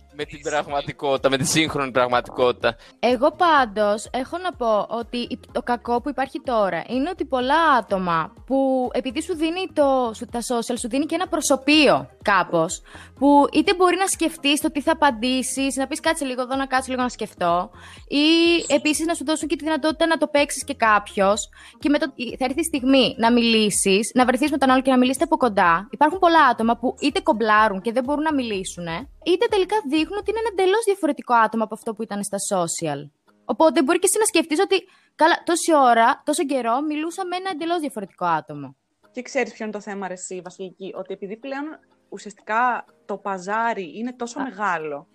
με 0.15 0.25
την 0.25 0.41
πραγματικότητα, 0.41 1.29
με 1.29 1.37
τη 1.37 1.45
σύγχρονη 1.45 1.91
πραγματικότητα. 1.91 2.75
Εγώ 2.99 3.31
πάντως 3.31 4.07
έχω 4.11 4.37
να 4.37 4.53
πω 4.53 4.87
ότι 4.89 5.39
το 5.51 5.61
κακό 5.61 6.01
που 6.01 6.09
υπάρχει 6.09 6.39
τώρα 6.39 6.83
είναι 6.87 7.09
ότι 7.09 7.25
πολλά 7.25 7.61
άτομα 7.79 8.33
που 8.45 8.89
επειδή 8.93 9.21
σου 9.21 9.35
δίνει 9.35 9.67
το, 9.73 10.11
σου- 10.15 10.27
τα 10.31 10.39
social, 10.39 10.75
σου 10.79 10.89
δίνει 10.89 11.05
και 11.05 11.15
ένα 11.15 11.27
προσωπείο 11.27 12.09
κάπως, 12.21 12.81
που 13.19 13.47
είτε 13.53 13.73
μπορεί 13.75 13.95
να 13.97 14.07
σκεφτείς 14.07 14.61
το 14.61 14.71
τι 14.71 14.81
θα 14.81 14.91
απαντήσεις, 14.91 15.75
να 15.75 15.87
πεις 15.87 15.99
κάτσε 15.99 16.25
λίγο 16.25 16.41
εδώ 16.41 16.55
να 16.55 16.65
κάτσω 16.65 16.91
λίγο 16.91 17.03
να 17.03 17.09
σκεφτώ, 17.09 17.69
ή 18.07 18.25
επίσης 18.73 19.05
να 19.05 19.13
σου 19.13 19.25
δώσουν 19.25 19.47
και 19.47 19.55
τη 19.55 19.63
δυνατότητα 19.63 20.05
να 20.05 20.17
το 20.17 20.27
παίξεις 20.27 20.63
και 20.63 20.73
κάποιος 20.73 21.49
και 21.79 21.89
με 21.89 21.97
το, 21.97 22.13
θα 22.37 22.45
έρθει 22.45 22.59
η 22.59 22.63
στιγμή 22.63 23.15
να 23.17 23.31
μιλήσεις, 23.31 24.11
να 24.13 24.25
βρεθείς 24.25 24.51
με 24.51 24.57
τον 24.57 24.69
άλλο 24.69 24.81
και 24.81 24.91
να 24.91 24.97
μιλήσετε 24.97 25.23
από 25.23 25.37
κοντά. 25.37 25.87
Υπάρχουν 25.91 26.19
πολλά 26.19 26.45
άτομα 26.51 26.77
που 26.77 26.95
είτε 26.99 27.19
κομπλάρουν 27.19 27.81
και 27.81 27.91
δεν 27.91 28.03
μπορούν 28.03 28.23
να 28.23 28.33
μιλήσουν, 28.33 28.85
είτε 29.23 29.45
τελικά 29.49 29.75
δείχνουν 30.01 30.19
ότι 30.21 30.29
είναι 30.31 30.41
ένα 30.43 30.51
εντελώς 30.53 30.83
διαφορετικό 30.89 31.33
άτομο 31.45 31.63
από 31.63 31.73
αυτό 31.73 31.89
που 31.93 32.03
ήταν 32.03 32.19
στα 32.23 32.37
social. 32.51 32.99
Οπότε 33.45 33.83
μπορεί 33.83 33.99
και 33.99 34.09
εσύ 34.09 34.17
να 34.23 34.25
σκεφτείς 34.25 34.59
ότι 34.59 34.77
καλά, 35.15 35.35
τόση 35.45 35.71
ώρα, 35.75 36.21
τόσο 36.25 36.43
καιρό 36.45 36.75
μιλούσα 36.81 37.25
με 37.25 37.35
ένα 37.35 37.49
εντελώς 37.49 37.79
διαφορετικό 37.79 38.25
άτομο. 38.25 38.75
Και 39.11 39.21
ξέρεις 39.21 39.53
ποιο 39.53 39.63
είναι 39.65 39.73
το 39.73 39.81
θέμα, 39.81 40.07
ρε, 40.07 40.13
εσύ, 40.13 40.41
Βασιλική, 40.43 40.93
ότι 40.95 41.13
επειδή 41.13 41.37
πλέον 41.37 41.65
ουσιαστικά 42.09 42.85
το 43.05 43.17
παζάρι 43.17 43.97
είναι 43.97 44.13
τόσο 44.13 44.39
μεγάλο, 44.39 45.07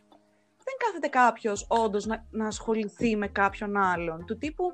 δεν 0.67 0.75
κάθεται 0.85 1.09
κάποιος 1.09 1.67
όντως 1.69 2.07
να, 2.07 2.27
να 2.31 2.47
ασχοληθεί 2.47 3.17
με 3.17 3.29
κάποιον 3.29 3.77
άλλον. 3.77 4.25
Του 4.27 4.39
τύπου, 4.39 4.65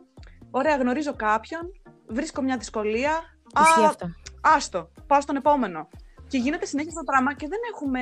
ωραία, 0.51 0.77
γνωρίζω 0.77 1.15
κάποιον, 1.17 1.61
βρίσκω 2.07 2.43
μια 2.43 2.57
δυσκολία. 2.57 3.13
Ισχύει 3.61 3.85
Α, 3.85 3.87
αυτό. 3.87 4.07
άστο, 4.43 4.91
πάω 5.07 5.21
στον 5.21 5.37
επόμενο. 5.37 5.89
Και 6.33 6.39
γίνεται 6.39 6.67
συνέχεια 6.67 6.91
αυτό 6.91 7.05
το 7.05 7.13
πράγμα 7.13 7.35
και 7.35 7.49
δεν 7.49 7.59
έχουμε. 7.73 8.01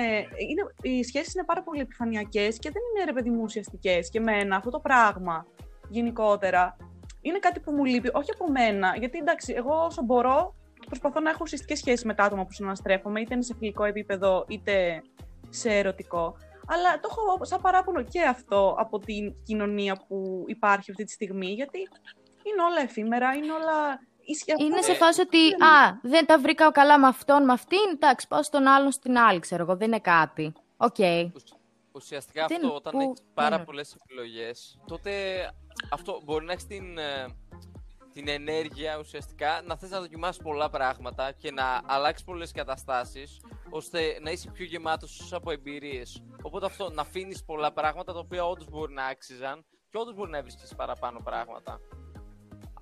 Είναι, 0.50 0.62
οι 0.82 1.04
σχέσεις 1.04 1.34
είναι 1.34 1.44
πάρα 1.44 1.62
πολύ 1.62 1.80
επιφανειακές 1.80 2.58
και 2.58 2.70
δεν 2.70 2.82
είναι 2.90 3.04
ρε 3.04 3.12
παιδί 3.12 3.30
μου 3.30 3.42
ουσιαστικές. 3.42 4.10
Και 4.10 4.18
εμένα 4.18 4.56
αυτό 4.56 4.70
το 4.70 4.80
πράγμα 4.80 5.46
γενικότερα 5.88 6.76
είναι 7.20 7.38
κάτι 7.38 7.60
που 7.60 7.72
μου 7.72 7.84
λείπει, 7.84 8.10
όχι 8.12 8.30
από 8.30 8.50
μένα. 8.50 8.96
Γιατί 8.98 9.18
εντάξει, 9.18 9.52
εγώ 9.56 9.84
όσο 9.84 10.02
μπορώ 10.02 10.54
προσπαθώ 10.86 11.20
να 11.20 11.30
έχω 11.30 11.38
ουσιαστικές 11.42 11.78
σχέσεις 11.78 12.04
με 12.04 12.14
τα 12.14 12.24
άτομα 12.24 12.44
που 12.44 12.52
συναναστρέφομαι, 12.52 13.20
είτε 13.20 13.34
είναι 13.34 13.42
σε 13.42 13.54
φιλικό 13.58 13.84
επίπεδο 13.84 14.44
είτε 14.48 15.02
σε 15.48 15.70
ερωτικό. 15.70 16.36
Αλλά 16.66 17.00
το 17.00 17.08
έχω 17.10 17.44
σαν 17.44 17.60
παράπονο 17.60 18.02
και 18.02 18.22
αυτό 18.22 18.76
από 18.78 18.98
την 18.98 19.34
κοινωνία 19.42 20.04
που 20.08 20.44
υπάρχει 20.46 20.90
αυτή 20.90 21.04
τη 21.04 21.12
στιγμή, 21.12 21.46
γιατί 21.46 21.78
είναι 22.42 22.62
όλα 22.70 22.80
εφήμερα, 22.82 23.32
είναι 23.32 23.52
όλα 23.52 23.78
easy. 23.92 24.09
Είναι 24.58 24.82
σε 24.82 24.92
Ε, 24.92 24.94
φάση 24.94 25.20
ότι, 25.20 25.38
α, 25.52 25.98
δεν 26.02 26.26
τα 26.26 26.38
βρήκα 26.38 26.70
καλά 26.70 26.98
με 26.98 27.06
αυτόν, 27.06 27.44
με 27.44 27.52
αυτήν, 27.52 27.78
εντάξει, 27.94 28.28
πάω 28.28 28.42
στον 28.42 28.66
άλλον, 28.66 28.90
στην 28.92 29.18
άλλη, 29.18 29.40
ξέρω 29.40 29.62
εγώ, 29.62 29.76
δεν 29.76 29.86
είναι 29.88 30.00
κάτι. 30.00 30.52
Οκ. 30.76 30.96
Ουσ- 31.34 31.58
Ουσιαστικά 31.92 32.46
Δεν- 32.46 32.56
αυτό, 32.64 32.74
όταν 32.74 32.92
που- 32.92 33.00
έχεις 33.00 33.20
πάρα 33.34 33.58
ναι. 33.58 33.64
πολλές 33.64 33.94
επιλογές, 34.02 34.78
τότε 34.86 35.12
αυτό 35.90 36.20
μπορεί 36.24 36.44
να 36.44 36.52
έχεις 36.52 36.66
την, 36.66 36.98
ε, 36.98 37.26
την 38.12 38.28
ενέργεια 38.28 38.98
ουσιαστικά 38.98 39.62
να 39.64 39.76
θες 39.76 39.90
να 39.90 40.00
δοκιμάσεις 40.00 40.42
πολλά 40.42 40.70
πράγματα 40.70 41.32
και 41.32 41.50
να 41.52 41.80
αλλάξεις 41.86 42.24
πολλές 42.26 42.52
καταστάσεις 42.52 43.40
ώστε 43.70 44.18
να 44.22 44.30
είσαι 44.30 44.50
πιο 44.50 44.64
γεμάτος 44.64 45.32
από 45.32 45.50
εμπειρίες. 45.50 46.22
Οπότε 46.42 46.66
αυτό, 46.66 46.90
να 46.90 47.00
αφήνεις 47.02 47.44
πολλά 47.44 47.72
πράγματα 47.72 48.12
τα 48.12 48.18
οποία 48.18 48.44
όντως 48.46 48.68
μπορεί 48.68 48.92
να 48.92 49.04
άξιζαν 49.04 49.64
και 49.90 49.98
όντως 49.98 50.14
μπορεί 50.14 50.30
να 50.30 50.38
έβρισκες 50.38 50.74
παραπάνω 50.76 51.20
πράγματα. 51.24 51.80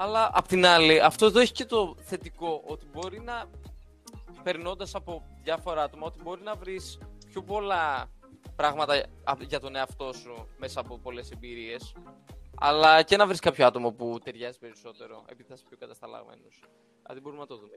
Αλλά 0.00 0.30
απ' 0.32 0.46
την 0.46 0.66
άλλη, 0.66 1.00
αυτός 1.00 1.28
εδώ 1.28 1.40
έχει 1.40 1.52
και 1.52 1.64
το 1.64 1.94
θετικό 1.98 2.62
ότι 2.66 2.86
μπορεί 2.92 3.20
να 3.20 3.44
περνώντας 4.42 4.94
από 4.94 5.22
διάφορα 5.42 5.82
άτομα 5.82 6.06
ότι 6.06 6.22
μπορεί 6.22 6.42
να 6.42 6.54
βρεις 6.54 6.98
πιο 7.26 7.42
πολλά 7.42 8.10
πράγματα 8.56 8.94
α- 9.24 9.36
για 9.48 9.60
τον 9.60 9.76
εαυτό 9.76 10.12
σου 10.12 10.48
μέσα 10.58 10.80
από 10.80 10.98
πολλές 10.98 11.30
εμπειρίες 11.30 11.94
Αλλά 12.60 13.02
και 13.02 13.16
να 13.16 13.26
βρεις 13.26 13.40
κάποιο 13.40 13.66
άτομο 13.66 13.92
που 13.92 14.18
ταιριάζει 14.24 14.58
περισσότερο, 14.58 15.24
επειδή 15.28 15.48
θα 15.48 15.54
είσαι 15.54 15.64
πιο 15.68 15.76
κατασταλαγμένος. 15.76 16.62
Δηλαδή 17.02 17.20
μπορούμε 17.20 17.40
να 17.40 17.46
το 17.46 17.56
δούμε. 17.56 17.72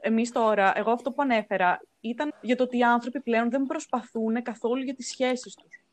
Εμείς 0.00 0.32
τώρα, 0.32 0.72
εγώ 0.78 0.90
αυτό 0.90 1.10
που 1.12 1.22
ανέφερα 1.22 1.80
ήταν 2.00 2.32
για 2.40 2.56
το 2.56 2.62
ότι 2.62 2.78
οι 2.78 2.82
άνθρωποι 2.82 3.20
πλέον 3.20 3.50
δεν 3.50 3.62
προσπαθούν 3.62 4.42
καθόλου 4.42 4.82
για 4.82 4.94
τις 4.94 5.08
σχέσεις 5.08 5.54
τους. 5.54 5.83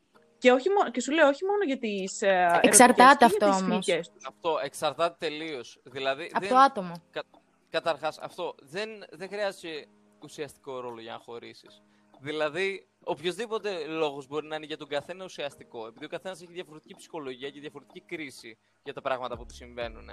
Και, 0.42 0.52
όχι 0.52 0.68
μόνο, 0.68 0.90
και 0.90 1.00
σου 1.00 1.12
λέω 1.12 1.28
όχι 1.28 1.44
μόνο 1.44 1.64
για 1.64 1.78
τις. 1.78 2.22
Εξαρτάται 2.60 3.24
αυτό 3.24 3.46
όμως. 3.46 3.86
Αυτό 4.26 4.58
εξαρτάται 4.62 5.16
τελείως. 5.18 5.80
Δηλαδή, 5.84 6.30
Από 6.32 6.46
το 6.46 6.56
άτομο. 6.56 6.92
Κα, 7.10 7.22
Καταρχάς, 7.70 8.18
αυτό 8.18 8.54
δεν, 8.60 8.88
δεν 9.10 9.28
χρειάζεται 9.28 9.86
ουσιαστικό 10.22 10.80
ρόλο 10.80 11.00
για 11.00 11.12
να 11.12 11.18
χωρίσεις. 11.18 11.82
Δηλαδή, 12.20 12.88
οποιοδήποτε 13.04 13.86
λόγος 13.86 14.26
μπορεί 14.26 14.46
να 14.46 14.56
είναι 14.56 14.66
για 14.66 14.76
τον 14.76 14.88
καθένα 14.88 15.24
ουσιαστικό. 15.24 15.86
Επειδή 15.86 16.04
ο 16.04 16.08
καθένας 16.08 16.42
έχει 16.42 16.52
διαφορετική 16.52 16.94
ψυχολογία 16.94 17.50
και 17.50 17.60
διαφορετική 17.60 18.00
κρίση 18.00 18.58
για 18.82 18.92
τα 18.92 19.00
πράγματα 19.00 19.36
που 19.36 19.46
του 19.46 19.54
συμβαίνουν. 19.54 20.10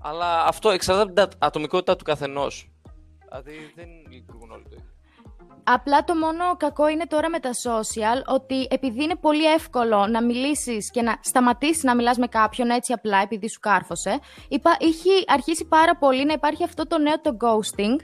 Αλλά 0.00 0.44
αυτό 0.44 0.70
εξαρτάται 0.70 1.22
από 1.22 1.30
την 1.30 1.38
ατομικότητα 1.42 1.96
του 1.96 2.04
καθενός. 2.04 2.70
Δηλαδή, 3.28 3.72
δεν 3.74 3.88
λειτουργούν 4.10 4.50
όλοι 4.50 4.62
το 4.62 4.76
ίδιο. 4.78 4.91
Απλά 5.64 6.04
το 6.04 6.14
μόνο 6.14 6.56
κακό 6.56 6.88
είναι 6.88 7.06
τώρα 7.06 7.28
με 7.28 7.38
τα 7.38 7.50
social 7.50 8.22
ότι 8.26 8.66
επειδή 8.70 9.02
είναι 9.02 9.16
πολύ 9.16 9.52
εύκολο 9.52 10.06
να 10.06 10.22
μιλήσεις 10.22 10.90
και 10.90 11.02
να 11.02 11.18
σταματήσεις 11.20 11.82
να 11.82 11.94
μιλάς 11.94 12.18
με 12.18 12.26
κάποιον 12.26 12.70
έτσι 12.70 12.92
απλά 12.92 13.18
επειδή 13.18 13.48
σου 13.48 13.60
κάρφωσε, 13.60 14.20
είπα, 14.48 14.76
έχει 14.80 15.24
αρχίσει 15.26 15.64
πάρα 15.64 15.96
πολύ 15.96 16.24
να 16.24 16.32
υπάρχει 16.32 16.64
αυτό 16.64 16.86
το 16.86 16.98
νέο 16.98 17.20
το 17.20 17.36
ghosting 17.40 17.96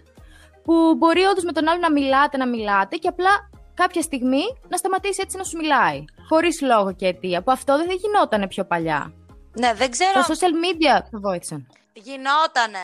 που 0.64 0.94
μπορεί 0.96 1.22
όντως 1.22 1.44
με 1.44 1.52
τον 1.52 1.68
άλλο 1.68 1.80
να 1.80 1.92
μιλάτε, 1.92 2.36
να 2.36 2.46
μιλάτε 2.46 2.96
και 2.96 3.08
απλά 3.08 3.50
κάποια 3.74 4.02
στιγμή 4.02 4.42
να 4.68 4.76
σταματήσει 4.76 5.20
έτσι 5.22 5.36
να 5.36 5.44
σου 5.44 5.56
μιλάει. 5.56 6.04
Χωρίς 6.28 6.60
λόγο 6.60 6.94
και 6.94 7.06
αιτία. 7.06 7.42
Που 7.42 7.50
αυτό 7.50 7.76
δεν 7.76 7.86
θα 7.86 7.92
γινόταν 7.92 8.48
πιο 8.48 8.64
παλιά. 8.64 9.12
Ναι, 9.52 9.74
δεν 9.74 9.90
ξέρω. 9.90 10.12
Τα 10.12 10.26
social 10.26 10.54
media 10.64 11.02
το 11.10 11.20
βοήθησαν. 11.20 11.66
Γινότανε. 11.92 12.82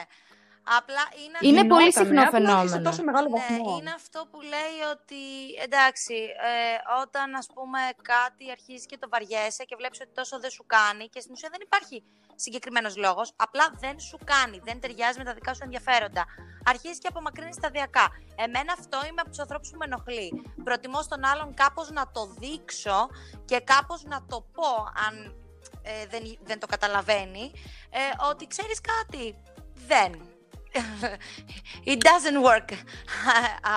Απλά 0.65 1.05
είναι, 1.23 1.39
είναι 1.41 1.65
πολύ 1.69 1.93
συχνό 1.93 2.31
φαινόμενο. 2.31 2.69
Σε 2.69 2.79
τόσο 2.79 3.03
μεγάλο 3.03 3.29
ναι, 3.29 3.39
βαθμό. 3.39 3.77
είναι 3.79 3.91
αυτό 3.91 4.27
που 4.31 4.41
λέει 4.41 4.77
ότι 4.95 5.23
εντάξει, 5.63 6.15
ε, 6.15 7.01
όταν 7.03 7.35
ας 7.35 7.47
πούμε 7.55 7.79
κάτι 8.03 8.51
αρχίζει 8.51 8.87
και 8.87 8.99
το 8.99 9.09
βαριέσαι 9.09 9.65
και 9.65 9.77
βλέπεις 9.79 10.01
ότι 10.01 10.11
τόσο 10.15 10.41
δεν 10.41 10.51
σου 10.51 10.65
κάνει 10.67 11.09
και 11.09 11.21
στην 11.21 11.33
ουσία 11.33 11.49
δεν 11.53 11.61
υπάρχει 11.63 12.05
συγκεκριμένος 12.35 12.97
λόγος, 12.97 13.33
απλά 13.37 13.75
δεν 13.79 14.01
σου 14.01 14.19
κάνει, 14.25 14.61
δεν 14.65 14.81
ταιριάζει 14.81 15.19
με 15.19 15.25
τα 15.25 15.35
δικά 15.35 15.55
σου 15.55 15.61
ενδιαφέροντα. 15.63 16.25
Αρχίζεις 16.65 16.99
και 16.99 17.09
απομακρύνεις 17.09 17.55
σταδιακά. 17.55 18.07
Εμένα 18.37 18.73
αυτό 18.79 18.99
είμαι 19.09 19.21
από 19.21 19.31
τους 19.31 19.39
ανθρώπους 19.39 19.71
που 19.71 19.79
με 19.79 19.85
ενοχλεί. 19.85 20.43
Προτιμώ 20.65 21.03
στον 21.03 21.25
άλλον 21.25 21.55
κάπως 21.55 21.91
να 21.91 22.11
το 22.11 22.27
δείξω 22.39 23.09
και 23.45 23.61
κάπως 23.61 24.05
να 24.05 24.25
το 24.29 24.47
πω, 24.53 24.71
αν 25.07 25.15
ε, 25.83 26.07
δεν, 26.07 26.23
δεν 26.43 26.59
το 26.59 26.67
καταλαβαίνει, 26.67 27.53
ε, 27.91 28.29
ότι 28.31 28.47
ξέρεις 28.47 28.81
κάτι, 28.81 29.43
δεν. 29.87 30.34
It 31.93 31.99
doesn't 32.11 32.41
work 32.51 32.69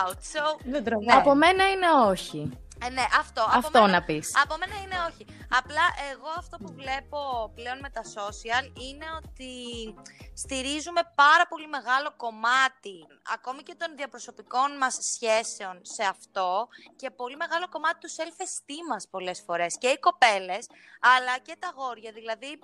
out. 0.02 0.18
So, 0.34 0.60
Δεν 0.66 0.84
τραβάει. 0.84 1.06
Ναι. 1.06 1.14
Από 1.14 1.36
μένα 1.36 1.70
είναι 1.70 1.88
όχι. 2.08 2.58
ε, 2.86 2.90
ναι, 2.90 3.06
αυτό. 3.20 3.42
Αυτό 3.42 3.58
από 3.78 3.82
μένα, 3.82 4.00
να 4.00 4.04
πεις. 4.04 4.32
Από 4.44 4.56
μένα 4.58 4.76
είναι 4.84 4.96
όχι. 5.10 5.26
Απλά 5.60 5.86
εγώ 6.12 6.30
αυτό 6.38 6.58
που 6.58 6.74
βλέπω 6.74 7.52
πλέον 7.56 7.80
με 7.80 7.90
τα 7.90 8.02
social 8.18 8.64
είναι 8.86 9.06
ότι 9.22 9.52
στηρίζουμε 10.34 11.02
πάρα 11.16 11.48
πολύ 11.48 11.68
μεγάλο 11.68 12.14
κομμάτι 12.18 12.96
ακόμη 13.34 13.62
και 13.64 13.76
των 13.78 13.96
διαπροσωπικών 13.96 14.78
μας 14.78 14.98
σχέσεων 15.02 15.80
σε 15.82 16.04
αυτό 16.04 16.68
και 16.96 17.10
πολύ 17.10 17.36
μεγάλο 17.36 17.68
κομμάτι 17.70 17.98
του 18.00 18.10
self-esteem 18.18 18.84
μας 18.90 19.08
πολλές 19.10 19.42
φορές 19.46 19.78
και 19.78 19.88
οι 19.88 20.00
κοπέλες 20.00 20.68
αλλά 21.16 21.38
και 21.38 21.56
τα 21.60 21.68
αγόρια 21.68 22.12
δηλαδή 22.12 22.60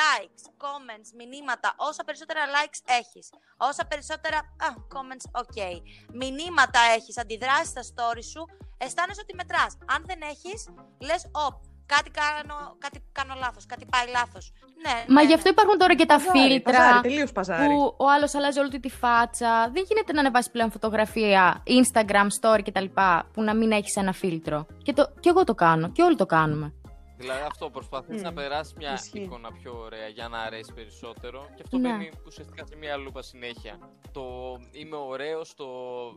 likes, 0.00 0.42
comments, 0.64 1.08
μηνύματα, 1.20 1.74
όσα 1.76 2.02
περισσότερα 2.04 2.42
likes 2.54 2.80
έχεις, 3.00 3.26
όσα 3.56 3.84
περισσότερα, 3.90 4.38
α, 4.38 4.68
comments, 4.94 5.26
ok, 5.42 5.58
μηνύματα 6.22 6.80
έχεις, 6.96 7.18
αντιδράσεις 7.18 7.68
στα 7.68 7.82
story 7.90 8.24
σου, 8.32 8.42
αισθάνεσαι 8.78 9.20
ότι 9.24 9.34
μετράς. 9.34 9.72
Αν 9.94 10.00
δεν 10.06 10.20
έχεις, 10.32 10.60
λες, 11.08 11.22
οπ, 11.46 11.54
κάτι 11.86 12.10
κάνω, 12.10 12.76
κάτι 12.78 12.98
κάνω 13.12 13.34
λάθος, 13.38 13.66
κάτι 13.66 13.84
πάει 13.92 14.06
λάθος. 14.08 14.52
Ναι, 14.84 15.04
Μα 15.08 15.20
ναι, 15.20 15.26
γι' 15.28 15.34
αυτό 15.34 15.48
ναι. 15.48 15.54
υπάρχουν 15.54 15.78
τώρα 15.78 15.94
και 15.94 16.06
τα 16.06 16.14
Παζάρι, 16.16 16.38
φίλτρα. 16.50 16.72
παζάρι, 16.72 17.00
τελείως 17.00 17.32
παζάρι. 17.32 17.66
Που 17.74 17.94
ο 17.98 18.10
άλλος 18.10 18.34
αλλάζει 18.34 18.58
όλη 18.58 18.70
του 18.70 18.80
τη 18.80 18.88
φάτσα. 18.88 19.70
Δεν 19.74 19.84
γίνεται 19.88 20.12
να 20.12 20.20
ανεβάσεις 20.20 20.50
πλέον 20.50 20.70
φωτογραφία, 20.70 21.62
Instagram, 21.66 22.26
story 22.40 22.60
κτλ. 22.64 22.84
που 23.32 23.42
να 23.42 23.54
μην 23.54 23.72
έχεις 23.72 23.96
ένα 23.96 24.12
φίλτρο. 24.12 24.66
Και, 24.82 24.92
το, 24.92 25.12
και 25.20 25.28
εγώ 25.28 25.44
το 25.44 25.54
κάνω. 25.54 25.88
Και 25.88 26.02
όλοι 26.02 26.16
το 26.16 26.26
κάνουμε. 26.26 26.72
Δηλαδή 27.16 27.42
αυτό, 27.46 27.70
προσπαθείς 27.70 28.16
Μμ, 28.16 28.22
να 28.22 28.32
περάσεις 28.32 28.74
μια 28.74 28.92
ισχύει. 28.92 29.20
εικόνα 29.20 29.52
πιο 29.52 29.78
ωραία 29.78 30.08
για 30.08 30.28
να 30.28 30.38
αρέσει 30.38 30.72
περισσότερο 30.72 31.48
και 31.56 31.62
αυτό 31.64 31.78
Ναι. 31.78 31.88
μπαίνει 31.90 32.10
ουσιαστικά 32.26 32.66
σε 32.66 32.76
μια 32.76 32.96
λούπα 32.96 33.22
συνέχεια. 33.22 33.78
Το 34.12 34.56
είμαι 34.70 34.96
ωραίος, 34.96 35.54
το 35.54 35.66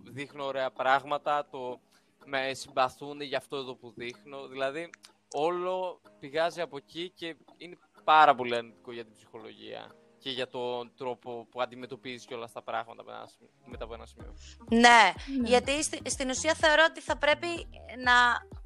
δείχνω 0.03 0.45
ωραία 0.45 0.71
πράγματα, 0.71 1.47
το 1.51 1.79
με 2.25 2.53
συμπαθούν 2.53 3.21
για 3.21 3.37
αυτό 3.37 3.57
εδώ 3.57 3.75
που 3.75 3.93
δείχνω. 3.95 4.47
Δηλαδή 4.47 4.89
όλο 5.33 6.01
πηγάζει 6.19 6.61
από 6.61 6.77
εκεί 6.77 7.09
και 7.15 7.35
είναι 7.57 7.77
πάρα 8.03 8.35
πολύ 8.35 8.55
αρνητικό 8.55 8.91
για 8.91 9.05
την 9.05 9.13
ψυχολογία 9.15 9.95
και 10.19 10.29
για 10.29 10.49
τον 10.49 10.91
τρόπο 10.97 11.47
που 11.51 11.61
αντιμετωπίζεις 11.61 12.25
και 12.25 12.33
όλα 12.33 12.49
τα 12.53 12.61
πράγματα 12.61 13.03
μετά 13.03 13.17
ένα 13.17 13.27
σημείο- 13.27 13.51
μετά 13.65 13.83
από 13.83 13.93
ένα 13.93 14.05
σημείο. 14.05 14.33
Ναι, 14.69 14.79
Ναι. 14.79 15.47
γιατί 15.47 15.83
στη- 15.83 16.09
στην 16.09 16.29
ουσία 16.29 16.53
θεωρώ 16.53 16.83
ότι 16.89 17.01
θα 17.01 17.17
πρέπει 17.17 17.47
να 18.03 18.13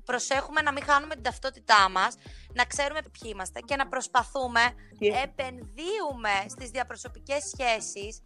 προσέχουμε 0.06 0.62
να 0.62 0.72
μην 0.72 0.84
χάνουμε 0.84 1.14
την 1.14 1.24
ταυτότητά 1.24 1.90
μας, 1.90 2.16
να 2.54 2.66
ξέρουμε 2.66 3.02
ποιοι 3.02 3.32
είμαστε 3.34 3.60
και 3.60 3.76
να 3.76 3.88
προσπαθούμε, 3.88 4.62
Τι- 5.00 5.08
επενδύουμε 5.08 6.46
στις 6.50 6.70
διαπροσωπικές 6.70 7.44
σχέσεις 7.56 8.22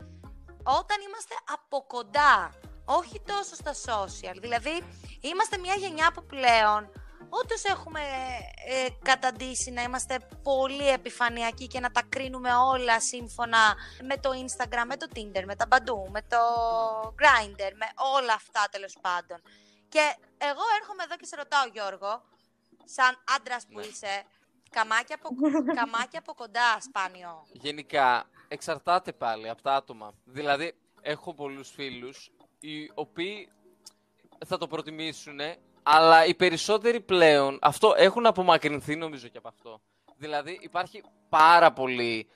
όταν 0.63 0.97
είμαστε 1.07 1.35
από 1.53 1.83
κοντά, 1.87 2.51
όχι 2.85 3.21
τόσο 3.25 3.55
στα 3.55 3.73
social. 3.73 4.35
Δηλαδή, 4.41 4.83
είμαστε 5.21 5.57
μια 5.57 5.75
γενιά 5.75 6.11
που 6.11 6.25
πλέον 6.25 6.89
όντως 7.29 7.63
έχουμε 7.63 7.99
ε, 8.67 8.87
καταντήσει 9.03 9.71
να 9.71 9.81
είμαστε 9.81 10.19
πολύ 10.43 10.87
επιφανειακοί 10.89 11.67
και 11.67 11.79
να 11.79 11.91
τα 11.91 12.01
κρίνουμε 12.09 12.55
όλα 12.55 12.99
σύμφωνα 12.99 13.75
με 14.03 14.17
το 14.17 14.29
Instagram, 14.29 14.83
με 14.87 14.97
το 14.97 15.07
Tinder, 15.15 15.43
με 15.45 15.55
τα 15.55 15.67
Badoo, 15.71 16.09
με 16.09 16.21
το 16.21 16.37
Grindr, 17.19 17.71
με 17.75 17.87
όλα 18.15 18.33
αυτά 18.33 18.67
τέλος 18.71 18.97
πάντων. 19.01 19.41
Και 19.89 20.15
εγώ 20.37 20.61
έρχομαι 20.81 21.03
εδώ 21.03 21.15
και 21.15 21.25
σε 21.25 21.35
ρωτάω 21.35 21.67
Γιώργο, 21.73 22.23
σαν 22.85 23.23
άντρας 23.37 23.65
που 23.65 23.79
Ναι. 23.79 23.85
είσαι, 23.85 24.23
καμάκια 24.69 25.15
από, 25.15 25.29
καμάκια 25.75 26.19
από 26.19 26.33
κοντά 26.33 26.77
σπάνιο. 26.81 27.45
Γενικά, 27.51 28.29
εξαρτάται 28.47 29.13
πάλι 29.13 29.49
από 29.49 29.61
τα 29.61 29.73
άτομα. 29.75 30.13
Δηλαδή, 30.23 30.75
έχω 31.01 31.33
πολλούς 31.33 31.69
φίλους 31.69 32.31
οι 32.59 32.91
οποίοι 32.93 33.51
θα 34.45 34.57
το 34.57 34.67
προτιμήσουν, 34.67 35.39
αλλά 35.87 36.25
οι 36.25 36.35
περισσότεροι 36.35 37.01
πλέον 37.01 37.59
αυτό 37.61 37.93
έχουν 37.97 38.25
απομακρυνθεί 38.25 38.95
νομίζω 38.95 39.27
και 39.27 39.37
από 39.37 39.47
αυτό. 39.47 39.81
Δηλαδή, 40.17 40.59
υπάρχει 40.61 41.03
πάρα 41.29 41.73
πολύ 41.73 42.27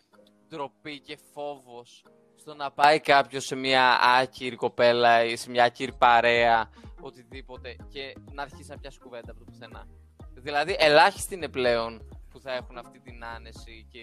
ντροπή 0.50 1.00
και 1.00 1.18
φόβος 1.34 2.06
στο 2.36 2.56
να 2.56 2.72
πάει 2.72 3.00
κάποιος 3.00 3.46
σε 3.46 3.56
μια 3.56 4.00
άκυρη 4.02 4.56
κοπέλα 4.56 5.24
ή 5.24 5.36
σε 5.36 5.50
μια 5.50 5.64
άκυρη 5.64 5.94
παρέα, 5.94 6.70
οτιδήποτε, 7.02 7.76
και 7.90 8.16
να 8.32 8.42
αρχίσει 8.42 8.70
να 8.70 8.78
πιάσει 8.78 9.00
κουβέντα 9.00 9.32
από 9.32 9.40
το 9.40 9.46
πουθενά. 9.52 9.88
Δηλαδή, 10.34 10.76
ελάχιστοι 10.80 11.36
είναι 11.36 11.50
πλέον 11.50 12.22
που 12.30 12.40
θα 12.40 12.54
έχουν 12.54 12.78
αυτή 12.78 13.00
την 13.00 13.26
άνεση 13.26 13.88
και 13.92 14.02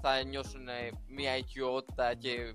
θα 0.00 0.24
νιώσουν 0.24 0.68
ε, 0.68 0.90
μια 1.06 1.36
οικειότητα 1.36 2.14
και 2.14 2.54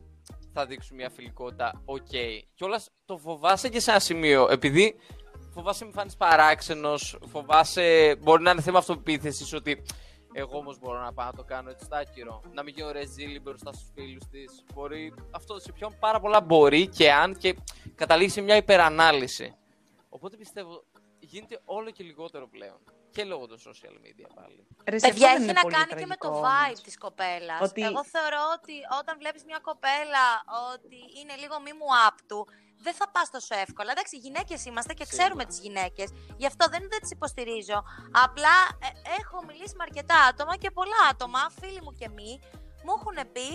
θα 0.53 0.65
δείξουν 0.65 0.95
μια 0.95 1.09
φιλικότητα. 1.09 1.81
OK. 1.85 2.05
Okay. 2.11 2.39
Κιόλας 2.53 2.89
το 3.05 3.17
φοβάσαι 3.17 3.69
και 3.69 3.79
σε 3.79 3.91
ένα 3.91 3.99
σημείο. 3.99 4.47
Επειδή 4.51 4.95
φοβάσαι 5.53 5.85
μη 5.85 5.91
φανεί 5.91 6.11
παράξενος, 6.17 7.17
φοβάσαι. 7.27 8.15
Μπορεί 8.21 8.43
να 8.43 8.51
είναι 8.51 8.61
θέμα 8.61 8.77
αυτοπεποίθησης 8.77 9.53
ότι 9.53 9.81
εγώ 10.33 10.57
όμως 10.57 10.79
μπορώ 10.79 10.99
να 10.99 11.13
πάω 11.13 11.25
να 11.25 11.33
το 11.33 11.43
κάνω 11.43 11.69
έτσι 11.69 11.85
στο 11.85 12.04
άκυρο. 12.04 12.41
Να 12.53 12.63
μην 12.63 12.73
γίνω 12.73 12.91
ρεζίλι 12.91 13.39
μπροστά 13.39 13.71
στους 13.73 13.89
φίλους 13.95 14.23
της. 14.31 14.63
Μπορεί 14.73 15.13
αυτό 15.31 15.59
σε 15.59 15.71
ποιον 15.71 15.95
πάρα 15.99 16.19
πολλά 16.19 16.41
μπορεί 16.41 16.87
και 16.87 17.11
αν 17.11 17.35
και 17.37 17.55
καταλήγει 17.95 18.29
σε 18.29 18.41
μια 18.41 18.55
υπερανάλυση. 18.55 19.55
Οπότε 20.09 20.37
πιστεύω 20.37 20.83
γίνεται 21.19 21.61
όλο 21.65 21.89
και 21.91 22.03
λιγότερο 22.03 22.47
πλέον. 22.47 22.79
Και 23.11 23.23
λόγω 23.23 23.45
των 23.47 23.57
social 23.57 23.95
media 24.05 24.27
πάλι. 24.35 24.67
Ρε, 24.87 24.97
σε 24.99 25.07
Παιδιά, 25.07 25.27
αυτό 25.27 25.39
δεν 25.39 25.41
έχει 25.41 25.43
είναι 25.43 25.53
να 25.53 25.61
πολύ 25.61 25.75
κάνει 25.75 26.01
και 26.01 26.05
με 26.13 26.15
το 26.15 26.27
τραγικό 26.27 26.47
vibe 26.47 26.65
όμως. 26.67 26.81
της 26.81 26.97
κοπέλας. 26.97 27.59
Ότι- 27.61 27.81
Εγώ 27.91 28.03
θεωρώ 28.15 28.41
ότι 28.57 28.75
όταν 28.99 29.13
βλέπεις 29.21 29.43
μια 29.49 29.59
κοπέλα 29.69 30.25
ότι 30.73 30.97
είναι 31.19 31.35
λίγο 31.43 31.55
μη 31.65 31.71
μου 31.79 31.87
up 32.07 32.17
του, 32.29 32.39
δεν 32.85 32.93
θα 32.99 33.07
πας 33.13 33.29
τόσο 33.35 33.53
εύκολα. 33.65 33.91
Εντάξει, 33.91 34.17
γυναίκες 34.17 34.65
είμαστε 34.65 34.93
και 34.93 35.05
Σίγουρα. 35.05 35.17
ξέρουμε 35.17 35.43
τις 35.49 35.59
γυναίκες. 35.59 36.09
Γι' 36.41 36.49
αυτό 36.51 36.63
δεν, 36.73 36.81
δεν 36.91 36.99
τις 37.01 37.11
υποστηρίζω. 37.17 37.77
Απλά 38.25 38.55
ε, 38.87 38.89
έχω 39.19 39.37
μιλήσει 39.47 39.75
με 39.77 39.83
αρκετά 39.87 40.17
άτομα 40.29 40.55
και 40.61 40.71
πολλά 40.71 40.99
άτομα, 41.11 41.41
φίλοι 41.59 41.81
μου 41.85 41.93
και 41.99 42.07
μη, 42.17 42.31
μου 42.83 42.93
έχουν 42.97 43.17
πει 43.35 43.47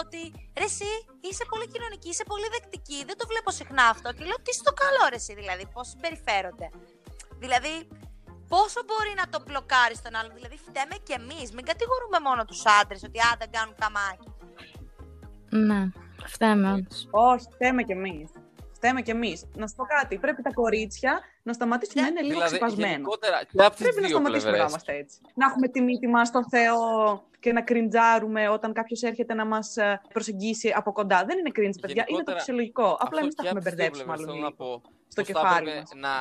ότι 0.00 0.20
ρε 0.60 0.68
εσύ 0.72 0.90
είσαι 1.28 1.44
πολύ 1.52 1.66
κοινωνική, 1.74 2.08
είσαι 2.08 2.24
πολύ 2.32 2.48
δεκτική, 2.56 2.98
δεν 3.08 3.16
το 3.20 3.24
βλέπω 3.30 3.50
συχνά 3.50 3.84
αυτό. 3.94 4.08
Και 4.16 4.24
λέω 4.28 4.38
τι 4.44 4.52
στο 4.60 4.72
καλό 4.82 5.02
ρε 5.12 5.18
εσύ 5.20 5.32
δηλαδή, 5.40 5.64
πώς 5.74 5.86
συμπεριφέρονται. 5.88 6.68
Δηλαδή, 7.44 7.74
πόσο 8.48 8.80
μπορεί 8.88 9.12
να 9.20 9.26
το 9.32 9.38
μπλοκάρεις 9.44 10.02
τον 10.02 10.14
άλλον; 10.18 10.32
Δηλαδή, 10.34 10.56
φταίμε 10.66 10.96
κι 11.06 11.12
εμείς. 11.12 11.46
Μην 11.56 11.64
κατηγορούμε 11.70 12.18
μόνο 12.28 12.44
τους 12.44 12.62
άντρες 12.80 13.02
ότι 13.02 13.18
αν 13.20 13.34
δεν 13.38 13.50
κάνουν 13.50 13.74
καμάκι. 13.82 14.28
Ναι, 15.68 15.82
φταίμε 16.26 16.72
όντως. 16.72 17.08
Όχι, 17.10 17.46
φταίμε 17.54 17.82
κι 17.82 17.92
εμείς. 17.92 18.30
Φταίμε 18.82 19.02
κι 19.02 19.10
εμείς. 19.10 19.44
Να 19.54 19.66
σου 19.66 19.74
πω 19.74 19.84
κάτι. 19.84 20.18
Πρέπει 20.18 20.42
τα 20.42 20.52
κορίτσια 20.52 21.20
να 21.42 21.52
σταματήσουν 21.52 22.02
να 22.02 22.08
είναι 22.08 22.20
λίγο 22.20 22.32
Δηλαδή, 22.32 22.50
ξεπασμένα. 22.56 22.90
γενικότερα, 22.90 23.38
και 23.44 23.62
από 23.64 23.70
τις 23.74 23.82
Πρέπει 23.82 24.00
να 24.00 24.06
δύο 24.06 24.16
σταματήσουμε 24.16 24.50
να 24.50 24.56
πλευρές. 24.56 24.70
είμαστε 24.70 24.92
έτσι. 25.02 25.18
Να 25.34 25.46
έχουμε 25.46 25.68
τη 25.68 25.80
μύτη 25.82 26.06
μας 26.08 26.28
στο 26.28 26.40
Θεό 26.50 26.78
και 27.40 27.52
να 27.52 27.62
κριντζάρουμε 27.62 28.48
όταν 28.48 28.72
κάποιος 28.72 29.02
έρχεται 29.02 29.34
να 29.34 29.44
μας 29.46 29.74
προσεγγίσει 30.12 30.72
από 30.76 30.92
κοντά. 30.92 31.24
Δεν 31.28 31.38
είναι 31.38 31.50
cringe, 31.54 31.78
παιδιά. 31.80 31.94
Είναι 31.94 32.04
το 32.04 32.10
Γενικότερα, 32.10 32.38
φυσιολογικό. 32.38 32.84
Απλά 32.84 33.00
Αυτό 33.02 33.18
εμείς 33.18 33.34
τα 33.34 33.42
και 33.42 33.48
έχουμε 33.48 33.60
από 33.60 33.68
τις 33.68 33.76
δύο 33.76 33.84
μπερδέψει 33.84 34.04
πλευρές 34.04 34.24
μάλλον 34.26 34.26
θέλω 34.26 34.40
να 34.48 34.54
λίγο. 34.56 34.80
πω 34.82 34.82
στο 35.08 35.22
πως 35.22 35.32
θα 35.32 35.40
κεφάλι 35.40 35.68
έπρεπε 35.68 35.78
μας. 35.80 35.90
να 36.06 36.14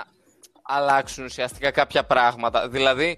αλλάξουν 0.61 1.23
ουσιαστικά 1.25 1.71
κάποια 1.71 2.03
πράγματα. 2.05 2.69
Δηλαδή 2.69 3.17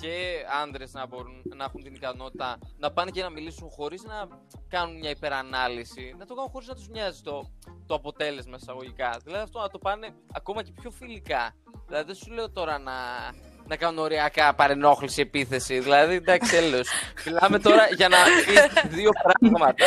και 0.00 0.44
άντρες 0.62 0.92
να 0.92 1.06
μπορούν 1.06 1.42
να 1.56 1.64
έχουν 1.64 1.82
την 1.82 1.94
ικανότητα 1.94 2.58
να 2.78 2.92
πάνε 2.92 3.10
και 3.10 3.22
να 3.22 3.30
μιλήσουν 3.30 3.68
χωρίς 3.68 4.02
να 4.02 4.28
κάνουν 4.68 4.98
μια 4.98 5.10
υπερανάλυση. 5.10 6.14
Να 6.18 6.26
το 6.26 6.34
κάνουν 6.34 6.50
χωρίς 6.50 6.68
να 6.68 6.74
τους 6.74 6.88
νοιάζει 6.88 7.22
το, 7.22 7.50
το 7.86 7.94
αποτέλεσμα 7.94 8.56
εισαγωγικά. 8.60 9.20
Δηλαδή 9.24 9.42
αυτό 9.42 9.58
να 9.58 9.68
το 9.68 9.78
πάνε 9.78 10.14
ακόμα 10.32 10.62
και 10.62 10.72
πιο 10.80 10.90
φιλικά. 10.90 11.54
Δηλαδή 11.86 12.06
δεν 12.06 12.14
σου 12.14 12.32
λέω 12.32 12.50
τώρα 12.50 12.78
να, 12.78 12.92
να 13.70 13.76
κάνουν 13.76 13.98
οριακά 13.98 14.54
παρενόχληση 14.54 15.20
επίθεση. 15.20 15.78
Δηλαδή 15.78 16.14
εντάξει, 16.14 16.50
τέλο. 16.50 16.80
Μιλάμε 17.26 17.58
τώρα 17.58 17.88
για 17.96 18.08
να 18.08 18.16
πεις 18.46 18.82
δύο 18.88 19.10
πράγματα. 19.22 19.84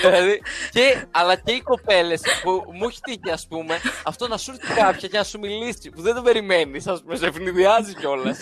δηλαδή, 0.00 0.42
και, 0.70 1.04
αλλά 1.10 1.36
και 1.36 1.52
οι 1.52 1.60
κοπέλες 1.60 2.20
που 2.42 2.64
μου 2.72 2.88
έχει 2.88 3.00
τύχει, 3.00 3.30
ας 3.32 3.46
πούμε, 3.48 3.80
αυτό 4.04 4.28
να 4.28 4.36
σου 4.36 4.50
έρθει 4.50 4.74
κάποια 4.80 5.08
και 5.08 5.18
να 5.18 5.24
σου 5.24 5.38
μιλήσει 5.38 5.90
που 5.90 6.02
δεν 6.02 6.14
το 6.14 6.22
περιμένεις, 6.22 6.86
ας 6.86 7.00
πούμε, 7.02 7.16
σε 7.16 7.26
ευνηδιάζει 7.26 7.94
κιόλας. 7.94 8.38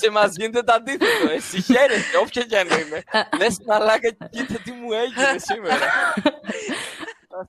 σε 0.00 0.10
μας 0.10 0.32
γίνεται 0.36 0.62
το 0.62 0.72
αντίθετο. 0.72 1.30
Εσύ 1.36 1.60
χαίρεσαι, 1.62 2.16
όποια 2.22 2.42
κι 2.42 2.56
αν 2.56 2.66
είναι. 2.66 3.02
Λες 3.38 3.56
μαλάκα, 3.66 4.08
κοίτα 4.30 4.54
τι 4.64 4.70
μου 4.70 4.92
έγινε 4.92 5.38
σήμερα. 5.38 5.86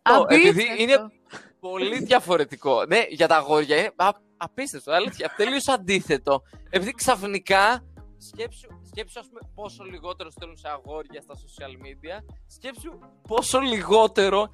Αυτό, 0.03 0.25
επειδή 0.29 0.49
Απίστευτο. 0.49 0.81
είναι 0.83 1.11
πολύ 1.59 2.03
διαφορετικό. 2.03 2.85
Ναι, 2.85 3.05
για 3.09 3.27
τα 3.27 3.35
αγόρια 3.35 3.77
είναι 3.77 3.91
α- 3.95 4.21
απίστευτο. 4.43 4.91
Αλήθεια, 4.91 5.33
τελείως 5.37 5.67
αντίθετο. 5.67 6.41
Επειδή 6.69 6.91
ξαφνικά 6.91 7.83
σκέψου, 8.17 8.67
σκέψου 8.89 9.19
ας 9.19 9.27
πούμε, 9.27 9.39
πόσο 9.55 9.83
λιγότερο 9.83 10.31
στέλνουν 10.31 10.57
σε 10.57 10.67
αγόρια 10.69 11.21
στα 11.21 11.33
social 11.33 11.85
media. 11.85 12.23
Σκέψου 12.47 12.99
πόσο 13.27 13.59
λιγότερο 13.59 14.49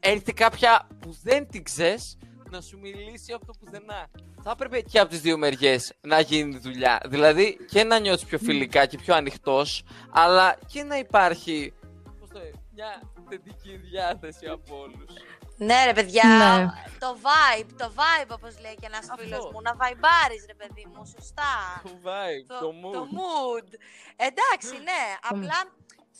έρθει 0.00 0.32
κάποια 0.32 0.88
που 1.00 1.16
δεν 1.22 1.48
την 1.48 1.62
ξέρεις 1.62 2.18
να 2.50 2.60
σου 2.60 2.78
μιλήσει 2.78 3.32
από 3.32 3.46
το 3.46 3.52
πουθενά. 3.58 4.10
Θα 4.42 4.50
έπρεπε 4.50 4.80
και 4.80 4.98
από 4.98 5.10
τις 5.10 5.20
δύο 5.20 5.38
μεριές 5.38 5.92
να 6.00 6.20
γίνει 6.20 6.58
δουλειά. 6.58 7.00
Δηλαδή 7.08 7.58
και 7.70 7.84
να 7.84 7.98
νιώθεις 7.98 8.24
πιο 8.24 8.38
φιλικά 8.38 8.86
και 8.86 8.96
πιο 8.96 9.14
ανοιχτός, 9.14 9.84
αλλά 10.10 10.58
και 10.66 10.82
να 10.82 10.98
υπάρχει 10.98 11.72
πώς 12.20 12.28
το, 12.28 12.38
λένε, 12.38 12.50
μια 12.74 13.02
θετική 13.28 13.76
διάθεση 13.76 14.46
από 14.46 14.80
όλους. 14.80 15.12
Ναι, 15.56 15.84
ρε 15.84 15.92
παιδιά, 15.92 16.24
Ναι. 16.28 16.66
το 16.98 17.16
vibe, 17.26 17.70
το 17.76 17.92
vibe 17.96 18.30
όπως 18.38 18.60
λέει 18.60 18.74
και 18.80 18.86
ένας 18.86 19.10
Αυτό. 19.10 19.22
φίλος 19.22 19.44
μου, 19.52 19.60
να 19.62 19.74
βαϊμπάρεις 19.74 20.44
ρε 20.46 20.54
παιδί 20.54 20.86
μου, 20.94 21.06
σωστά. 21.06 21.52
Το 21.82 21.90
vibe, 22.04 22.46
το, 22.60 22.70
mood. 22.82 22.92
Το 22.92 23.06
mood. 23.18 23.68
Εντάξει, 24.16 24.74
ναι. 24.90 25.02
Απλά 25.30 25.58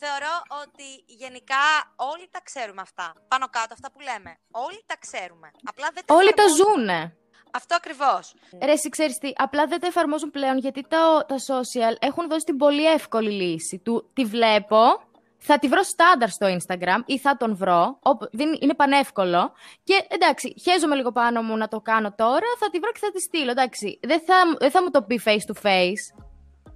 θεωρώ 0.02 0.34
ότι 0.62 0.86
γενικά 1.06 1.64
όλοι 1.96 2.28
τα 2.30 2.40
ξέρουμε 2.42 2.80
αυτά. 2.80 3.12
Πάνω 3.28 3.46
κάτω 3.48 3.72
αυτά 3.74 3.88
που 3.92 4.00
λέμε. 4.00 4.38
Όλοι 4.50 4.82
τα 4.86 4.96
ξέρουμε. 5.04 5.50
Απλά 5.64 5.88
δεν 5.94 6.02
τα 6.06 6.14
Όλοι 6.14 6.32
το 6.32 6.42
εφαρμόζουμε. 6.42 6.74
ζουνε. 6.80 7.16
Αυτό 7.54 7.74
ακριβώς. 7.74 8.34
Ρε, 8.62 8.72
εσύ 8.72 8.88
ξέρεις 8.88 9.18
τι, 9.18 9.32
απλά 9.36 9.66
δεν 9.66 9.80
τα 9.80 9.86
εφαρμόζουν 9.86 10.30
πλέον 10.30 10.58
γιατί 10.58 10.82
τα, 10.88 11.24
τα 11.28 11.36
social 11.36 11.94
έχουν 11.98 12.28
δώσει 12.28 12.44
την 12.44 12.56
πολύ 12.56 12.86
εύκολη 12.92 13.30
λύση 13.30 13.78
του. 13.78 14.10
Τη 14.12 14.24
βλέπω, 14.24 15.02
θα 15.44 15.58
τη 15.58 15.68
βρω 15.68 15.82
στάνταρ 15.82 16.28
στο 16.28 16.46
Instagram 16.56 17.00
ή 17.06 17.18
θα 17.18 17.36
τον 17.36 17.56
βρω. 17.56 17.98
όπου- 18.02 18.28
δεν, 18.32 18.48
είναι 18.60 18.74
πανεύκολο. 18.74 19.52
Και 19.84 20.06
εντάξει, 20.08 20.54
χέζομαι 20.62 20.94
λίγο 20.96 21.12
πάνω 21.12 21.42
μου 21.42 21.56
να 21.56 21.68
το 21.68 21.80
κάνω 21.80 22.12
τώρα, 22.14 22.46
θα 22.58 22.70
τη 22.70 22.78
βρω 22.78 22.92
και 22.92 22.98
θα 23.02 23.10
τη 23.10 23.20
στείλω. 23.20 23.50
Εντάξει, 23.50 23.98
δεν 24.02 24.20
θα, 24.26 24.34
δεν 24.58 24.70
θα 24.70 24.82
μου 24.82 24.90
το 24.90 25.02
πει 25.02 25.20
face 25.24 25.44
to 25.52 25.66
face. 25.66 26.04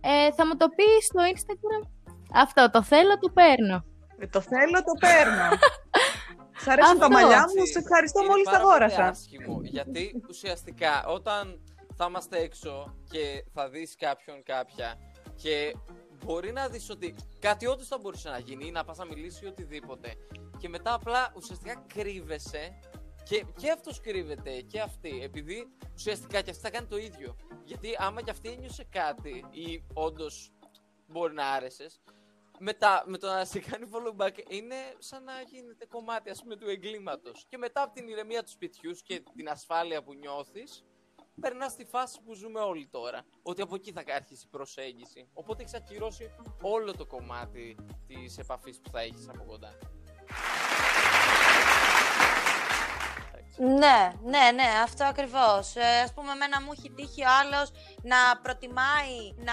Ε, 0.01 0.33
θα 0.33 0.47
μου 0.47 0.57
το 0.57 0.69
πει 0.69 0.85
στο 1.09 1.21
Instagram. 1.35 1.89
Αυτό, 2.35 2.71
το 2.71 2.83
θέλω, 2.83 3.19
το 3.19 3.31
παίρνω. 3.31 3.85
Ε, 4.19 4.27
το 4.27 4.41
θέλω, 4.41 4.79
το 4.89 4.93
παίρνω. 5.01 5.49
Σ' 6.63 6.69
αρέσουν 6.69 6.99
τα 6.99 7.05
Αυτό. 7.07 7.19
μαλλιά 7.19 7.41
μου, 7.41 7.55
Έτσι, 7.61 7.73
σε 7.73 7.79
ευχαριστώ 7.79 8.19
είναι 8.21 8.29
μόλις 8.31 8.45
τα 8.45 8.51
πάρα 8.51 8.63
πολύ 8.63 8.75
αγόρασα. 8.75 9.05
άσχημο, 9.09 9.61
γιατί 9.63 10.23
ουσιαστικά 10.29 11.05
όταν 11.07 11.61
θα 11.97 12.07
είμαστε 12.09 12.39
έξω 12.39 12.95
και 13.11 13.45
θα 13.55 13.69
δεις 13.69 13.95
κάποιον 13.99 14.43
κάποια 14.43 14.95
και 15.37 15.75
μπορεί 16.25 16.53
να 16.53 16.69
δεις 16.69 16.91
ότι 16.91 17.15
κάτι 17.39 17.67
όντως 17.67 17.87
θα 17.87 17.99
μπορούσε 17.99 18.29
να 18.29 18.39
γίνει 18.39 18.67
ή 18.67 18.71
να 18.71 18.85
πας 18.85 18.99
να 18.99 19.05
μιλήσει 19.05 19.45
ή 19.45 19.49
οτιδήποτε. 19.49 20.15
Και 20.59 20.69
μετά 20.69 20.95
απλά 20.95 21.33
ουσιαστικά 21.37 21.85
κρύβεσαι 21.95 22.79
και, 23.25 23.45
και 23.57 23.71
αυτός 23.71 24.01
κρύβεται 24.01 24.61
και 24.61 24.81
αυτή 24.81 25.21
επειδή 25.23 25.67
ουσιαστικά 25.95 26.41
και 26.43 26.51
αυτή 26.51 26.63
θα 26.63 26.71
κάνει 26.71 26.87
το 26.87 26.97
ίδιο. 26.97 27.37
Γιατί 27.65 27.97
άμα 27.99 28.23
και 28.23 28.31
αυτή 28.31 28.49
ένιωσε 28.49 28.85
κάτι 28.91 29.45
ή 29.51 29.85
όντως 29.95 30.53
μπορεί 31.07 31.35
να 31.35 31.51
άρεσες 31.51 32.01
μετά 32.59 33.05
με 33.07 33.19
το 33.19 33.27
να 33.27 33.45
σε 33.45 33.59
κάνει 33.59 33.89
follow 33.93 34.25
back 34.25 34.39
είναι 34.49 34.77
σαν 34.99 35.25
να 35.25 35.33
γίνεται 35.41 35.87
κομμάτι 35.87 36.31
ας 36.31 36.43
πούμε 36.43 36.57
του 36.57 36.69
εγκλήματος. 36.69 37.47
Και 37.49 37.57
μετά 37.57 37.83
από 37.83 37.95
την 37.95 38.09
ηρεμία 38.09 38.43
του 38.43 38.51
σπιτιού 38.51 38.93
και 39.05 39.23
την 39.37 39.49
ασφάλεια 39.49 40.03
που 40.03 40.15
νιώθεις 40.15 40.85
περνάς 41.41 41.73
στη 41.73 41.85
φάση 41.85 42.21
που 42.25 42.35
ζούμε 42.35 42.61
όλοι 42.61 42.89
τώρα 42.91 43.25
ότι 43.43 43.63
από 43.63 43.75
εκεί 43.75 43.93
θα 43.93 44.03
αρχίσει 44.15 44.45
η 44.47 44.49
προσέγγιση 44.51 45.29
οπότε 45.33 45.63
έχεις 45.63 45.75
ακυρώσει 45.75 46.31
όλο 46.61 46.93
το 46.97 47.07
κομμάτι 47.07 47.77
της 48.07 48.39
επαφής 48.39 48.81
που 48.81 48.91
θα 48.91 49.01
έχεις 49.01 49.29
από 49.29 49.45
κοντά 49.45 49.79
Ναι, 53.59 54.13
ναι, 54.25 54.51
ναι, 54.55 54.69
αυτό 54.83 55.05
ακριβώς. 55.05 55.77
Ε, 55.77 56.01
ας 56.05 56.13
πούμε, 56.15 56.33
εμένα 56.33 56.63
μου 56.63 56.73
έχει 56.73 56.91
τύχει 56.91 57.23
ο 57.23 57.29
άλλος 57.41 57.71
να 58.03 58.17
προτιμάει 58.43 59.17
να 59.37 59.53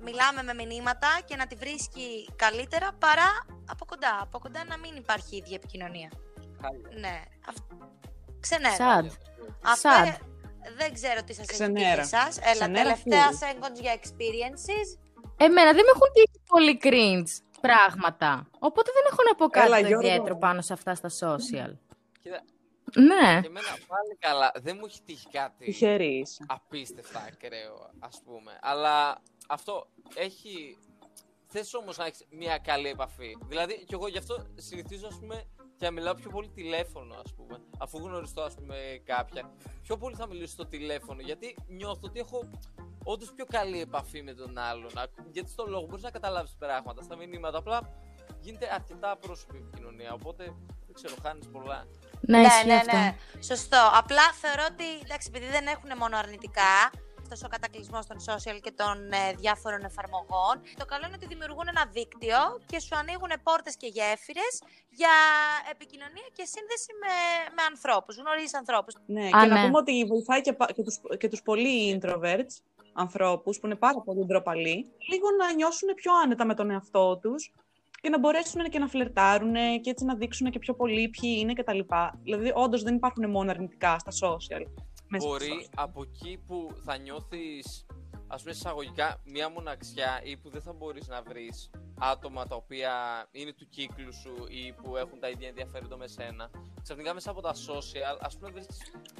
μιλάμε 0.00 0.42
με 0.42 0.54
μηνύματα 0.54 1.08
και 1.24 1.36
να 1.36 1.46
τη 1.46 1.54
βρίσκει 1.54 2.28
καλύτερα 2.36 2.92
παρά 2.98 3.46
από 3.66 3.84
κοντά. 3.84 4.18
Από 4.22 4.38
κοντά 4.38 4.64
να 4.64 4.78
μην 4.78 4.96
υπάρχει 4.96 5.36
ίδια 5.36 5.56
επικοινωνία. 5.56 6.10
Χάλια. 6.60 6.98
Ναι. 6.98 7.22
αυ... 7.46 7.56
Ξενέρα. 8.40 8.76
Sad. 8.76 9.06
Αυτό 9.62 9.90
Sad. 9.90 10.33
Ε, 10.64 10.72
δεν 10.76 10.92
ξέρω 10.94 11.22
τι 11.24 11.32
σας 11.34 11.44
έχει 11.48 11.52
Ξενέρα. 11.52 12.02
τύχει 12.02 12.14
εσάς. 12.14 12.38
Έλα, 12.38 12.50
Ξενέρα 12.52 12.82
τελευταία 12.82 13.28
full. 13.30 13.42
seconds 13.44 13.80
για 13.80 13.94
experiences. 14.00 14.88
Εμένα 15.36 15.72
δεν 15.72 15.84
με 15.86 15.90
έχουν 15.94 16.08
τύχει 16.14 16.40
πολύ 16.46 16.78
cringe 16.82 17.32
πράγματα. 17.60 18.48
Οπότε 18.58 18.90
δεν 18.94 19.02
έχω 19.10 19.22
να 19.28 19.34
πω 19.34 19.46
κάτι 19.48 19.66
Έλα, 19.66 19.80
το 19.80 19.86
Γιώργο. 19.86 20.06
ιδιαίτερο 20.08 20.36
πάνω 20.38 20.60
σε 20.60 20.72
αυτά 20.72 20.94
στα 20.94 21.08
social. 21.08 21.72
Κοίτα, 22.22 22.42
Ναι. 22.94 23.40
και 23.40 23.46
εμένα 23.46 23.68
πάλι 23.86 24.16
καλά 24.18 24.52
δεν 24.62 24.76
μου 24.80 24.84
έχει 24.86 25.02
τύχει 25.02 25.28
κάτι 25.28 25.64
Τυχερή 25.64 26.18
είσαι. 26.18 26.44
απίστευτα 26.48 27.20
ακραίο, 27.32 27.90
ας 27.98 28.20
πούμε. 28.24 28.58
Αλλά 28.62 29.22
αυτό 29.48 29.86
έχει... 30.14 30.78
Θες 31.56 31.74
όμως 31.74 31.96
να 31.96 32.04
έχεις 32.06 32.24
μια 32.30 32.58
καλή 32.58 32.88
επαφή. 32.88 33.36
Δηλαδή, 33.46 33.74
και 33.84 33.94
εγώ 33.94 34.08
γι' 34.08 34.18
αυτό 34.18 34.46
συνηθίζω, 34.54 35.06
ας 35.06 35.18
πούμε, 35.20 35.44
και 35.84 35.90
να 35.90 35.96
μιλάω 35.96 36.14
πιο 36.14 36.30
πολύ 36.30 36.48
τηλέφωνο, 36.48 37.14
ας 37.24 37.34
πούμε. 37.34 37.56
Αφού 37.78 37.98
γνωριστώ, 37.98 38.42
ας 38.42 38.54
πούμε, 38.54 38.76
κάποια. 39.04 39.50
Πιο 39.82 39.96
πολύ 39.96 40.16
θα 40.16 40.26
μιλήσω 40.26 40.52
στο 40.52 40.66
τηλέφωνο, 40.66 41.20
γιατί 41.20 41.56
νιώθω 41.68 42.00
ότι 42.02 42.18
έχω 42.20 42.50
όντως 43.04 43.32
πιο 43.32 43.44
καλή 43.44 43.80
επαφή 43.80 44.22
με 44.22 44.34
τον 44.34 44.58
άλλον. 44.58 44.98
Α- 44.98 45.08
Γιατί 45.32 45.50
στο 45.50 45.64
λόγο 45.66 45.86
μπορείς 45.86 46.02
να 46.02 46.10
καταλάβεις 46.10 46.54
πράγματα 46.58 47.02
στα 47.02 47.16
μηνύματα. 47.16 47.58
Απλά 47.58 47.80
γίνεται 48.40 48.74
αρκετά 48.74 49.16
πρόσωπη 49.16 49.56
επικοινωνία, 49.56 50.12
οπότε 50.12 50.44
δεν 50.86 50.94
ξέρω, 50.94 51.14
χάνεις 51.22 51.48
πολλά. 51.48 51.84
Ναι, 52.20 52.38
ναι, 52.38 52.46
ισχύει 52.46 52.66
ναι, 52.66 52.74
αυτό. 52.74 52.96
ναι. 52.96 53.16
Σωστό. 53.42 53.90
Απλά 53.94 54.32
θεωρώ 54.40 54.62
ότι 54.70 54.84
εντάξει, 55.04 55.28
επειδή 55.34 55.46
δεν 55.50 55.66
έχουν 55.66 55.90
μόνο 55.98 56.16
αρνητικά 56.16 56.90
αυτός 57.24 57.42
ο 57.46 57.48
κατακλυσμός 57.54 58.04
των 58.10 58.18
social 58.28 58.58
και 58.64 58.72
των 58.80 58.96
ε, 59.12 59.22
διάφορων 59.42 59.82
εφαρμογών, 59.90 60.54
το 60.80 60.84
καλό 60.92 61.04
είναι 61.06 61.16
ότι 61.20 61.28
δημιουργούν 61.32 61.66
ένα 61.74 61.84
δίκτυο 61.96 62.40
και 62.70 62.78
σου 62.84 62.94
ανοίγουν 63.00 63.32
πόρτες 63.46 63.74
και 63.80 63.88
γέφυρες 63.96 64.52
για 65.00 65.14
επικοινωνία 65.74 66.28
και 66.36 66.44
σύνδεση 66.54 66.90
με, 67.02 67.14
με 67.56 67.62
ανθρώπους. 67.72 68.14
Γνωρίζει 68.22 68.56
ανθρώπους. 68.62 68.92
Ναι, 69.16 69.26
Α, 69.36 69.38
και 69.40 69.48
να 69.52 69.56
ναι. 69.56 69.64
πούμε 69.64 69.78
ότι 69.84 69.94
βοηθάει 70.12 70.40
και, 70.46 70.52
πα- 70.58 70.72
και, 70.76 70.82
τους, 70.86 70.96
και 71.20 71.28
τους 71.32 71.42
πολύ 71.48 71.74
introverts 71.94 72.54
ανθρώπους 73.04 73.54
που 73.58 73.66
είναι 73.66 73.78
πάρα 73.86 74.00
πολύ 74.06 74.22
ντροπαλοί, 74.26 74.76
λίγο 75.10 75.26
να 75.40 75.46
νιώσουν 75.58 75.88
πιο 76.00 76.12
άνετα 76.22 76.44
με 76.50 76.54
τον 76.54 76.70
εαυτό 76.70 77.04
τους 77.22 77.52
και 78.02 78.08
να 78.10 78.18
μπορέσουν 78.18 78.62
και 78.72 78.78
να 78.78 78.88
φλερτάρουν 78.88 79.54
και 79.82 79.90
έτσι 79.90 80.04
να 80.04 80.14
δείξουν 80.14 80.50
και 80.50 80.58
πιο 80.58 80.74
πολύ 80.74 81.08
ποιοι 81.08 81.36
είναι 81.40 81.52
κτλ. 81.52 81.80
Δηλαδή, 82.22 82.52
όντως 82.54 82.82
δεν 82.82 82.94
υπάρχουν 82.94 83.30
μόνο 83.30 83.50
αρνητικά 83.50 83.98
στα 83.98 84.12
social. 84.22 84.62
Μέσα 85.06 85.28
στα 85.28 85.36
μπορεί 85.36 85.66
social. 85.66 85.72
από 85.74 86.02
εκεί 86.02 86.42
που 86.46 86.76
θα 86.84 86.96
νιώθεις 86.96 87.86
ας 88.26 88.42
πούμε 88.42 88.54
εισαγωγικά 88.54 89.20
μία 89.24 89.48
μοναξιά 89.48 90.20
ή 90.24 90.36
που 90.36 90.50
δεν 90.50 90.62
θα 90.62 90.72
μπορείς 90.72 91.08
να 91.08 91.22
βρεις 91.22 91.70
άτομα 91.98 92.46
τα 92.46 92.56
οποία 92.56 93.26
είναι 93.30 93.52
του 93.52 93.68
κύκλου 93.68 94.14
σου 94.14 94.34
ή 94.48 94.72
που 94.72 94.96
έχουν 94.96 95.20
τα 95.20 95.28
ίδια 95.28 95.48
ενδιαφέροντα 95.48 95.96
με 95.96 96.06
σένα 96.06 96.50
ξαφνικά 96.82 97.14
μέσα 97.14 97.30
από 97.30 97.40
τα 97.40 97.54
social 97.54 98.18
ας 98.20 98.38
πούμε 98.38 98.50
βρίσκεις 98.50 98.78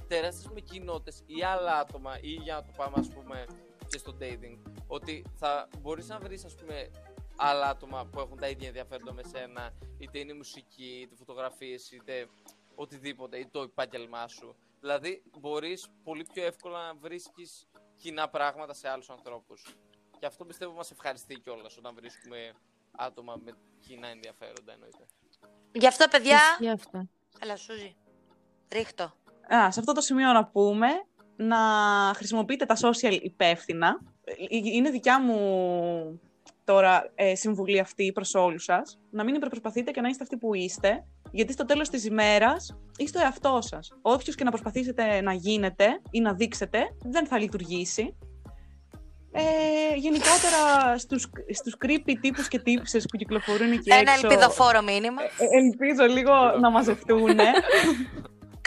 τεράστιες 0.09 0.53
με 0.53 0.61
κοινότητες 0.61 1.23
ή 1.27 1.43
άλλα 1.43 1.79
άτομα 1.79 2.19
ή 2.21 2.31
για 2.31 2.55
να 2.55 2.65
το 2.65 2.73
πάμε 2.77 2.95
ας 2.99 3.09
πούμε 3.09 3.47
και 3.95 3.99
στο 3.99 4.17
dating. 4.21 4.59
Ότι 4.87 5.25
θα 5.35 5.69
μπορείς 5.81 6.09
να 6.09 6.19
βρεις, 6.19 6.45
ας 6.45 6.55
πούμε, 6.55 6.91
άλλα 7.37 7.69
άτομα 7.69 8.07
που 8.07 8.21
έχουν 8.21 8.39
τα 8.39 8.49
ίδια 8.49 8.67
ενδιαφέροντα 8.69 9.13
με 9.13 9.23
σένα, 9.23 9.73
είτε 9.99 10.19
είναι 10.19 10.33
η 10.33 10.37
μουσική, 10.37 11.01
είτε 11.03 11.15
φωτογραφίες, 11.15 11.91
είτε 11.91 12.29
οτιδήποτε, 12.75 13.39
είτε 13.39 13.49
το 13.53 13.61
επάγγελμά 13.61 14.29
σου. 14.29 14.57
Δηλαδή, 14.85 15.23
μπορείς 15.41 15.89
πολύ 16.03 16.25
πιο 16.33 16.45
εύκολα 16.45 16.87
να 16.87 16.95
βρίσκεις 16.95 17.67
κοινά 17.97 18.29
πράγματα 18.29 18.75
σε 18.75 18.89
άλλους 18.89 19.11
ανθρώπους. 19.11 19.77
Και 20.19 20.27
αυτό 20.27 20.45
πιστεύω 20.45 20.73
μας 20.73 20.91
ευχαριστεί 20.91 21.35
κιόλας 21.35 21.77
όταν 21.77 21.95
βρίσκουμε 21.95 22.53
άτομα 22.97 23.41
με 23.45 23.53
κοινά 23.81 24.09
ενδιαφέροντα 24.09 24.73
εννοείται. 24.73 25.05
Γι' 25.73 25.87
αυτό, 25.87 26.09
παιδιά. 26.11 26.39
Ισχύει 26.51 26.69
αυτό. 26.69 27.09
Έλα, 27.41 27.57
Σούζη. 27.57 27.97
Ρίχτω. 28.73 29.05
Α, 29.55 29.71
σε 29.71 29.81
αυτό 29.81 29.93
το 29.93 30.01
σημείο 30.01 30.33
να 30.33 30.47
πούμε 30.47 30.87
να 31.37 31.59
χρησιμοποιείτε 32.15 32.65
τα 32.65 32.77
social 32.77 33.19
υπεύθυνα. 33.23 34.01
Ε, 34.25 34.35
Είναι 34.49 34.91
δικιά 34.91 35.21
μου 35.21 36.21
τώρα 36.65 37.13
ε, 37.15 37.35
συμβουλή 37.35 37.79
αυτή 37.79 38.13
προς 38.13 38.35
όλους 38.35 38.65
σας. 38.65 38.99
Να 39.11 39.25
μην 39.25 39.35
υπερπροσπαθείτε 39.35 39.91
και 39.91 40.01
να 40.01 40.09
είστε 40.09 40.23
αυτοί 40.23 40.37
που 40.37 40.55
είστε. 40.55 41.07
Γιατί 41.35 41.53
στο 41.53 41.65
τέλος 41.65 41.89
της 41.89 42.05
ημέρας 42.05 42.77
είστε 42.97 43.19
ο 43.19 43.23
εαυτός 43.23 43.67
σας. 43.67 43.93
Όποιος 44.03 44.35
και 44.37 44.45
να 44.45 44.51
προσπαθήσετε 44.51 45.21
να 45.21 45.33
γίνετε 45.33 45.87
ή 46.11 46.21
να 46.21 46.33
δείξετε, 46.35 46.79
δεν 47.03 47.27
θα 47.27 47.39
λειτουργήσει. 47.39 48.17
Ε, 49.37 49.97
γενικότερα 49.97 50.99
στους, 50.99 51.31
στους 51.55 51.77
creepy 51.85 52.13
τύπους 52.21 52.49
και 52.49 52.59
τύψες 52.59 53.07
που 53.11 53.17
κυκλοφορούν 53.17 53.73
εκεί 53.73 53.93
Ένα 53.93 54.13
έξω, 54.13 54.27
ελπιδοφόρο 54.27 54.83
μήνυμα. 54.83 55.23
ε, 55.23 55.29
ελπίζω 55.59 56.05
λίγο 56.15 56.33
να 56.61 56.71
μαζευτούν. 56.71 57.37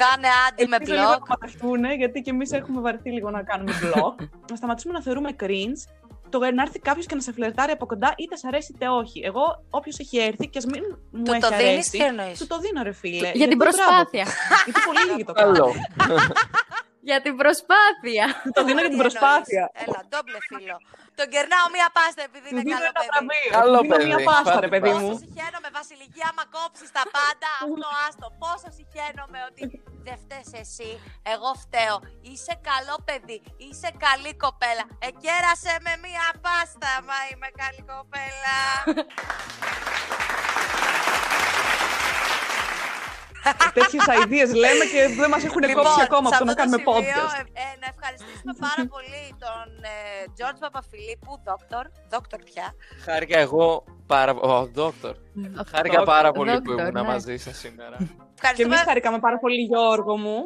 Κάνε 0.03 0.27
άντι 0.49 0.67
με 0.67 0.75
Ελπίζω 0.75 0.93
λίγο 0.93 1.11
blog. 1.11 1.19
να 1.27 1.35
μαζευτούν, 1.39 1.83
γιατί 1.97 2.21
και 2.21 2.29
εμείς 2.29 2.51
έχουμε 2.51 2.81
βαρεθεί 2.81 3.09
λίγο 3.11 3.29
να 3.29 3.43
κάνουμε 3.43 3.71
blog. 3.83 4.25
να 4.49 4.55
σταματήσουμε 4.55 4.93
να 4.93 5.01
θεωρούμε 5.01 5.29
cringe 5.39 5.81
το 6.29 6.39
να 6.39 6.61
έρθει 6.61 6.79
κάποιος 6.79 7.05
και 7.05 7.15
να 7.15 7.21
σε 7.21 7.31
φλερτάρει 7.33 7.71
από 7.71 7.85
κοντά, 7.85 8.13
είτε 8.17 8.35
σ' 8.35 8.45
αρέσει 8.45 8.71
είτε 8.75 8.87
όχι. 8.89 9.21
Εγώ, 9.25 9.65
όποιος 9.69 9.99
έχει 9.99 10.17
έρθει 10.17 10.47
και 10.49 10.57
ας 10.57 10.65
μην 10.65 10.83
μου 11.11 11.23
Του 11.23 11.31
έχει 11.31 11.41
το 11.41 11.47
δίνεις, 11.49 11.63
αρέσει. 11.71 11.89
τι 11.89 11.97
εννοείς; 12.03 12.39
Του 12.39 12.47
το 12.47 12.57
δίνω, 12.59 12.83
ρε 12.83 12.91
φίλε. 12.91 13.15
Για 13.17 13.29
την 13.31 13.37
Γιατί, 13.39 13.55
προσπάθεια. 13.55 14.23
μπράβο. 14.23 14.61
Γιατί 14.65 14.79
πολύ 14.87 15.03
λίγοι 15.11 15.23
το 15.23 15.33
κάνουν. 15.39 15.53
Καλό. 15.55 15.73
Για 17.09 17.21
την 17.25 17.35
προσπάθεια. 17.43 18.25
Του 18.43 18.51
το 18.57 18.61
δίνω 18.67 18.79
για 18.85 18.91
την 18.95 19.01
προσπάθεια. 19.03 19.63
Έλα, 19.83 19.99
ντόμπλε 20.09 20.39
φίλο. 20.49 20.75
Τον 21.19 21.27
κερνάω 21.33 21.67
μία 21.75 21.87
πάστα 21.97 22.21
επειδή 22.29 22.47
Του 22.49 22.53
είναι 22.53 22.63
δίνω 22.67 22.77
καλό 22.77 22.89
ένα 22.91 22.99
παιδί. 22.99 23.11
βραβείο. 23.15 23.51
Καλό 23.59 23.77
Του 23.77 23.83
δίνω 23.85 23.95
παιδί. 23.95 24.07
μια 24.11 24.19
πάστα, 24.29 24.51
ρε 24.51 24.67
Πάτε 24.67 24.69
παιδί 24.73 24.89
πάστα. 24.91 25.01
μου. 25.03 25.09
Πόσο 25.13 25.23
συχαίνομαι, 25.25 25.69
Βασιλική, 25.79 26.21
άμα 26.29 26.43
κόψεις 26.55 26.89
τα 26.97 27.03
πάντα, 27.17 27.49
αυτό 27.63 27.87
άστο. 28.05 28.27
Πόσο 28.43 28.67
συχαίνομαι 28.77 29.39
ότι 29.49 29.61
δεν 30.07 30.17
φταίει 30.23 30.59
εσύ. 30.61 30.89
Εγώ 31.33 31.51
φταίω. 31.63 31.97
Είσαι 32.21 32.53
καλό 32.69 32.95
παιδί. 33.07 33.39
Είσαι 33.57 33.89
καλή 34.05 34.33
κοπέλα. 34.43 34.85
Εκέρασε 35.09 35.73
με 35.85 35.93
μία 36.05 36.27
πάστα, 36.45 36.91
μα 37.07 37.17
είμαι 37.31 37.49
καλή 37.61 37.83
κοπέλα. 37.93 38.57
Τέτοιες 43.79 44.03
ideas 44.23 44.51
λέμε 44.63 44.83
και 44.93 45.01
δεν 45.19 45.29
μας 45.33 45.43
έχουν 45.49 45.63
κόψει 45.77 46.01
ακόμα 46.07 46.27
σε 46.29 46.35
από 46.35 46.43
το 46.43 46.49
να 46.49 46.51
αυτό 46.51 46.61
κάνουμε 46.61 46.77
σημείο, 46.77 46.91
podcast. 46.93 47.33
ε, 47.39 47.61
ε, 47.65 47.69
να 47.81 47.87
ευχαριστήσουμε 47.93 48.53
πάρα 48.65 48.83
πολύ 48.93 49.23
τον 49.45 49.67
Τζορτζ 50.35 50.59
Παπαφιλίππου, 50.65 51.31
δόκτωρ, 51.47 51.85
δόκτωρ 52.13 52.39
πια. 52.49 52.67
Χάρηκα 53.05 53.37
εγώ 53.45 53.67
πάρα 54.13 54.31
πολύ. 54.35 54.71
Δόκτωρ. 54.79 55.15
Χάρηκα 55.71 55.97
Δόκτωρ, 55.97 56.13
πάρα 56.15 56.29
πολύ 56.37 56.51
που 56.61 56.71
δόκτωρ, 56.71 56.87
ήμουν 56.87 57.01
ναι. 57.05 57.11
μαζί 57.13 57.35
σας 57.45 57.55
σήμερα. 57.63 57.97
Και 57.97 58.03
εμείς 58.03 58.29
Ευχαριστούμε. 58.41 58.75
χαρήκαμε 58.87 59.19
πάρα 59.19 59.37
πολύ, 59.43 59.61
Γιώργο 59.69 60.17
μου. 60.17 60.37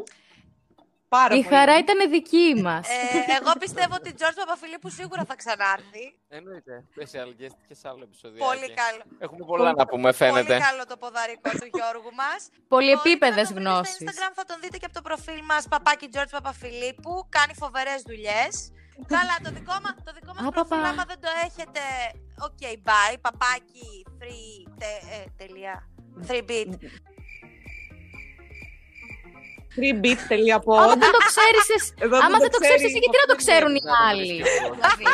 Πάρα 1.18 1.36
Η 1.36 1.44
πολύ. 1.44 1.56
χαρά 1.56 1.78
ήταν 1.78 2.10
δική 2.10 2.48
μας. 2.66 2.88
Ε, 2.90 2.94
εγώ 3.40 3.52
πιστεύω 3.64 3.94
ότι 4.00 4.10
Τζορτζ 4.14 4.36
Παπαφιλίππου 4.36 4.90
σίγουρα 4.90 5.24
θα 5.30 5.36
ξανάρθει. 5.42 6.04
Εννοείται. 6.38 6.74
Special 6.96 7.30
guest 7.40 7.58
και 7.68 7.76
σε 7.82 7.86
άλλο 7.92 8.04
επεισόδιο. 8.10 8.40
Πολύ 8.50 8.68
καλό. 8.82 9.02
Έχουμε 9.26 9.44
πολλά 9.52 9.72
να 9.82 9.86
πούμε, 9.86 10.12
φαίνεται. 10.12 10.54
Πολύ 10.54 10.66
καλό 10.70 10.84
το 10.92 10.98
ποδαρικό 11.04 11.50
του 11.60 11.70
Γιώργου 11.78 12.12
μας. 12.22 12.40
Πολυεπίπεδες 12.74 13.48
Στο 13.48 13.58
γνώσεις. 13.60 13.98
Instagram 14.06 14.34
θα 14.40 14.46
τον 14.50 14.58
δείτε 14.62 14.78
και 14.78 14.86
από 14.90 14.94
το 15.00 15.02
προφίλ 15.08 15.40
μας 15.52 15.64
παπάκι 15.74 16.06
George 16.14 16.32
Παπαφιλίππου. 16.38 17.12
Κάνει 17.38 17.54
φοβερές 17.64 18.00
δουλειές. 18.10 18.54
Καλά, 19.16 19.36
το 19.46 19.50
δικό 19.58 19.76
μα 19.84 19.90
το 20.08 20.12
δικό 20.18 20.32
μας 20.36 20.44
Α, 20.48 20.50
προφίλ, 20.58 20.78
παπά. 20.78 20.90
άμα 20.90 21.04
δεν 21.12 21.20
το 21.26 21.30
έχετε. 21.48 21.82
OK, 22.48 22.62
bye. 22.88 23.16
Παπάκι 23.28 23.90
3. 24.20 24.26
Τε, 24.80 24.92
ε, 25.16 25.24
τελεία. 25.40 25.76
3 26.28 26.42
bit. 26.50 26.70
3bit.pod. 29.76 30.78
Άμα 30.84 30.96
δεν 30.96 31.12
το 31.12 31.22
ξέρεις 31.32 31.66
εσύ, 31.76 31.94
Εδώ 32.06 32.18
άμα 32.18 32.28
δεν 32.30 32.40
δεν 32.40 32.50
το 32.52 32.58
το 32.58 32.64
ξέρεις 32.64 32.76
ξέρεις, 32.76 32.84
εσύ, 32.84 32.98
γιατί 33.04 33.18
να 33.24 33.28
το 33.32 33.36
ξέρουν 33.36 33.76
οι 33.76 33.82
να 33.84 33.92
το 33.92 33.98
άλλοι; 34.10 34.26
βρίσκει. 34.42 34.60
Δηλαδή. 34.60 35.06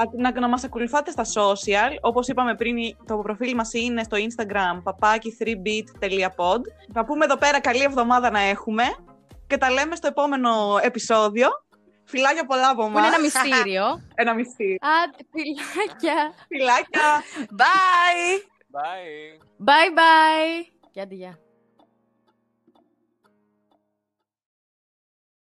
Α, 0.00 0.30
Να, 0.32 0.40
να 0.40 0.48
μας 0.48 0.64
ακολουθάτε 0.64 1.10
στα 1.10 1.24
social. 1.24 1.90
Όπως 2.00 2.28
είπαμε 2.28 2.54
πριν, 2.54 2.76
το 3.06 3.16
προφίλ 3.16 3.54
μας 3.54 3.72
είναι 3.72 4.02
στο 4.02 4.16
Instagram 4.16 4.80
παπάκι 4.82 5.36
3bit.pod. 5.40 6.60
Θα 6.92 7.04
πούμε 7.04 7.24
εδώ 7.24 7.36
πέρα 7.36 7.60
καλή 7.60 7.82
εβδομάδα 7.82 8.30
να 8.30 8.40
έχουμε 8.40 8.84
και 9.46 9.56
τα 9.56 9.70
λέμε 9.70 9.96
στο 9.96 10.06
επόμενο 10.06 10.78
επεισόδιο. 10.82 11.48
Φιλάκια 12.04 12.44
πολλά 12.46 12.68
από 12.68 12.82
Που 12.82 12.98
είναι 12.98 12.98
εμάς. 12.98 13.08
ένα 13.14 13.20
μυστήριο. 13.20 13.84
Ένα 14.14 14.34
μισή. 14.34 14.76
Άντε, 14.80 15.24
φιλάκια. 15.32 16.32
Φιλάκια. 16.48 17.22
Bye! 17.60 18.38
Bye. 18.76 19.42
Bye 19.68 19.90
bye. 19.98 20.72
Και 20.90 21.00
άντε, 21.00 21.14
γεια. 21.14 21.38